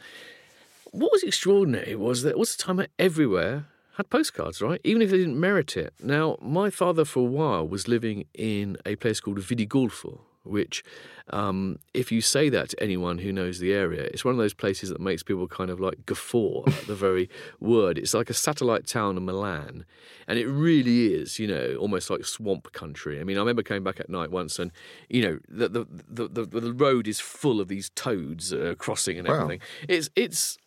what 0.91 1.13
was 1.13 1.23
extraordinary 1.23 1.95
was 1.95 2.23
that 2.23 2.31
it 2.31 2.39
was 2.39 2.55
a 2.55 2.59
time 2.59 2.85
everywhere 2.99 3.67
had 3.97 4.11
postcards, 4.11 4.61
right? 4.61 4.81
Even 4.85 5.03
if 5.03 5.11
they 5.11 5.19
didn't 5.19 5.39
merit 5.39 5.77
it. 5.77 5.95
Now, 6.01 6.37
my 6.41 6.71
father 6.71 7.05
for 7.05 7.21
a 7.21 7.31
while 7.31 7.67
was 7.67 7.87
living 7.89 8.27
in 8.35 8.77
a 8.85 8.97
place 8.97 9.21
called 9.21 9.39
Vidigulfo, 9.39 10.21
which, 10.43 10.83
um, 11.31 11.79
if 11.95 12.13
you 12.13 12.21
say 12.21 12.49
that 12.51 12.69
to 12.71 12.83
anyone 12.83 13.19
who 13.19 13.33
knows 13.33 13.59
the 13.61 13.73
area, 13.73 14.03
it's 14.03 14.25
one 14.25 14.33
of 14.33 14.39
those 14.39 14.53
places 14.53 14.91
that 14.91 15.01
makes 15.01 15.23
people 15.23 15.47
kind 15.49 15.71
of 15.71 15.81
like 15.81 16.05
guffaw 16.07 16.65
at 16.67 16.87
the 16.87 16.95
very 16.95 17.31
word. 17.61 17.97
It's 17.97 18.13
like 18.15 18.29
a 18.29 18.35
satellite 18.35 18.87
town 18.87 19.17
of 19.17 19.23
Milan, 19.23 19.87
and 20.27 20.39
it 20.39 20.47
really 20.47 21.15
is, 21.15 21.39
you 21.39 21.47
know, 21.47 21.77
almost 21.77 22.11
like 22.11 22.25
swamp 22.27 22.73
country. 22.73 23.21
I 23.21 23.25
mean, 23.25 23.37
I 23.39 23.41
remember 23.41 23.63
coming 23.63 23.85
back 23.85 24.01
at 24.01 24.11
night 24.11 24.31
once, 24.31 24.59
and 24.59 24.71
you 25.09 25.23
know, 25.23 25.39
the 25.49 25.69
the 25.69 25.87
the, 26.29 26.45
the, 26.45 26.61
the 26.61 26.73
road 26.75 27.09
is 27.09 27.21
full 27.21 27.59
of 27.61 27.69
these 27.69 27.89
toads 27.91 28.53
uh, 28.53 28.75
crossing 28.77 29.19
and 29.19 29.27
Wow. 29.29 29.35
everything. 29.35 29.61
It's 29.89 30.11
it's 30.15 30.59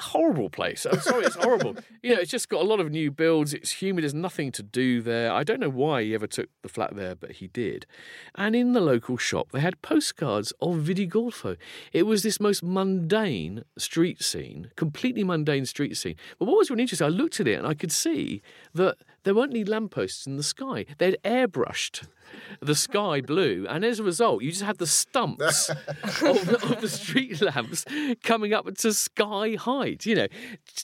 horrible 0.00 0.50
place. 0.50 0.86
I'm 0.90 1.00
sorry, 1.00 1.24
it's 1.24 1.36
horrible. 1.36 1.76
you 2.02 2.14
know, 2.14 2.20
it's 2.20 2.30
just 2.30 2.48
got 2.48 2.62
a 2.62 2.64
lot 2.64 2.80
of 2.80 2.90
new 2.90 3.10
builds. 3.10 3.54
It's 3.54 3.70
humid. 3.72 4.04
There's 4.04 4.14
nothing 4.14 4.52
to 4.52 4.62
do 4.62 5.02
there. 5.02 5.32
I 5.32 5.44
don't 5.44 5.60
know 5.60 5.70
why 5.70 6.02
he 6.02 6.14
ever 6.14 6.26
took 6.26 6.48
the 6.62 6.68
flat 6.68 6.96
there, 6.96 7.14
but 7.14 7.32
he 7.32 7.46
did. 7.48 7.86
And 8.34 8.56
in 8.56 8.72
the 8.72 8.80
local 8.80 9.16
shop, 9.16 9.52
they 9.52 9.60
had 9.60 9.80
postcards 9.82 10.52
of 10.60 10.76
Vidigulfo. 10.76 11.56
It 11.92 12.04
was 12.04 12.22
this 12.22 12.40
most 12.40 12.62
mundane 12.62 13.64
street 13.78 14.22
scene, 14.22 14.70
completely 14.76 15.24
mundane 15.24 15.66
street 15.66 15.96
scene. 15.96 16.16
But 16.38 16.46
what 16.46 16.56
was 16.56 16.70
really 16.70 16.82
interesting, 16.82 17.06
I 17.06 17.10
looked 17.10 17.40
at 17.40 17.48
it 17.48 17.58
and 17.58 17.66
I 17.66 17.74
could 17.74 17.92
see 17.92 18.42
that 18.74 18.96
there 19.24 19.34
weren't 19.34 19.52
any 19.52 19.64
lampposts 19.64 20.26
in 20.26 20.36
the 20.36 20.42
sky. 20.42 20.86
They'd 20.98 21.18
airbrushed 21.24 22.06
the 22.60 22.74
sky 22.74 23.20
blue, 23.20 23.66
and 23.68 23.84
as 23.84 23.98
a 23.98 24.02
result, 24.02 24.42
you 24.42 24.50
just 24.50 24.62
had 24.62 24.78
the 24.78 24.86
stumps 24.86 25.68
of, 26.22 26.48
of 26.48 26.80
the 26.80 26.88
street 26.88 27.40
lamps 27.40 27.84
coming 28.22 28.52
up 28.52 28.72
to 28.74 28.92
sky 28.92 29.56
height. 29.58 30.06
You 30.06 30.14
know, 30.14 30.26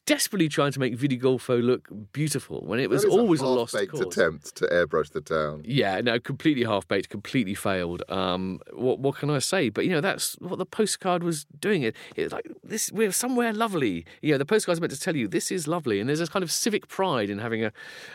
desperately 0.07 0.49
trying 0.49 0.73
to 0.73 0.81
make 0.81 0.97
Vidigulfo 0.97 1.63
look 1.63 1.89
beautiful 2.13 2.63
when 2.65 2.81
it 2.81 2.91
was 2.91 3.05
always 3.05 3.41
a, 3.41 3.47
lost 3.47 3.77
cause. 3.89 4.01
attempt 4.01 4.57
to 4.57 4.67
airbrush 4.67 5.11
the 5.11 5.21
town. 5.21 5.63
Yeah, 5.65 6.01
no, 6.01 6.19
completely 6.19 6.65
half 6.65 6.87
baked, 6.89 7.09
completely 7.09 7.55
failed. 7.55 8.03
Um, 8.09 8.61
what 8.73 8.99
what 8.99 9.17
can 9.17 9.31
I 9.31 9.39
say? 9.39 9.69
But 9.69 9.85
you 9.85 9.91
know, 9.91 10.01
that's 10.01 10.35
what 10.41 10.59
the 10.59 10.67
postcard 10.67 11.23
was 11.23 11.47
doing. 11.61 11.83
It 11.83 11.97
it's 12.15 12.33
like 12.33 12.51
this. 12.63 12.91
We're 12.93 13.13
somewhere 13.13 13.53
lovely. 13.53 14.05
You 14.23 14.33
know, 14.33 14.39
the 14.39 14.47
postcard's 14.47 14.81
meant 14.81 14.93
to 14.93 15.01
tell 15.01 15.17
you 15.17 15.29
this 15.29 15.51
is 15.51 15.67
lovely, 15.67 16.01
and 16.01 16.09
there's 16.09 16.21
a 16.21 16.27
kind 16.27 16.43
of 16.43 16.51
civic 16.51 16.89
pride 16.89 17.31
in 17.31 17.39
having 17.39 17.65
a, 17.65 17.73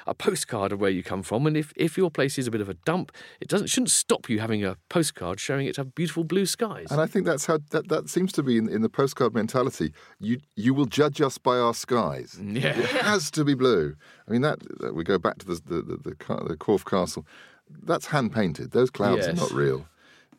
a 0.08 0.14
postcard 0.14 0.72
of 0.72 0.80
where 0.80 0.90
you 0.90 1.04
come 1.04 1.24
from. 1.24 1.48
And 1.48 1.58
if, 1.58 1.74
if 1.76 1.98
your 1.98 2.12
place 2.12 2.38
is 2.38 2.48
a 2.48 2.52
bit 2.52 2.62
of 2.62 2.70
a 2.70 2.74
dump, 2.74 3.12
it 3.40 3.48
doesn't 3.48 3.68
shouldn't 3.68 3.92
stop 3.92 4.30
you 4.30 4.40
having 4.40 4.64
a 4.66 4.76
postcard 4.90 5.40
showing 5.40 5.68
it 5.68 5.76
to 5.76 5.82
have 5.82 5.96
beautiful 5.96 6.24
blue 6.24 6.46
skies. 6.46 6.88
And 6.92 7.00
I 7.02 7.06
think 7.08 7.26
that's 7.26 7.46
how 7.46 7.60
that, 7.72 7.88
that 7.90 8.10
seems 8.10 8.32
to 8.34 8.44
be 8.44 8.58
in, 8.58 8.70
in 8.70 8.82
the 8.82 8.90
postcard 8.90 9.34
mentality. 9.34 9.94
You 10.20 10.40
you 10.56 10.74
will 10.74 10.86
judge 10.86 11.22
us 11.22 11.38
by 11.38 11.58
our 11.58 11.74
skies. 11.74 12.40
Yeah. 12.42 12.78
It 12.78 12.86
has 13.04 13.32
to 13.32 13.44
be 13.44 13.54
blue. 13.56 13.96
I 14.28 14.32
mean 14.32 14.42
that, 14.42 14.60
that- 14.80 14.96
we 14.96 15.04
go 15.04 15.18
back 15.18 15.38
to 15.40 15.46
the 15.46 15.56
the 15.66 15.82
the, 15.82 15.98
the, 15.98 16.44
the 16.50 16.58
Corfe 16.58 16.86
Castle. 16.86 17.26
That's 17.84 18.08
hand 18.08 18.34
painted. 18.34 18.72
Those 18.72 18.90
clouds 18.90 19.28
are 19.28 19.34
not 19.34 19.52
real. 19.52 19.88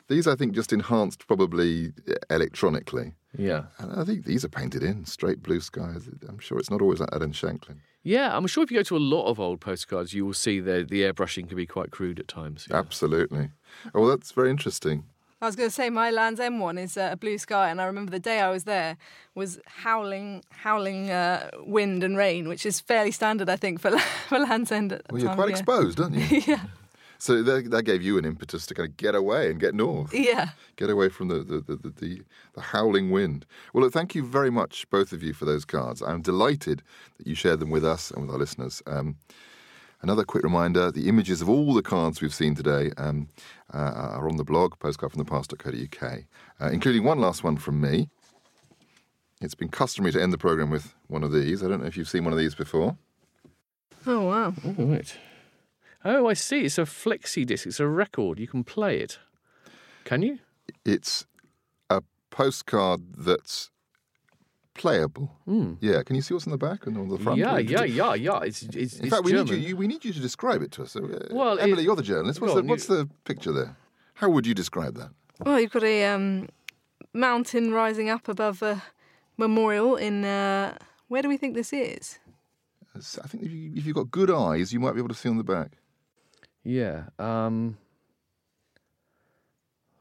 These 0.08 0.26
I 0.26 0.34
think 0.36 0.54
just 0.54 0.72
enhanced 0.72 1.26
probably 1.26 1.92
electronically. 2.28 3.14
yeah. 3.38 3.64
And 3.78 3.98
I 4.00 4.04
think 4.04 4.24
these 4.24 4.44
are 4.44 4.48
painted 4.48 4.82
in 4.82 5.06
straight 5.06 5.42
blue 5.42 5.60
skies. 5.60 6.08
I'm 6.28 6.38
sure 6.38 6.58
it's 6.58 6.70
not 6.70 6.82
always 6.82 7.00
like 7.00 7.10
that 7.10 7.22
in 7.22 7.32
Shanklin. 7.32 7.80
Yeah, 8.04 8.36
I'm 8.36 8.46
sure 8.46 8.64
if 8.64 8.70
you 8.70 8.78
go 8.78 8.82
to 8.82 8.96
a 8.96 8.98
lot 8.98 9.26
of 9.28 9.38
old 9.38 9.60
postcards, 9.60 10.12
you 10.12 10.26
will 10.26 10.34
see 10.34 10.60
the 10.60 10.84
the 10.88 11.02
airbrushing 11.02 11.46
can 11.48 11.56
be 11.56 11.66
quite 11.66 11.90
crude 11.90 12.18
at 12.18 12.28
times. 12.28 12.66
yeah. 12.70 12.78
Absolutely. 12.78 13.50
Oh, 13.94 14.00
well, 14.00 14.10
that's 14.10 14.32
very 14.32 14.50
interesting. 14.50 15.04
I 15.40 15.46
was 15.46 15.56
going 15.56 15.68
to 15.68 15.74
say 15.74 15.90
my 15.90 16.10
Land's 16.12 16.38
End 16.38 16.60
one 16.60 16.78
is 16.78 16.96
uh, 16.96 17.08
a 17.12 17.16
blue 17.16 17.36
sky, 17.36 17.68
and 17.70 17.80
I 17.80 17.84
remember 17.86 18.12
the 18.12 18.20
day 18.20 18.38
I 18.40 18.50
was 18.50 18.62
there 18.64 18.96
was 19.34 19.58
howling, 19.66 20.44
howling 20.50 21.10
uh, 21.10 21.50
wind 21.66 22.04
and 22.04 22.16
rain, 22.16 22.48
which 22.48 22.64
is 22.64 22.80
fairly 22.80 23.10
standard, 23.10 23.48
I 23.48 23.56
think, 23.56 23.80
for 23.80 23.90
for 24.28 24.38
Land's 24.38 24.70
End. 24.72 24.92
At 24.92 25.04
the 25.06 25.12
Well, 25.14 25.20
you're 25.22 25.28
time 25.30 25.36
quite 25.36 25.44
of 25.44 25.50
year. 25.50 25.58
exposed, 25.58 26.00
aren't 26.00 26.14
you? 26.14 26.40
yeah, 26.46 26.60
So 27.22 27.40
that, 27.44 27.70
that 27.70 27.84
gave 27.84 28.02
you 28.02 28.18
an 28.18 28.24
impetus 28.24 28.66
to 28.66 28.74
kind 28.74 28.88
of 28.88 28.96
get 28.96 29.14
away 29.14 29.48
and 29.48 29.60
get 29.60 29.76
north. 29.76 30.12
yeah. 30.12 30.48
Get 30.74 30.90
away 30.90 31.08
from 31.08 31.28
the, 31.28 31.44
the, 31.44 31.60
the, 31.60 31.76
the, 31.76 31.90
the, 31.90 32.22
the 32.54 32.60
howling 32.60 33.12
wind. 33.12 33.46
Well, 33.72 33.84
look, 33.84 33.92
thank 33.92 34.16
you 34.16 34.26
very 34.26 34.50
much, 34.50 34.90
both 34.90 35.12
of 35.12 35.22
you, 35.22 35.32
for 35.32 35.44
those 35.44 35.64
cards. 35.64 36.02
I'm 36.02 36.20
delighted 36.20 36.82
that 37.18 37.28
you 37.28 37.36
shared 37.36 37.60
them 37.60 37.70
with 37.70 37.84
us 37.84 38.10
and 38.10 38.22
with 38.22 38.32
our 38.32 38.38
listeners. 38.38 38.82
Um, 38.88 39.18
another 40.00 40.24
quick 40.24 40.42
reminder 40.42 40.90
the 40.90 41.08
images 41.08 41.40
of 41.40 41.48
all 41.48 41.74
the 41.74 41.80
cards 41.80 42.20
we've 42.20 42.34
seen 42.34 42.56
today 42.56 42.90
um, 42.96 43.28
uh, 43.72 44.16
are 44.16 44.28
on 44.28 44.36
the 44.36 44.42
blog, 44.42 44.76
postcardfromthepast.co.uk, 44.80 46.24
uh, 46.60 46.70
including 46.72 47.04
one 47.04 47.20
last 47.20 47.44
one 47.44 47.56
from 47.56 47.80
me. 47.80 48.08
It's 49.40 49.54
been 49.54 49.68
customary 49.68 50.10
to 50.10 50.20
end 50.20 50.32
the 50.32 50.38
programme 50.38 50.70
with 50.70 50.92
one 51.06 51.22
of 51.22 51.30
these. 51.30 51.62
I 51.62 51.68
don't 51.68 51.82
know 51.82 51.86
if 51.86 51.96
you've 51.96 52.08
seen 52.08 52.24
one 52.24 52.32
of 52.32 52.38
these 52.40 52.56
before. 52.56 52.96
Oh 54.08 54.22
wow. 54.22 54.54
Oh, 54.66 54.74
right. 54.86 55.16
Oh, 56.04 56.26
I 56.26 56.34
see. 56.34 56.60
It's 56.64 56.78
a 56.78 56.82
flexi 56.82 57.46
disc. 57.46 57.66
It's 57.66 57.80
a 57.80 57.86
record. 57.86 58.38
You 58.38 58.48
can 58.48 58.64
play 58.64 58.98
it. 58.98 59.18
Can 60.04 60.22
you? 60.22 60.38
It's 60.84 61.26
a 61.90 62.02
postcard 62.30 63.00
that's 63.16 63.70
playable. 64.74 65.30
Yeah, 65.80 66.02
can 66.02 66.16
you 66.16 66.22
see 66.22 66.34
what's 66.34 66.46
on 66.46 66.50
the 66.52 66.58
back 66.58 66.86
and 66.86 66.96
on 66.98 67.08
the 67.08 67.18
front? 67.18 67.38
Yeah, 67.38 67.58
yeah, 67.58 67.84
yeah, 67.84 68.14
yeah. 68.14 68.40
It's 68.40 68.62
it's, 68.62 68.96
In 68.98 69.04
it's 69.06 69.10
fact, 69.14 69.24
we 69.24 69.32
need, 69.32 69.48
you, 69.48 69.56
you, 69.56 69.76
we 69.76 69.86
need 69.86 70.04
you 70.04 70.12
to 70.12 70.20
describe 70.20 70.62
it 70.62 70.72
to 70.72 70.82
us. 70.82 70.96
Uh, 70.96 71.28
Well, 71.30 71.58
Emily, 71.58 71.82
it- 71.82 71.86
you're 71.86 71.96
the 71.96 72.02
journalist. 72.02 72.40
What's, 72.40 72.52
go 72.52 72.56
the, 72.56 72.62
on, 72.62 72.68
what's 72.68 72.88
you- 72.88 72.96
the 72.96 73.08
picture 73.24 73.52
there? 73.52 73.76
How 74.14 74.28
would 74.30 74.46
you 74.46 74.54
describe 74.54 74.96
that? 74.96 75.10
Well, 75.44 75.60
you've 75.60 75.72
got 75.72 75.82
a 75.84 76.04
um, 76.06 76.48
mountain 77.12 77.72
rising 77.72 78.08
up 78.10 78.28
above 78.28 78.62
a 78.62 78.82
memorial 79.36 79.96
in. 79.96 80.24
Uh, 80.24 80.76
where 81.08 81.22
do 81.22 81.28
we 81.28 81.36
think 81.36 81.54
this 81.54 81.72
is? 81.72 82.18
I 82.94 83.26
think 83.26 83.42
if, 83.44 83.50
you, 83.52 83.72
if 83.74 83.86
you've 83.86 83.96
got 83.96 84.10
good 84.10 84.30
eyes, 84.30 84.72
you 84.72 84.80
might 84.80 84.92
be 84.92 84.98
able 84.98 85.08
to 85.08 85.14
see 85.14 85.28
on 85.28 85.36
the 85.38 85.44
back. 85.44 85.72
Yeah. 86.64 87.04
Um, 87.18 87.78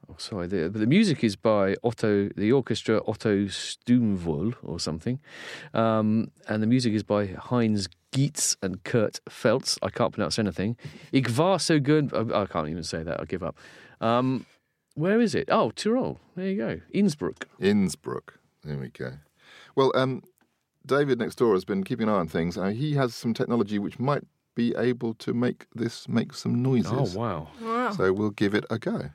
oh, 0.10 0.16
sorry. 0.18 0.48
The, 0.48 0.70
the 0.70 0.88
music 0.88 1.24
is 1.24 1.36
by 1.36 1.76
Otto, 1.84 2.30
the 2.36 2.52
orchestra 2.52 3.02
Otto 3.08 3.46
Stumvoll 3.46 4.56
or 4.64 4.80
something. 4.80 5.20
Um, 5.74 6.32
and 6.48 6.62
the 6.62 6.68
music 6.68 6.94
is 6.94 7.04
by 7.04 7.28
Heinz 7.28 7.88
Gietz 8.12 8.58
and 8.62 8.84
Kurt 8.84 9.20
Feltz. 9.30 9.80
I 9.82 9.90
can't 9.90 10.14
pronounce 10.14 10.38
anything. 10.38 10.78
Ich 11.12 11.38
war 11.38 11.60
so 11.60 11.80
good. 11.80 12.14
I 12.14 12.42
I 12.42 12.46
can't 12.46 12.70
even 12.70 12.84
say 12.84 13.04
that. 13.04 13.20
I'll 13.20 13.26
give 13.26 13.44
up. 13.44 13.58
Um, 14.00 14.46
where 14.96 15.22
is 15.22 15.34
it? 15.34 15.48
Oh, 15.50 15.72
Tyrol. 15.72 16.20
There 16.36 16.48
you 16.48 16.58
go. 16.58 16.82
Innsbruck. 16.92 17.48
Innsbruck. 17.60 18.40
There 18.64 18.78
we 18.78 18.90
go. 18.90 19.14
Well, 19.76 19.92
um, 19.96 20.24
David 20.86 21.20
next 21.20 21.36
door 21.36 21.54
has 21.54 21.64
been 21.64 21.84
keeping 21.84 22.08
an 22.10 22.14
eye 22.14 22.18
on 22.18 22.28
things. 22.28 22.58
Uh, 22.58 22.68
he 22.68 22.96
has 22.96 23.16
some 23.16 23.34
technology 23.34 23.80
which 23.80 24.00
might 24.00 24.24
be 24.56 24.74
able 24.78 25.14
to 25.16 25.34
make 25.34 25.66
this 25.74 26.08
make 26.08 26.34
some 26.34 26.62
noises. 26.62 26.92
Oh, 27.16 27.20
wow. 27.20 27.48
Wow. 27.62 27.92
So 27.92 28.12
we'll 28.14 28.30
give 28.32 28.54
it 28.54 28.66
a 28.70 28.78
go. 28.80 29.12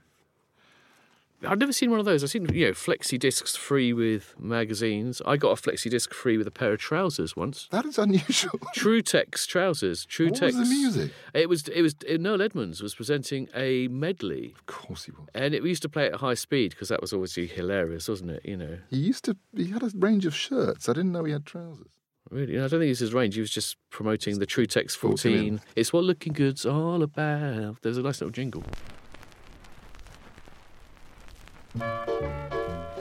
I've 1.47 1.59
never 1.59 1.73
seen 1.73 1.91
one 1.91 2.01
of 2.01 2.07
those. 2.07 2.25
I've 2.25 2.31
seen, 2.31 2.47
you 2.53 2.67
know, 2.67 2.73
flexi 2.73 3.19
discs 3.19 3.55
free 3.55 3.93
with 3.93 4.35
magazines. 4.39 5.21
I 5.27 5.37
got 5.37 5.51
a 5.51 5.61
flexi 5.63 5.91
disc 5.91 6.15
free 6.15 6.39
with 6.39 6.47
a 6.47 6.51
pair 6.51 6.73
of 6.73 6.81
trousers 6.81 7.37
once. 7.37 7.69
That 7.71 7.85
is 7.85 7.99
unusual. 7.99 8.59
Trutex 8.75 9.47
trousers. 9.47 10.07
True 10.07 10.31
What 10.31 10.37
Tex. 10.37 10.57
was 10.57 10.69
the 10.69 10.75
music? 10.75 11.13
It 11.35 11.49
was. 11.51 11.69
It 11.69 11.83
was. 11.83 11.95
Noel 12.19 12.41
Edmonds 12.41 12.83
was 12.83 12.95
presenting 12.95 13.49
a 13.55 13.87
medley, 13.89 14.55
of 14.59 14.65
course 14.65 15.05
he 15.05 15.13
was. 15.13 15.29
and 15.35 15.53
it, 15.55 15.63
we 15.63 15.69
used 15.69 15.83
to 15.83 15.91
play 15.91 16.07
it 16.07 16.15
at 16.15 16.21
high 16.21 16.35
speed 16.35 16.71
because 16.71 16.89
that 16.89 17.03
was 17.03 17.13
obviously 17.13 17.47
hilarious, 17.47 18.09
wasn't 18.09 18.31
it? 18.31 18.41
You 18.45 18.57
know, 18.57 18.79
He 18.89 18.97
used 18.97 19.25
to. 19.27 19.37
He 19.55 19.69
had 19.69 19.83
a 19.83 19.91
range 19.95 20.25
of 20.25 20.35
shirts. 20.35 20.89
I 20.89 20.95
didn't 20.95 21.13
know 21.13 21.23
he 21.25 21.33
had 21.33 21.45
trousers. 21.45 21.93
Really. 22.31 22.55
You 22.55 22.65
I 22.65 22.69
don't 22.69 22.81
think 22.81 22.91
it's 22.91 23.01
his 23.01 23.15
range. 23.15 23.35
He 23.35 23.41
was 23.41 23.51
just 23.51 23.77
promoting 23.91 24.39
the 24.39 24.47
Trutex 24.47 24.97
14 24.97 25.17
14. 25.57 25.61
It's 25.77 25.93
what 25.93 26.05
looking 26.05 26.33
good's 26.33 26.67
all 26.67 27.03
about. 27.03 27.83
There's 27.83 27.99
a 27.99 28.03
nice 28.03 28.21
little 28.21 28.33
jingle. 28.33 28.65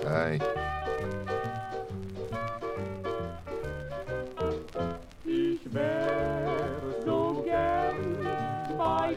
Hey. 0.04 0.40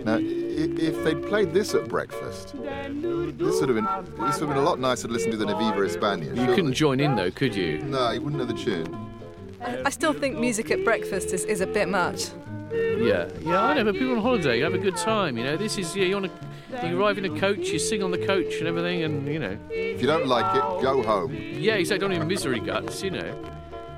Now, 0.04 0.16
if 0.20 1.04
they'd 1.04 1.22
played 1.26 1.52
this 1.52 1.74
at 1.74 1.86
breakfast, 1.88 2.54
this 2.54 3.60
would 3.60 3.68
have 3.68 3.76
been 3.76 4.26
this 4.26 4.40
would 4.40 4.48
have 4.48 4.48
been 4.48 4.56
a 4.56 4.62
lot 4.62 4.80
nicer 4.80 5.06
to 5.06 5.12
listen 5.12 5.30
to 5.32 5.36
than 5.36 5.48
Y 5.48 5.70
Viva 5.70 5.86
España. 5.86 6.34
You 6.34 6.54
couldn't 6.54 6.72
join 6.72 6.98
in 7.00 7.14
though, 7.14 7.30
could 7.30 7.54
you? 7.54 7.78
No, 7.82 8.10
you 8.12 8.22
wouldn't 8.22 8.40
know 8.40 8.46
the 8.46 8.54
tune. 8.54 9.17
I, 9.60 9.82
I 9.86 9.90
still 9.90 10.12
think 10.12 10.38
music 10.38 10.70
at 10.70 10.84
breakfast 10.84 11.32
is, 11.32 11.44
is 11.44 11.60
a 11.60 11.66
bit 11.66 11.88
much. 11.88 12.26
Yeah, 12.72 13.28
yeah, 13.40 13.62
I 13.62 13.74
know. 13.74 13.84
But 13.84 13.94
people 13.94 14.12
on 14.16 14.22
holiday, 14.22 14.58
you 14.58 14.64
have 14.64 14.74
a 14.74 14.78
good 14.78 14.96
time. 14.96 15.38
You 15.38 15.44
know, 15.44 15.56
this 15.56 15.78
is 15.78 15.96
yeah, 15.96 16.04
you 16.04 16.14
want 16.20 16.26
to. 16.26 16.86
You 16.86 17.00
arrive 17.00 17.16
in 17.16 17.24
a 17.24 17.40
coach, 17.40 17.68
you 17.68 17.78
sing 17.78 18.02
on 18.02 18.10
the 18.10 18.18
coach 18.26 18.56
and 18.58 18.68
everything, 18.68 19.02
and 19.02 19.26
you 19.26 19.38
know, 19.38 19.56
If 19.70 20.02
you 20.02 20.06
don't 20.06 20.26
like 20.26 20.54
it, 20.54 20.60
go 20.82 21.02
home. 21.02 21.34
yeah, 21.34 21.74
exactly. 21.74 22.06
Don't 22.06 22.14
even 22.14 22.28
misery 22.28 22.60
guts. 22.60 23.02
You 23.02 23.12
know, 23.12 23.42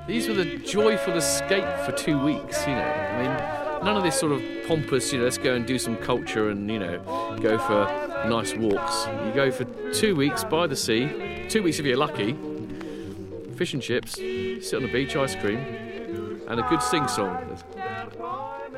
these 0.07 0.29
were 0.29 0.35
the 0.35 0.57
joyful 0.59 1.15
escape 1.15 1.67
for 1.85 1.91
two 1.91 2.17
weeks. 2.23 2.65
You 2.65 2.75
know, 2.75 2.81
I 2.81 3.17
mean, 3.17 3.85
none 3.85 3.97
of 3.97 4.03
this 4.03 4.17
sort 4.17 4.31
of 4.31 4.41
pompous. 4.67 5.11
You 5.11 5.19
know, 5.19 5.25
let's 5.25 5.37
go 5.37 5.53
and 5.53 5.65
do 5.67 5.77
some 5.77 5.97
culture 5.97 6.49
and 6.49 6.71
you 6.71 6.79
know, 6.79 6.99
go 7.41 7.57
for 7.57 7.83
nice 8.29 8.55
walks. 8.55 9.05
You 9.25 9.33
go 9.35 9.51
for 9.51 9.65
two 9.91 10.15
weeks 10.15 10.45
by 10.45 10.65
the 10.67 10.75
sea. 10.77 11.45
Two 11.49 11.63
weeks 11.63 11.77
if 11.79 11.85
you're 11.85 11.97
lucky. 11.97 12.37
Fish 13.55 13.73
and 13.73 13.81
chips, 13.81 14.13
sit 14.13 14.73
on 14.73 14.83
the 14.83 14.91
beach, 14.91 15.15
ice 15.15 15.35
cream, 15.35 15.59
and 16.47 16.59
a 16.59 16.63
good 16.63 16.81
sing 16.81 17.07
song. 17.07 17.57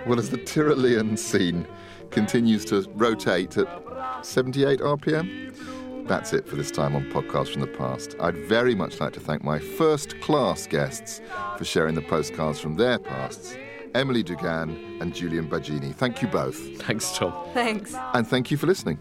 Well, 0.05 0.19
as 0.19 0.29
the 0.29 0.37
Tyrolean 0.37 1.17
scene 1.17 1.65
continues 2.11 2.65
to 2.65 2.87
rotate 2.95 3.57
at 3.57 4.25
78 4.25 4.79
RPM, 4.79 6.07
that's 6.07 6.33
it 6.33 6.47
for 6.47 6.57
this 6.57 6.69
time 6.69 6.95
on 6.95 7.09
Podcast 7.09 7.53
from 7.53 7.61
the 7.61 7.67
Past. 7.67 8.15
I'd 8.19 8.35
very 8.47 8.75
much 8.75 8.99
like 8.99 9.13
to 9.13 9.19
thank 9.19 9.43
my 9.43 9.59
first 9.59 10.19
class 10.19 10.67
guests 10.67 11.21
for 11.57 11.63
sharing 11.63 11.95
the 11.95 12.01
postcards 12.01 12.59
from 12.59 12.75
their 12.75 12.99
pasts 12.99 13.55
Emily 13.95 14.23
Dugan 14.23 14.97
and 15.01 15.13
Julian 15.13 15.47
Baggini. 15.47 15.93
Thank 15.93 16.21
you 16.21 16.27
both. 16.27 16.57
Thanks, 16.81 17.15
Tom. 17.15 17.33
Thanks. 17.53 17.95
And 18.13 18.27
thank 18.27 18.49
you 18.51 18.57
for 18.57 18.67
listening. 18.67 18.97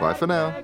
Bye 0.00 0.14
for 0.14 0.26
now. 0.26 0.62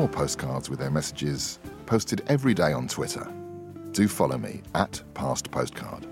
More 0.00 0.08
postcards 0.08 0.70
with 0.70 0.78
their 0.78 0.90
messages 0.90 1.58
posted 1.84 2.22
every 2.26 2.54
day 2.54 2.72
on 2.72 2.88
Twitter. 2.88 3.30
Do 3.92 4.08
follow 4.08 4.38
me 4.38 4.62
at 4.74 5.02
Past 5.12 5.50
Postcard. 5.50 6.06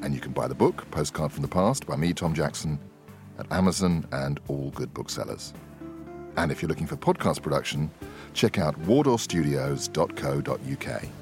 And 0.00 0.12
you 0.12 0.18
can 0.18 0.32
buy 0.32 0.48
the 0.48 0.56
book, 0.56 0.90
Postcard 0.90 1.30
from 1.30 1.42
the 1.42 1.48
Past, 1.48 1.86
by 1.86 1.94
me, 1.94 2.12
Tom 2.14 2.34
Jackson, 2.34 2.80
at 3.38 3.46
Amazon 3.52 4.08
and 4.10 4.40
all 4.48 4.72
good 4.72 4.92
booksellers. 4.92 5.54
And 6.36 6.50
if 6.50 6.60
you're 6.60 6.68
looking 6.68 6.88
for 6.88 6.96
podcast 6.96 7.42
production, 7.42 7.92
check 8.34 8.58
out 8.58 8.76
wardourstudios.co.uk. 8.82 11.21